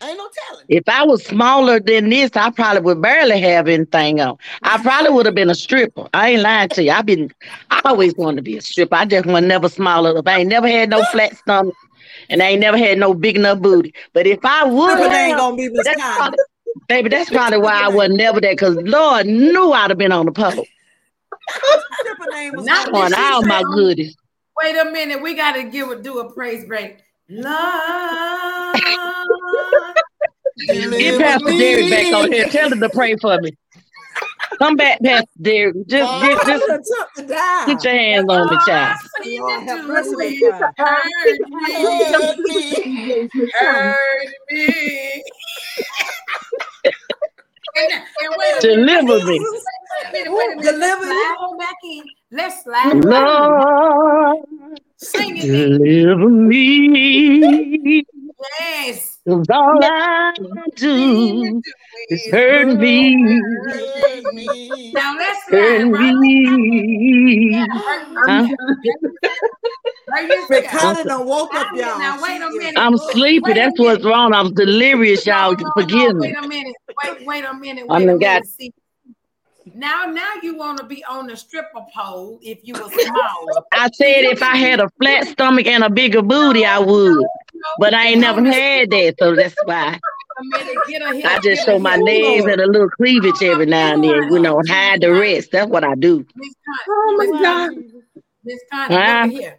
Ain't 0.00 0.16
no 0.16 0.28
telling. 0.48 0.64
If 0.68 0.88
I 0.88 1.04
was 1.04 1.24
smaller 1.24 1.80
than 1.80 2.08
this, 2.08 2.30
I 2.36 2.50
probably 2.50 2.82
would 2.82 3.02
barely 3.02 3.40
have 3.40 3.66
anything 3.66 4.20
on. 4.20 4.38
I 4.62 4.74
mm-hmm. 4.74 4.82
probably 4.82 5.10
would 5.10 5.26
have 5.26 5.34
been 5.34 5.50
a 5.50 5.54
stripper. 5.54 6.08
I 6.14 6.30
ain't 6.30 6.42
lying 6.42 6.68
to 6.70 6.84
you. 6.84 6.92
I've 6.92 7.06
been, 7.06 7.32
I 7.70 7.80
always 7.84 8.14
wanted 8.14 8.36
to 8.36 8.42
be 8.42 8.56
a 8.56 8.60
stripper. 8.60 8.94
I 8.94 9.04
just 9.06 9.26
was 9.26 9.42
never 9.42 9.68
small 9.68 10.06
enough. 10.06 10.26
I 10.26 10.40
ain't 10.40 10.48
never 10.48 10.68
had 10.68 10.90
no 10.90 11.02
flat 11.04 11.36
stomach, 11.36 11.74
and 12.28 12.42
I 12.42 12.50
ain't 12.50 12.60
never 12.60 12.78
had 12.78 12.98
no 12.98 13.12
big 13.12 13.36
enough 13.36 13.58
booty. 13.58 13.92
But 14.12 14.26
if 14.26 14.38
I 14.44 14.64
would 14.64 14.98
But 14.98 15.12
ain't 15.12 15.36
gonna 15.36 15.56
be 15.56 15.68
Miss 15.68 15.84
that's 15.84 16.00
probably, 16.00 16.38
Baby, 16.86 17.08
that's 17.08 17.30
probably 17.30 17.58
why 17.58 17.82
I 17.82 17.88
wasn't 17.92 18.16
never 18.16 18.40
there, 18.40 18.52
because 18.52 18.76
Lord 18.76 19.26
knew 19.26 19.72
I'd 19.72 19.90
have 19.90 19.98
been 19.98 20.12
on 20.12 20.26
the 20.26 20.32
pole. 20.32 20.64
Stripper 21.50 22.30
name 22.30 22.54
was 22.54 22.66
Not 22.66 22.92
On 22.94 23.10
this 23.10 23.18
all 23.18 23.42
my 23.42 23.62
sound- 23.62 23.74
goodies. 23.74 24.16
Wait 24.62 24.76
a 24.76 24.90
minute, 24.90 25.22
we 25.22 25.34
gotta 25.34 25.64
give 25.64 25.88
a 25.88 25.96
do 25.96 26.18
a 26.18 26.32
praise 26.32 26.64
break. 26.64 26.98
Love. 27.28 28.74
Get 30.66 31.18
Pastor 31.20 31.50
Derek 31.56 31.90
back 31.90 32.12
on 32.14 32.32
here. 32.32 32.44
Tell 32.46 32.72
him 32.72 32.80
to 32.80 32.88
pray 32.90 33.16
for 33.16 33.38
me. 33.40 33.50
Come 34.58 34.76
back, 34.76 35.00
Pastor 35.02 35.26
Derek. 35.40 35.86
Just, 35.86 36.10
I 36.10 36.20
get, 36.34 36.46
just 36.46 36.62
would've 36.68 36.84
took 36.84 37.14
the 37.16 37.22
dive. 37.34 37.66
put 37.66 37.84
your 37.84 37.92
hands 37.94 38.26
on 38.28 38.50
me, 38.50 38.56
child. 38.66 38.98
Lord 39.24 39.62
have 39.68 39.78
Hurt 39.86 40.06
me, 42.38 43.28
child. 43.60 43.94
hurt 43.96 44.28
me. 44.50 45.22
And, 47.76 47.92
and 47.92 48.02
wait 48.36 48.60
Deliver 48.60 49.24
me. 49.26 49.38
wait 49.38 49.46
a 50.08 50.12
minute, 50.12 50.32
wait 50.32 50.52
a 50.52 50.56
minute. 50.56 50.62
Deliver 50.64 51.06
Let's 51.06 51.06
you. 51.06 51.12
slide 51.12 51.36
on 51.40 51.58
back 51.58 51.76
in. 51.84 52.04
Let's 52.30 52.64
slide. 52.64 53.04
Lord, 53.04 54.80
Sing 54.96 55.36
it. 55.36 55.42
deliver 55.46 56.28
me. 56.28 58.04
Yes. 58.60 59.18
'Cause 59.26 59.46
all 59.50 59.78
I 59.84 60.32
do 60.76 61.60
is 62.10 62.26
hurt 62.32 62.78
me. 62.78 63.40
Now 64.94 65.16
let's 65.16 65.42
Hurt 65.50 65.80
slide 65.80 65.92
right 65.92 66.14
on. 66.14 66.20
me. 66.20 67.66
Huh? 68.26 68.48
Right 70.10 70.26
here, 70.26 70.46
But 70.48 70.64
sir. 70.64 70.78
Connie 70.78 71.04
done 71.04 71.26
woke 71.26 71.54
up, 71.54 71.66
y'all. 71.74 71.98
Now 71.98 72.22
wait 72.22 72.40
a 72.40 72.50
minute. 72.50 72.74
I'm 72.78 72.96
sleepy. 72.96 73.52
That's 73.52 73.78
what's 73.78 74.04
wrong. 74.04 74.32
I'm 74.32 74.54
delirious, 74.54 75.26
y'all. 75.26 75.52
No, 75.52 75.58
no, 75.64 75.72
Forgive 75.82 76.14
me. 76.16 76.28
Wait 76.28 76.36
a 76.44 76.48
minute. 76.48 76.74
Wait, 77.04 77.26
wait 77.26 77.44
a 77.44 77.52
minute. 77.54 77.86
Wait 77.86 77.96
a 78.04 78.06
done 78.06 78.06
minute. 78.06 78.20
got- 78.20 78.46
See, 78.46 78.72
now, 79.74 80.04
now 80.04 80.32
you 80.42 80.56
want 80.56 80.78
to 80.78 80.84
be 80.84 81.04
on 81.04 81.26
the 81.26 81.36
stripper 81.36 81.84
pole 81.94 82.38
if 82.42 82.58
you 82.62 82.74
were 82.74 82.88
smaller. 82.88 83.62
I 83.72 83.88
said 83.92 84.24
if 84.24 84.42
I 84.42 84.56
had 84.56 84.80
a 84.80 84.88
flat 85.00 85.26
stomach 85.28 85.66
and 85.66 85.84
a 85.84 85.90
bigger 85.90 86.22
booty, 86.22 86.64
I 86.64 86.78
would. 86.78 87.24
But 87.78 87.94
I 87.94 88.08
ain't 88.08 88.20
never 88.20 88.44
had 88.44 88.90
that, 88.90 89.14
so 89.18 89.34
that's 89.34 89.54
why 89.64 89.98
A 89.98 90.44
minute, 90.44 90.76
get 90.88 91.02
her 91.02 91.12
here, 91.14 91.26
I 91.26 91.38
just 91.40 91.64
show 91.66 91.78
my 91.78 91.94
here. 91.96 92.04
nails 92.04 92.44
and 92.46 92.60
a 92.60 92.66
little 92.66 92.88
cleavage 92.90 93.42
every 93.42 93.66
now 93.66 93.94
and 93.94 94.04
then, 94.04 94.32
you 94.32 94.38
know, 94.38 94.58
and 94.58 94.68
hide 94.68 95.00
the 95.00 95.12
rest. 95.12 95.50
That's 95.52 95.68
what 95.70 95.82
I 95.84 95.94
do. 95.94 96.24
Oh 96.88 97.14
my 97.18 97.26
God. 97.42 97.70
Miss 98.44 98.60
Connie, 98.70 98.94
Huh? 98.94 99.22
look 99.26 99.32
here. 99.40 99.58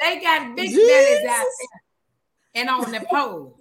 They 0.00 0.20
got 0.20 0.54
big 0.56 0.74
bellies 0.74 1.24
out 1.28 1.46
there 1.46 1.80
and 2.62 2.68
on 2.68 2.92
the 2.92 3.00
pole. 3.10 3.56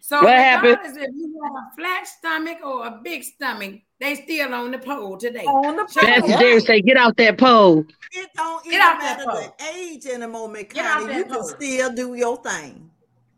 So 0.00 0.22
What 0.22 0.30
happened? 0.30 0.78
regardless 0.78 0.96
if 0.96 1.10
you 1.14 1.40
have 1.42 1.52
a 1.52 1.76
flat 1.76 2.06
stomach 2.06 2.58
or 2.64 2.86
a 2.86 3.00
big 3.02 3.24
stomach, 3.24 3.74
they 4.00 4.14
still 4.14 4.54
on 4.54 4.70
the 4.70 4.78
pole 4.78 5.16
today. 5.16 5.44
On 5.44 5.76
the 5.76 5.86
Shut 5.88 6.04
Pastor 6.04 6.32
up. 6.32 6.38
Derek 6.40 6.64
say, 6.66 6.80
get 6.80 6.96
out 6.96 7.16
that 7.16 7.38
pole. 7.38 7.84
It 8.12 8.28
don't 8.36 8.64
Get 8.64 8.74
even 8.74 8.80
out 8.80 9.00
that 9.00 9.18
matter 9.18 9.30
pole. 9.30 9.54
the 9.58 9.64
age 9.76 10.06
in 10.06 10.20
the 10.20 10.28
moment, 10.28 10.70
Connie. 10.74 11.06
that 11.06 11.16
You 11.16 11.24
can 11.24 11.44
still 11.44 11.92
do 11.92 12.14
your 12.14 12.36
thing. 12.42 12.90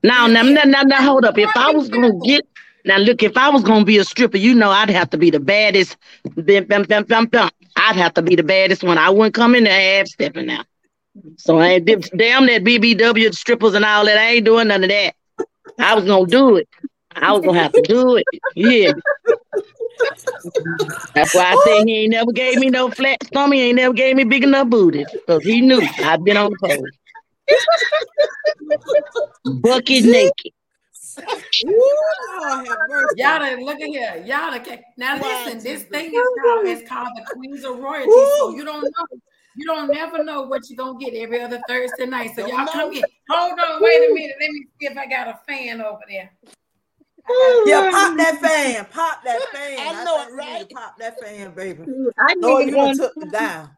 Now, 0.02 0.26
now, 0.26 0.42
now, 0.42 0.62
now, 0.64 0.82
now, 0.82 1.02
hold 1.02 1.24
up. 1.24 1.36
If 1.38 1.50
I 1.56 1.70
was 1.72 1.88
gonna 1.88 2.12
get 2.24 2.46
now, 2.84 2.96
look, 2.96 3.22
if 3.22 3.36
I 3.36 3.50
was 3.50 3.62
gonna 3.62 3.84
be 3.84 3.98
a 3.98 4.04
stripper, 4.04 4.38
you 4.38 4.54
know, 4.54 4.70
I'd 4.70 4.88
have 4.90 5.10
to 5.10 5.18
be 5.18 5.30
the 5.30 5.40
baddest. 5.40 5.96
Bim, 6.42 6.64
bim, 6.64 6.84
bim, 6.84 7.04
bim, 7.04 7.26
bim. 7.26 7.50
I'd 7.76 7.96
have 7.96 8.14
to 8.14 8.22
be 8.22 8.34
the 8.36 8.42
baddest 8.42 8.82
one. 8.82 8.96
I 8.98 9.10
wouldn't 9.10 9.34
come 9.34 9.54
in 9.54 9.64
there 9.64 9.98
half 9.98 10.08
stepping 10.08 10.46
now. 10.46 10.64
So 11.36 11.58
I 11.58 11.68
ain't 11.72 11.86
damn 11.86 12.46
that 12.46 12.64
BBW 12.64 13.34
strippers 13.34 13.74
and 13.74 13.84
all 13.84 14.04
that. 14.06 14.16
I 14.16 14.30
ain't 14.34 14.44
doing 14.46 14.68
none 14.68 14.84
of 14.84 14.90
that. 14.90 15.14
I 15.78 15.94
was 15.94 16.04
gonna 16.04 16.26
do 16.26 16.56
it. 16.56 16.68
I 17.14 17.32
was 17.32 17.44
gonna 17.44 17.58
have 17.58 17.72
to 17.72 17.82
do 17.82 18.16
it. 18.16 18.24
Yeah. 18.54 18.92
That's 21.14 21.34
why 21.34 21.52
I 21.52 21.56
said 21.56 21.84
he 21.84 21.96
ain't 22.04 22.12
never 22.12 22.32
gave 22.32 22.58
me 22.58 22.70
no 22.70 22.90
flat 22.90 23.18
stomach. 23.24 23.54
He 23.54 23.62
ain't 23.68 23.76
never 23.76 23.92
gave 23.92 24.16
me 24.16 24.24
big 24.24 24.44
enough 24.44 24.68
booty. 24.68 25.04
Because 25.12 25.44
he 25.44 25.60
knew 25.60 25.80
I'd 26.02 26.24
been 26.24 26.36
on 26.36 26.50
the 26.50 26.56
pole. 26.58 26.86
Bucket 29.60 30.04
naked. 30.04 30.52
Ooh, 31.66 31.96
Lord. 32.38 32.66
Y'all 33.16 33.38
done 33.38 33.64
look 33.64 33.80
at 33.80 33.88
here. 33.88 34.22
Y'all 34.26 34.50
done, 34.50 34.78
now 34.96 35.16
listen, 35.16 35.62
this 35.62 35.84
thing 35.84 36.14
is 36.14 36.28
called 36.42 36.66
it's 36.66 36.88
called 36.88 37.08
the 37.16 37.24
Queens 37.32 37.64
of 37.64 37.78
Royalty. 37.78 38.10
So 38.38 38.50
you 38.50 38.64
don't 38.64 38.82
know, 38.82 39.06
you 39.56 39.66
don't 39.66 39.90
never 39.92 40.22
know 40.22 40.42
what 40.42 40.68
you're 40.68 40.76
gonna 40.76 40.98
get 40.98 41.14
every 41.14 41.40
other 41.40 41.60
Thursday 41.68 42.06
night. 42.06 42.32
So 42.34 42.46
y'all 42.46 42.66
come 42.66 42.92
in. 42.92 43.04
Hold 43.28 43.58
on, 43.58 43.82
wait 43.82 44.10
a 44.10 44.14
minute. 44.14 44.36
Let 44.40 44.50
me 44.50 44.66
see 44.80 44.86
if 44.86 44.96
I 44.96 45.06
got 45.06 45.28
a 45.28 45.40
fan 45.46 45.80
over 45.80 46.00
there. 46.08 46.30
Yeah, 47.66 47.90
pop 47.90 48.16
that 48.16 48.38
fan. 48.40 48.86
Pop 48.86 49.24
that 49.24 49.42
fan. 49.52 49.78
I 49.78 50.04
know 50.04 50.16
think 50.18 50.28
it, 50.28 50.32
you 50.32 50.38
right? 50.38 50.70
Pop 50.70 50.98
that 50.98 51.20
fan, 51.20 51.52
baby. 51.54 51.84
I 52.18 52.34
know 52.34 52.58
need 52.58 52.66
you 52.66 52.70
done 52.72 52.86
one. 52.86 52.96
took 52.96 53.14
the 53.14 53.26
down. 53.26 53.70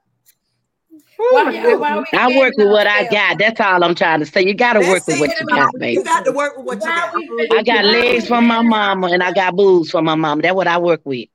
While 1.16 1.52
y'all- 1.52 2.04
we 2.12 2.18
I 2.18 2.38
work 2.38 2.54
with 2.56 2.68
what 2.68 2.86
I 2.86 3.04
got. 3.08 3.38
That's 3.38 3.60
all 3.60 3.82
I'm 3.82 3.94
trying 3.94 4.20
to 4.20 4.26
say. 4.26 4.44
You 4.44 4.54
gotta 4.54 4.80
work 4.80 5.06
with 5.06 5.20
what 5.20 5.30
you 5.40 5.46
got, 5.46 5.72
baby. 5.78 5.94
You 5.94 6.04
got 6.04 6.24
to 6.24 6.32
work 6.32 6.56
with 6.56 6.66
what 6.66 6.80
you 6.80 6.86
got. 6.86 7.14
I 7.58 7.62
got 7.62 7.84
legs 7.84 8.26
from 8.26 8.46
my 8.46 8.62
mama 8.62 9.08
and 9.08 9.22
I 9.22 9.32
got 9.32 9.54
boobs 9.56 9.90
from 9.90 10.04
my 10.04 10.14
mama. 10.14 10.42
That's 10.42 10.54
what 10.54 10.66
I 10.66 10.78
work 10.78 11.00
with. 11.04 11.28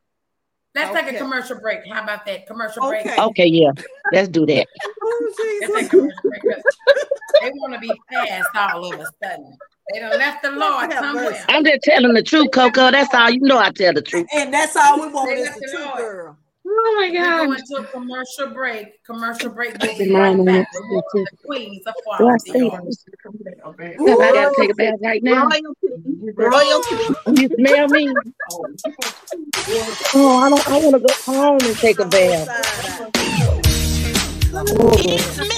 Let's 0.75 0.93
take 0.93 1.15
a 1.15 1.17
commercial 1.17 1.59
break. 1.59 1.79
How 1.91 2.03
about 2.03 2.25
that? 2.27 2.45
Commercial 2.45 2.87
break. 2.87 3.05
Okay. 3.05 3.21
Okay, 3.21 3.45
yeah. 3.47 3.71
Let's 4.13 4.27
do 4.27 4.45
that. 4.45 4.67
Oh, 5.01 5.33
Let's 5.61 5.73
take 5.73 5.85
a 5.85 5.89
commercial 5.89 6.61
They 7.41 7.51
want 7.55 7.73
to 7.73 7.79
be 7.79 7.91
fast 8.11 8.49
all 8.55 8.93
of 8.93 8.99
a 8.99 9.05
sudden. 9.23 9.57
They 9.93 9.99
done 9.99 10.19
left 10.19 10.43
the 10.43 10.51
Lord 10.51 10.91
somewhere. 10.91 11.45
I'm 11.47 11.63
just 11.63 11.81
telling 11.83 12.13
the 12.13 12.23
truth, 12.23 12.49
Cocoa. 12.51 12.91
That's 12.91 13.13
all. 13.13 13.29
You 13.29 13.39
know 13.41 13.57
I 13.57 13.71
tell 13.71 13.93
the 13.93 14.01
truth. 14.01 14.27
And 14.33 14.53
that's 14.53 14.75
all 14.75 14.99
we 14.99 15.07
want 15.13 15.29
They 15.29 15.35
is 15.37 15.45
left 15.45 15.61
the 15.61 15.67
truth, 15.69 15.85
all. 15.85 15.97
girl. 15.97 16.37
Oh 16.67 16.95
my 16.99 17.13
God! 17.13 17.39
We're 17.39 17.45
going 17.47 17.63
to 17.65 17.75
a 17.77 17.87
commercial 17.87 18.47
break. 18.53 19.03
Commercial 19.05 19.49
break. 19.51 19.77
We'll 19.81 19.97
be 19.97 20.13
right 20.13 20.35
me 20.35 20.45
back 20.45 20.69
to 20.73 20.79
with 20.81 20.89
more 20.91 21.03
of 21.15 21.27
the 21.31 21.37
Queens 21.45 21.83
of 21.87 21.93
Do 21.95 22.27
I 22.27 22.37
Quality. 22.37 22.51
say 22.51 22.59
y'all. 22.59 22.85
that? 24.05 24.21
I 24.21 24.33
gotta 24.33 24.51
take 24.59 24.71
a 24.71 24.75
bath 24.75 24.99
right 25.01 25.23
now. 25.23 25.47
Royalty. 26.35 26.95
You 27.27 27.49
smell 27.57 27.87
me? 27.87 28.13
Oh, 28.51 28.65
oh 30.15 30.37
I 30.37 30.49
don't. 30.49 30.67
I 30.67 30.77
want 30.79 30.95
to 30.95 30.99
go 30.99 31.33
home 31.33 31.59
and 31.61 31.77
take 31.77 31.99
a 31.99 32.05
bath. 32.05 32.49
It's 35.39 35.56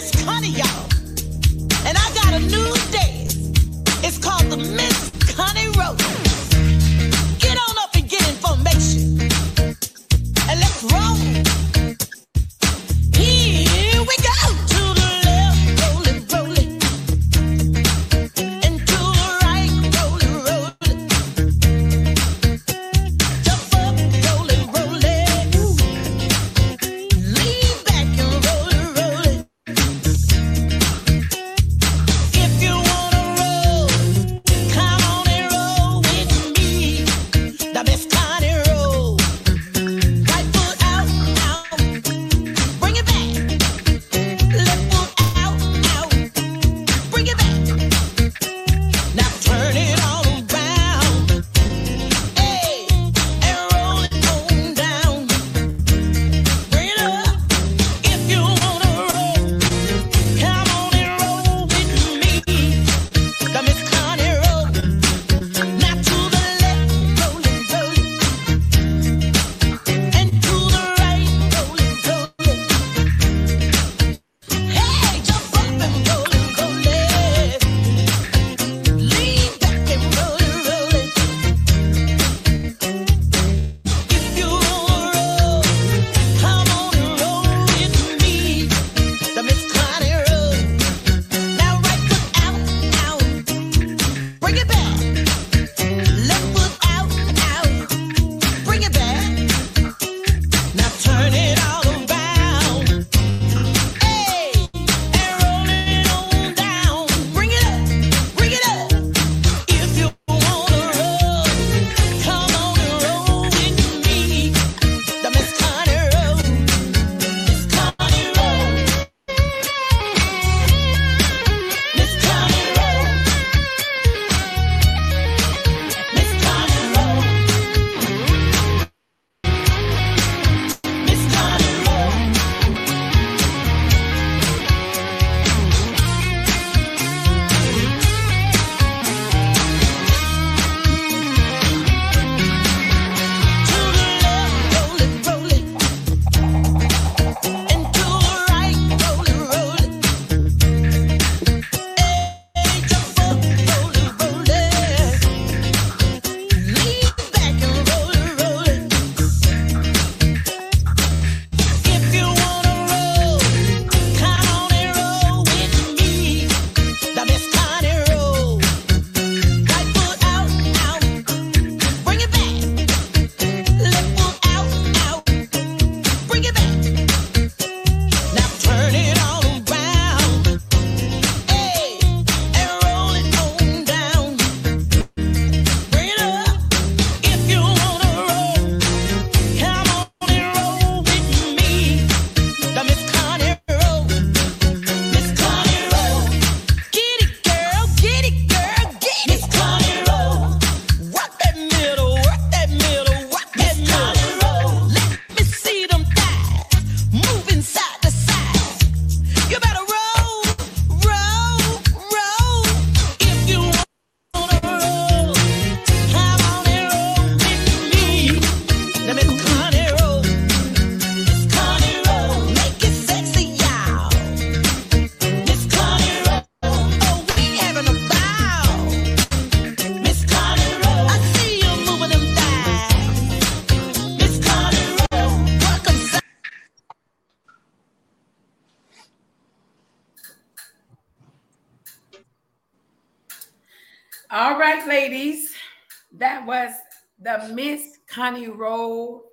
the 247.30 247.53
Miss 247.53 247.99
Connie 248.07 248.47
Roll, 248.47 249.26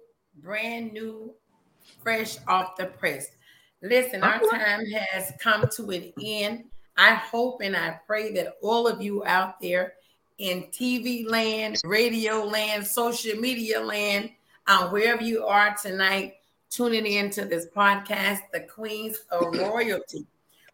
brand 0.43 0.93
new, 0.93 1.32
fresh 2.02 2.36
off 2.47 2.77
the 2.77 2.86
press. 2.86 3.28
Listen, 3.82 4.23
our 4.23 4.39
time 4.51 4.85
has 5.10 5.32
come 5.40 5.66
to 5.77 5.90
an 5.90 6.12
end. 6.23 6.64
I 6.98 7.14
hope 7.14 7.60
and 7.62 7.77
I 7.77 7.98
pray 8.06 8.32
that 8.35 8.55
all 8.62 8.86
of 8.86 9.01
you 9.01 9.24
out 9.24 9.60
there 9.60 9.94
in 10.39 10.64
TV 10.64 11.28
land, 11.28 11.81
radio 11.85 12.44
land, 12.44 12.86
social 12.86 13.39
media 13.39 13.81
land, 13.81 14.31
uh, 14.66 14.89
wherever 14.89 15.23
you 15.23 15.47
are 15.47 15.74
tonight, 15.81 16.35
tuning 16.68 17.06
in 17.06 17.31
to 17.31 17.44
this 17.44 17.66
podcast, 17.74 18.40
The 18.52 18.60
Queens 18.60 19.18
of 19.31 19.55
Royalty. 19.59 20.27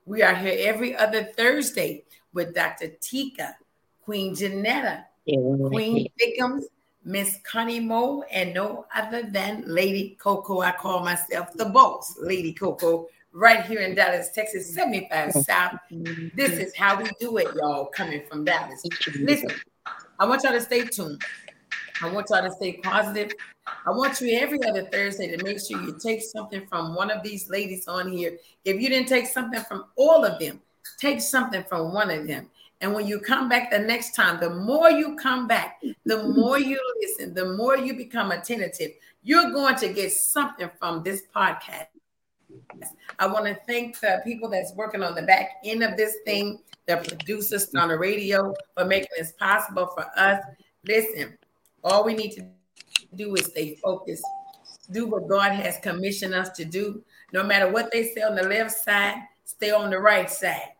We 0.06 0.22
are 0.22 0.34
here 0.34 0.56
every 0.68 0.96
other 0.96 1.24
Thursday 1.36 2.04
with 2.32 2.54
Dr. 2.54 2.88
Tika, 3.00 3.56
Queen 4.04 4.34
Jenetta, 4.34 5.04
Queen 5.24 6.08
Thickums, 6.20 6.64
Miss 7.04 7.38
Connie 7.44 7.80
Moe, 7.80 8.22
and 8.30 8.54
no 8.54 8.86
other 8.94 9.24
than 9.24 9.64
Lady 9.66 10.16
Cocoa. 10.20 10.60
I 10.60 10.72
call 10.72 11.00
myself 11.00 11.52
the 11.54 11.66
boss, 11.66 12.16
Lady 12.20 12.52
Cocoa, 12.52 13.08
right 13.32 13.64
here 13.64 13.80
in 13.80 13.94
Dallas, 13.94 14.30
Texas, 14.30 14.72
75 14.72 15.32
South. 15.32 15.78
This 16.34 16.52
is 16.52 16.76
how 16.76 17.02
we 17.02 17.10
do 17.18 17.36
it, 17.38 17.48
y'all, 17.56 17.86
coming 17.86 18.22
from 18.28 18.44
Dallas. 18.44 18.82
Listen, 19.16 19.50
I 20.18 20.26
want 20.26 20.44
y'all 20.44 20.52
to 20.52 20.60
stay 20.60 20.84
tuned. 20.84 21.22
I 22.02 22.12
want 22.12 22.28
y'all 22.30 22.42
to 22.42 22.52
stay 22.52 22.74
positive. 22.74 23.32
I 23.66 23.90
want 23.90 24.20
you 24.20 24.38
every 24.38 24.62
other 24.64 24.84
Thursday 24.84 25.34
to 25.36 25.44
make 25.44 25.60
sure 25.60 25.80
you 25.82 25.96
take 25.98 26.22
something 26.22 26.66
from 26.66 26.94
one 26.94 27.10
of 27.10 27.22
these 27.22 27.48
ladies 27.48 27.86
on 27.88 28.10
here. 28.12 28.36
If 28.64 28.80
you 28.80 28.88
didn't 28.88 29.08
take 29.08 29.26
something 29.26 29.60
from 29.60 29.86
all 29.96 30.24
of 30.24 30.38
them, 30.38 30.60
take 31.00 31.20
something 31.20 31.64
from 31.64 31.92
one 31.92 32.10
of 32.10 32.26
them. 32.26 32.50
And 32.82 32.92
when 32.92 33.06
you 33.06 33.20
come 33.20 33.48
back 33.48 33.70
the 33.70 33.78
next 33.78 34.16
time, 34.16 34.40
the 34.40 34.50
more 34.50 34.90
you 34.90 35.14
come 35.14 35.46
back, 35.46 35.80
the 36.04 36.16
mm-hmm. 36.16 36.38
more 36.38 36.58
you 36.58 36.80
listen, 37.00 37.32
the 37.32 37.54
more 37.54 37.76
you 37.76 37.94
become 37.94 38.32
attentive, 38.32 38.90
you're 39.22 39.52
going 39.52 39.76
to 39.76 39.92
get 39.92 40.12
something 40.12 40.68
from 40.80 41.04
this 41.04 41.22
podcast. 41.34 41.86
I 43.20 43.28
want 43.28 43.46
to 43.46 43.56
thank 43.68 44.00
the 44.00 44.20
people 44.24 44.50
that's 44.50 44.74
working 44.74 45.02
on 45.04 45.14
the 45.14 45.22
back 45.22 45.52
end 45.64 45.84
of 45.84 45.96
this 45.96 46.16
thing, 46.24 46.58
the 46.86 46.96
producers 46.96 47.72
on 47.76 47.88
the 47.88 47.96
radio 47.96 48.52
for 48.76 48.84
making 48.84 49.10
this 49.16 49.32
possible 49.32 49.86
for 49.94 50.04
us. 50.16 50.42
Listen, 50.84 51.38
all 51.84 52.04
we 52.04 52.14
need 52.14 52.32
to 52.32 52.44
do 53.14 53.32
is 53.36 53.46
stay 53.46 53.76
focused, 53.76 54.24
do 54.90 55.06
what 55.06 55.28
God 55.28 55.52
has 55.52 55.78
commissioned 55.78 56.34
us 56.34 56.50
to 56.50 56.64
do. 56.64 57.02
No 57.32 57.44
matter 57.44 57.70
what 57.70 57.92
they 57.92 58.08
say 58.08 58.22
on 58.22 58.34
the 58.34 58.42
left 58.42 58.72
side, 58.72 59.22
stay 59.44 59.70
on 59.70 59.90
the 59.90 60.00
right 60.00 60.28
side. 60.28 60.72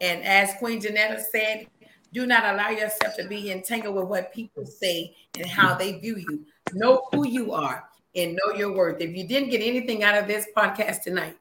And 0.00 0.22
as 0.24 0.54
Queen 0.58 0.80
Jenetta 0.80 1.20
said, 1.20 1.66
do 2.12 2.26
not 2.26 2.44
allow 2.44 2.70
yourself 2.70 3.16
to 3.16 3.26
be 3.26 3.50
entangled 3.50 3.94
with 3.96 4.06
what 4.06 4.32
people 4.32 4.64
say 4.64 5.14
and 5.36 5.46
how 5.46 5.74
they 5.74 5.98
view 5.98 6.16
you. 6.16 6.44
Know 6.72 7.08
who 7.12 7.26
you 7.26 7.52
are 7.52 7.84
and 8.14 8.38
know 8.42 8.54
your 8.54 8.72
worth. 8.74 9.00
If 9.00 9.14
you 9.14 9.26
didn't 9.26 9.50
get 9.50 9.60
anything 9.60 10.02
out 10.02 10.16
of 10.16 10.26
this 10.26 10.46
podcast 10.56 11.02
tonight, 11.02 11.36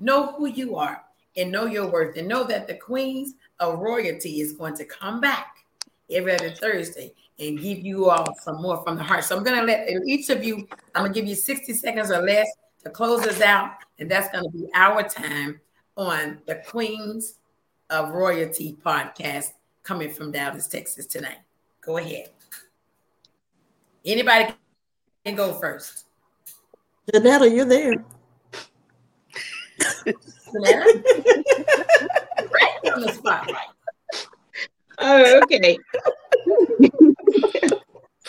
know 0.00 0.32
who 0.32 0.46
you 0.46 0.76
are 0.76 1.02
and 1.36 1.52
know 1.52 1.66
your 1.66 1.86
worth 1.88 2.16
and 2.16 2.28
know 2.28 2.44
that 2.44 2.66
the 2.66 2.74
queens 2.74 3.34
of 3.60 3.78
royalty 3.78 4.40
is 4.40 4.52
going 4.52 4.76
to 4.76 4.84
come 4.84 5.20
back 5.20 5.64
every 6.10 6.32
other 6.32 6.50
Thursday 6.50 7.12
and 7.38 7.60
give 7.60 7.78
you 7.78 8.10
all 8.10 8.34
some 8.42 8.60
more 8.62 8.82
from 8.84 8.96
the 8.96 9.02
heart. 9.02 9.24
So 9.24 9.36
I'm 9.36 9.44
going 9.44 9.58
to 9.58 9.66
let 9.66 9.88
each 10.06 10.28
of 10.30 10.44
you, 10.44 10.68
I'm 10.94 11.02
going 11.02 11.12
to 11.12 11.20
give 11.20 11.28
you 11.28 11.34
60 11.34 11.72
seconds 11.72 12.10
or 12.10 12.22
less 12.22 12.48
to 12.84 12.90
close 12.90 13.26
us 13.26 13.40
out. 13.40 13.72
And 13.98 14.10
that's 14.10 14.28
going 14.30 14.44
to 14.44 14.50
be 14.50 14.68
our 14.74 15.02
time 15.08 15.60
on 15.96 16.38
the 16.46 16.56
Queens 16.66 17.34
of 17.90 18.10
Royalty 18.10 18.76
podcast 18.84 19.52
coming 19.82 20.10
from 20.10 20.32
Dallas, 20.32 20.66
Texas 20.66 21.06
tonight. 21.06 21.38
Go 21.80 21.98
ahead. 21.98 22.30
Anybody 24.04 24.54
can 25.24 25.34
go 25.34 25.54
first. 25.54 26.04
Jenetta, 27.12 27.54
you're 27.54 27.64
there. 27.64 28.04
Jenetta? 29.78 30.84
right 32.52 32.92
on 32.94 33.00
the 33.02 33.12
spot. 33.12 33.50
Oh, 34.98 35.40
okay. 35.42 35.78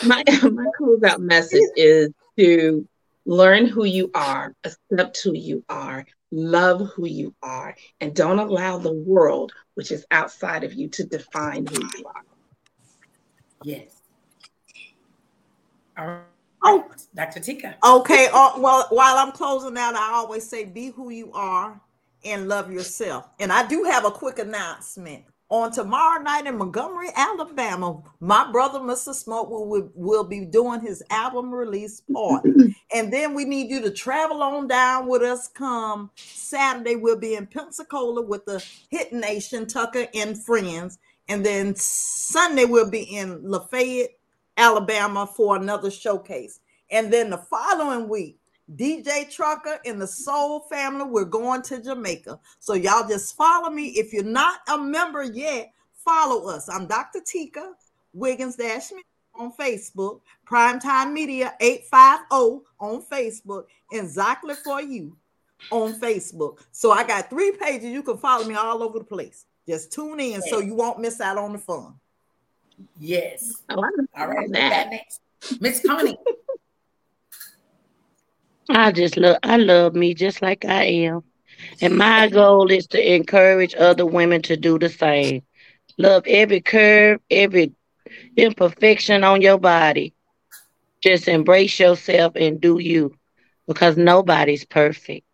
my 0.06 0.24
my 0.42 0.66
closeout 0.80 1.20
message 1.20 1.70
is 1.76 2.12
to 2.38 2.88
learn 3.26 3.66
who 3.66 3.86
you 3.86 4.12
are, 4.14 4.54
accept 4.64 5.22
who 5.22 5.34
you 5.34 5.64
are, 5.70 6.06
love 6.32 6.90
who 6.96 7.08
you 7.08 7.34
are, 7.42 7.76
and 8.02 8.16
don't 8.16 8.40
allow 8.40 8.78
the 8.78 8.94
world, 8.94 9.52
which 9.76 9.92
is 9.92 10.06
outside 10.12 10.64
of 10.64 10.74
you, 10.74 10.88
to 10.90 11.04
define 11.04 11.66
who 11.66 11.84
you 11.98 12.06
are. 12.06 12.24
Yes. 13.64 14.02
All 15.98 16.08
right. 16.08 16.22
Oh. 16.64 16.90
Dr. 17.14 17.40
Tika. 17.40 17.76
Okay. 17.86 18.28
Uh, 18.34 18.54
well, 18.58 18.88
while 18.90 19.18
I'm 19.18 19.32
closing 19.32 19.78
out, 19.78 19.96
I 19.96 20.14
always 20.14 20.48
say 20.48 20.66
be 20.66 20.90
who 20.90 21.12
you 21.12 21.32
are 21.34 21.80
and 22.26 22.48
love 22.48 22.72
yourself. 22.72 23.30
And 23.40 23.52
I 23.52 23.66
do 23.68 23.84
have 23.84 24.04
a 24.04 24.12
quick 24.12 24.40
announcement. 24.40 25.24
On 25.56 25.72
tomorrow 25.72 26.22
night 26.22 26.48
in 26.48 26.58
Montgomery, 26.58 27.08
Alabama, 27.16 28.04
my 28.20 28.52
brother, 28.52 28.78
Mr. 28.78 29.14
Smoke, 29.14 29.50
will, 29.50 29.66
will, 29.70 29.90
will 29.96 30.24
be 30.26 30.44
doing 30.44 30.82
his 30.82 31.02
album 31.10 31.50
release 31.50 32.02
party. 32.12 32.76
and 32.94 33.14
then 33.14 33.34
we 33.34 33.46
need 33.46 33.70
you 33.70 33.82
to 33.84 33.90
travel 33.90 34.44
on 34.44 34.68
down 34.68 35.08
with 35.08 35.22
us 35.22 35.48
come 35.48 36.12
Saturday. 36.18 36.98
We'll 36.98 37.18
be 37.18 37.36
in 37.36 37.48
Pensacola 37.48 38.22
with 38.22 38.44
the 38.44 38.62
Hit 38.90 39.14
Nation, 39.14 39.66
Tucker 39.66 40.08
and 40.14 40.38
Friends. 40.38 41.00
And 41.30 41.46
then 41.46 41.74
Sunday, 41.78 42.66
we'll 42.66 42.92
be 42.92 43.04
in 43.04 43.40
Lafayette, 43.50 44.10
Alabama 44.58 45.26
for 45.26 45.56
another 45.56 45.90
showcase. 45.90 46.60
And 46.92 47.14
then 47.14 47.30
the 47.30 47.38
following 47.38 48.10
week, 48.10 48.40
DJ 48.74 49.30
Trucker 49.32 49.80
and 49.86 50.02
the 50.02 50.08
Soul 50.08 50.62
family, 50.62 51.06
we're 51.06 51.24
going 51.26 51.62
to 51.64 51.82
Jamaica. 51.82 52.40
So 52.60 52.74
y'all 52.74 53.08
just 53.08 53.36
follow 53.36 53.70
me. 53.70 53.88
If 53.90 54.12
you're 54.12 54.24
not 54.24 54.60
a 54.68 54.78
member 54.78 55.24
yet, 55.24 55.72
follow 55.94 56.50
us. 56.50 56.68
I'm 56.68 56.88
Dr. 56.88 57.20
Tika 57.26 57.74
Wiggins 58.14 58.56
Dash 58.56 58.92
on 59.36 59.52
Facebook, 59.54 60.22
Primetime 60.50 61.12
Media 61.12 61.54
850 61.60 62.66
on 62.80 63.04
Facebook, 63.04 63.66
and 63.92 64.06
Exactly 64.06 64.56
for 64.56 64.82
You 64.82 65.16
on 65.72 66.00
Facebook. 66.00 66.60
So 66.72 66.92
I 66.92 67.06
got 67.06 67.30
three 67.30 67.52
pages. 67.52 67.86
You 67.90 68.02
can 68.02 68.18
follow 68.18 68.46
me 68.46 68.56
all 68.56 68.82
over 68.82 69.00
the 69.00 69.06
place. 69.06 69.46
Just 69.68 69.92
tune 69.92 70.20
in 70.20 70.42
so 70.42 70.60
you 70.60 70.74
won't 70.76 71.00
miss 71.00 71.20
out 71.22 71.38
on 71.38 71.54
the 71.54 71.60
fun. 71.60 71.96
Yes. 73.00 73.64
Oh, 73.70 73.84
I 74.16 74.22
All 74.22 74.28
right. 74.28 74.38
love 74.38 74.46
who 74.46 74.52
that. 74.54 74.84
got 74.84 74.90
next? 74.92 75.22
Miss 75.60 75.86
Connie. 75.86 76.18
I 78.70 78.92
just 78.92 79.18
love 79.18 79.38
I 79.44 79.58
love 79.58 79.96
me 79.96 80.14
just 80.14 80.42
like 80.42 80.66
I 80.66 80.84
am. 80.84 81.24
And 81.82 81.98
my 81.98 82.30
goal 82.30 82.72
is 82.72 82.88
to 82.88 83.16
encourage 83.16 83.76
other 83.76 84.06
women 84.06 84.42
to 84.44 84.58
do 84.58 84.80
the 84.80 84.90
same. 84.90 85.44
Love 85.98 86.24
every 86.28 86.62
curve, 86.62 87.22
every 87.30 87.74
imperfection 88.36 89.24
on 89.24 89.42
your 89.42 89.58
body. 89.58 90.14
Just 91.02 91.28
embrace 91.28 91.80
yourself 91.80 92.34
and 92.36 92.60
do 92.60 92.80
you 92.80 93.16
because 93.68 93.98
nobody's 93.98 94.66
perfect. 94.66 95.26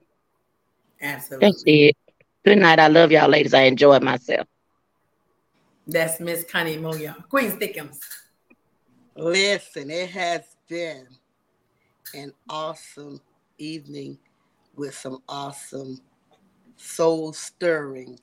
Absolutely. 1.02 1.48
That's 1.48 1.64
it. 1.66 1.98
Good 2.46 2.58
night. 2.60 2.80
I 2.80 2.88
love 2.88 3.12
y'all 3.12 3.30
ladies. 3.30 3.54
I 3.54 3.64
enjoyed 3.64 4.04
myself. 4.04 4.48
That's 5.88 6.20
Miss 6.20 6.44
Connie 6.44 6.78
Moya. 6.78 7.16
Queen 7.30 7.52
Thickums. 7.52 8.00
Listen, 9.16 9.90
it 9.90 10.10
has 10.12 10.42
been 10.68 11.08
an 12.14 12.34
awesome 12.50 13.22
evening 13.58 14.18
with 14.76 14.96
some 14.96 15.22
awesome 15.28 16.00
soul 16.78 17.34
stirring 17.34 18.20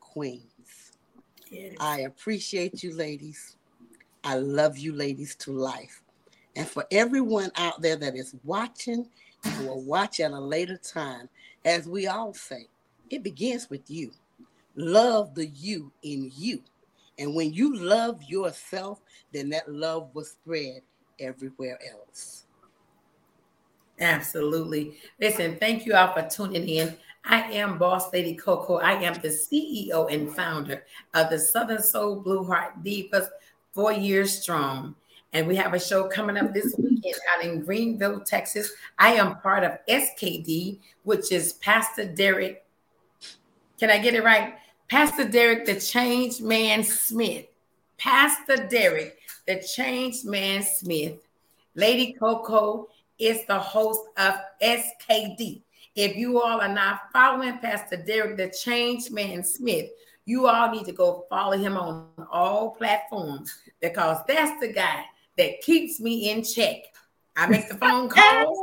queens. 0.00 0.92
Yes. 1.50 1.74
I 1.80 2.00
appreciate 2.00 2.82
you, 2.82 2.94
ladies. 2.94 3.56
I 4.24 4.36
love 4.36 4.76
you, 4.78 4.92
ladies, 4.92 5.36
to 5.36 5.52
life. 5.52 6.02
And 6.56 6.66
for 6.66 6.86
everyone 6.90 7.50
out 7.56 7.82
there 7.82 7.96
that 7.96 8.16
is 8.16 8.34
watching 8.44 9.08
and 9.44 9.66
will 9.66 9.82
watch 9.82 10.20
at 10.20 10.32
a 10.32 10.40
later 10.40 10.78
time, 10.78 11.28
as 11.64 11.86
we 11.86 12.06
all 12.06 12.34
say, 12.34 12.68
it 13.10 13.22
begins 13.22 13.70
with 13.70 13.88
you. 13.90 14.10
Love 14.74 15.34
the 15.34 15.46
you 15.46 15.92
in 16.02 16.30
you. 16.34 16.62
And 17.18 17.34
when 17.34 17.52
you 17.52 17.76
love 17.76 18.22
yourself, 18.24 19.00
then 19.32 19.48
that 19.50 19.70
love 19.70 20.10
will 20.14 20.24
spread 20.24 20.82
everywhere 21.18 21.78
else. 21.90 22.45
Absolutely. 24.00 24.98
Listen, 25.20 25.56
thank 25.56 25.86
you 25.86 25.94
all 25.94 26.12
for 26.12 26.22
tuning 26.28 26.68
in. 26.68 26.96
I 27.24 27.42
am 27.52 27.78
Boss 27.78 28.12
Lady 28.12 28.34
Cocoa. 28.36 28.76
I 28.76 28.92
am 29.02 29.14
the 29.14 29.28
CEO 29.28 30.12
and 30.12 30.30
founder 30.34 30.84
of 31.14 31.30
the 31.30 31.38
Southern 31.38 31.82
Soul 31.82 32.20
Blue 32.20 32.44
Heart 32.44 32.84
Divas, 32.84 33.28
four 33.72 33.92
years 33.92 34.42
strong. 34.42 34.94
And 35.32 35.46
we 35.46 35.56
have 35.56 35.74
a 35.74 35.80
show 35.80 36.08
coming 36.08 36.36
up 36.36 36.54
this 36.54 36.76
weekend 36.78 37.16
out 37.34 37.44
in 37.44 37.62
Greenville, 37.62 38.20
Texas. 38.20 38.72
I 38.98 39.14
am 39.14 39.40
part 39.40 39.64
of 39.64 39.78
SKD, 39.88 40.78
which 41.02 41.32
is 41.32 41.54
Pastor 41.54 42.04
Derek. 42.04 42.64
Can 43.78 43.90
I 43.90 43.98
get 43.98 44.14
it 44.14 44.24
right? 44.24 44.54
Pastor 44.88 45.28
Derek, 45.28 45.66
the 45.66 45.80
Change 45.80 46.40
Man 46.40 46.84
Smith. 46.84 47.46
Pastor 47.98 48.68
Derek, 48.68 49.18
the 49.46 49.62
changed 49.62 50.24
man 50.24 50.62
Smith. 50.62 51.16
Lady 51.74 52.12
Cocoa 52.12 52.88
is 53.18 53.44
the 53.46 53.58
host 53.58 54.00
of 54.16 54.34
SKD. 54.62 55.62
If 55.94 56.16
you 56.16 56.40
all 56.40 56.60
are 56.60 56.72
not 56.72 57.10
following 57.12 57.58
Pastor 57.58 57.96
Derek, 57.96 58.36
the 58.36 58.50
changed 58.50 59.12
man 59.12 59.42
Smith, 59.42 59.86
you 60.26 60.46
all 60.46 60.70
need 60.70 60.84
to 60.86 60.92
go 60.92 61.24
follow 61.30 61.56
him 61.56 61.76
on 61.76 62.08
all 62.30 62.70
platforms 62.70 63.56
because 63.80 64.18
that's 64.26 64.60
the 64.60 64.72
guy 64.72 65.04
that 65.38 65.60
keeps 65.62 66.00
me 66.00 66.30
in 66.30 66.42
check. 66.42 66.76
I 67.36 67.46
make 67.46 67.68
the 67.68 67.76
phone 67.76 68.08
calls. 68.08 68.58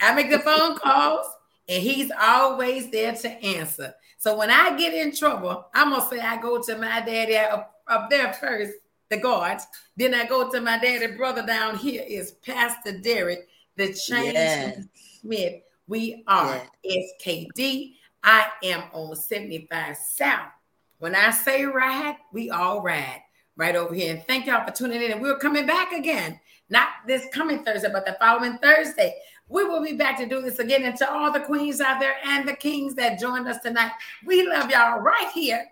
I 0.00 0.14
make 0.14 0.30
the 0.30 0.38
phone 0.38 0.76
calls, 0.76 1.26
and 1.68 1.82
he's 1.82 2.10
always 2.18 2.90
there 2.90 3.14
to 3.14 3.28
answer. 3.28 3.94
So 4.18 4.36
when 4.36 4.50
I 4.50 4.76
get 4.76 4.94
in 4.94 5.14
trouble, 5.14 5.66
I'm 5.74 5.90
gonna 5.90 6.06
say 6.08 6.20
I 6.20 6.40
go 6.40 6.62
to 6.62 6.76
my 6.76 7.00
daddy 7.00 7.36
up, 7.36 7.82
up 7.86 8.08
there 8.08 8.32
first, 8.34 8.72
the 9.10 9.18
guards. 9.18 9.66
Then 9.96 10.14
I 10.14 10.24
go 10.24 10.50
to 10.50 10.60
my 10.60 10.78
daddy 10.78 11.08
brother 11.08 11.44
down 11.44 11.76
here 11.76 12.04
is 12.06 12.32
Pastor 12.32 12.98
Derek, 12.98 13.48
the 13.76 13.92
change 13.92 14.34
Yes. 14.34 14.84
Smith. 15.20 15.62
We 15.86 16.22
are 16.26 16.62
SKD. 16.86 17.96
I 18.22 18.48
am 18.62 18.84
on 18.92 19.16
75 19.16 19.96
South. 19.96 20.50
When 20.98 21.14
I 21.14 21.30
say 21.30 21.64
ride, 21.64 22.16
we 22.32 22.50
all 22.50 22.80
ride 22.80 23.22
right 23.56 23.74
over 23.74 23.92
here. 23.94 24.14
And 24.14 24.24
thank 24.26 24.46
y'all 24.46 24.64
for 24.64 24.72
tuning 24.72 25.02
in. 25.02 25.12
And 25.12 25.20
we're 25.20 25.38
coming 25.38 25.66
back 25.66 25.92
again, 25.92 26.38
not 26.68 26.88
this 27.06 27.26
coming 27.32 27.64
Thursday, 27.64 27.90
but 27.92 28.06
the 28.06 28.16
following 28.20 28.58
Thursday. 28.58 29.16
We 29.48 29.64
will 29.64 29.82
be 29.82 29.94
back 29.94 30.16
to 30.18 30.26
do 30.26 30.40
this 30.40 30.60
again. 30.60 30.84
And 30.84 30.96
to 30.98 31.10
all 31.10 31.32
the 31.32 31.40
queens 31.40 31.80
out 31.80 31.98
there 31.98 32.14
and 32.24 32.46
the 32.46 32.54
kings 32.54 32.94
that 32.94 33.18
joined 33.18 33.48
us 33.48 33.58
tonight, 33.60 33.90
we 34.24 34.46
love 34.46 34.70
y'all 34.70 35.00
right 35.00 35.30
here 35.34 35.66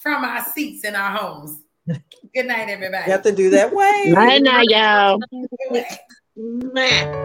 from 0.00 0.24
our 0.24 0.44
seats 0.44 0.84
in 0.84 0.94
our 0.94 1.16
homes. 1.16 1.58
Good 1.86 2.46
night, 2.46 2.68
everybody. 2.68 3.06
You 3.06 3.12
have 3.12 3.22
to 3.22 3.32
do 3.32 3.50
that 3.50 3.72
way. 3.74 4.04
Night 4.14 4.42
night, 4.42 4.66
y'all. 4.68 5.18
Mwah. 6.38 7.16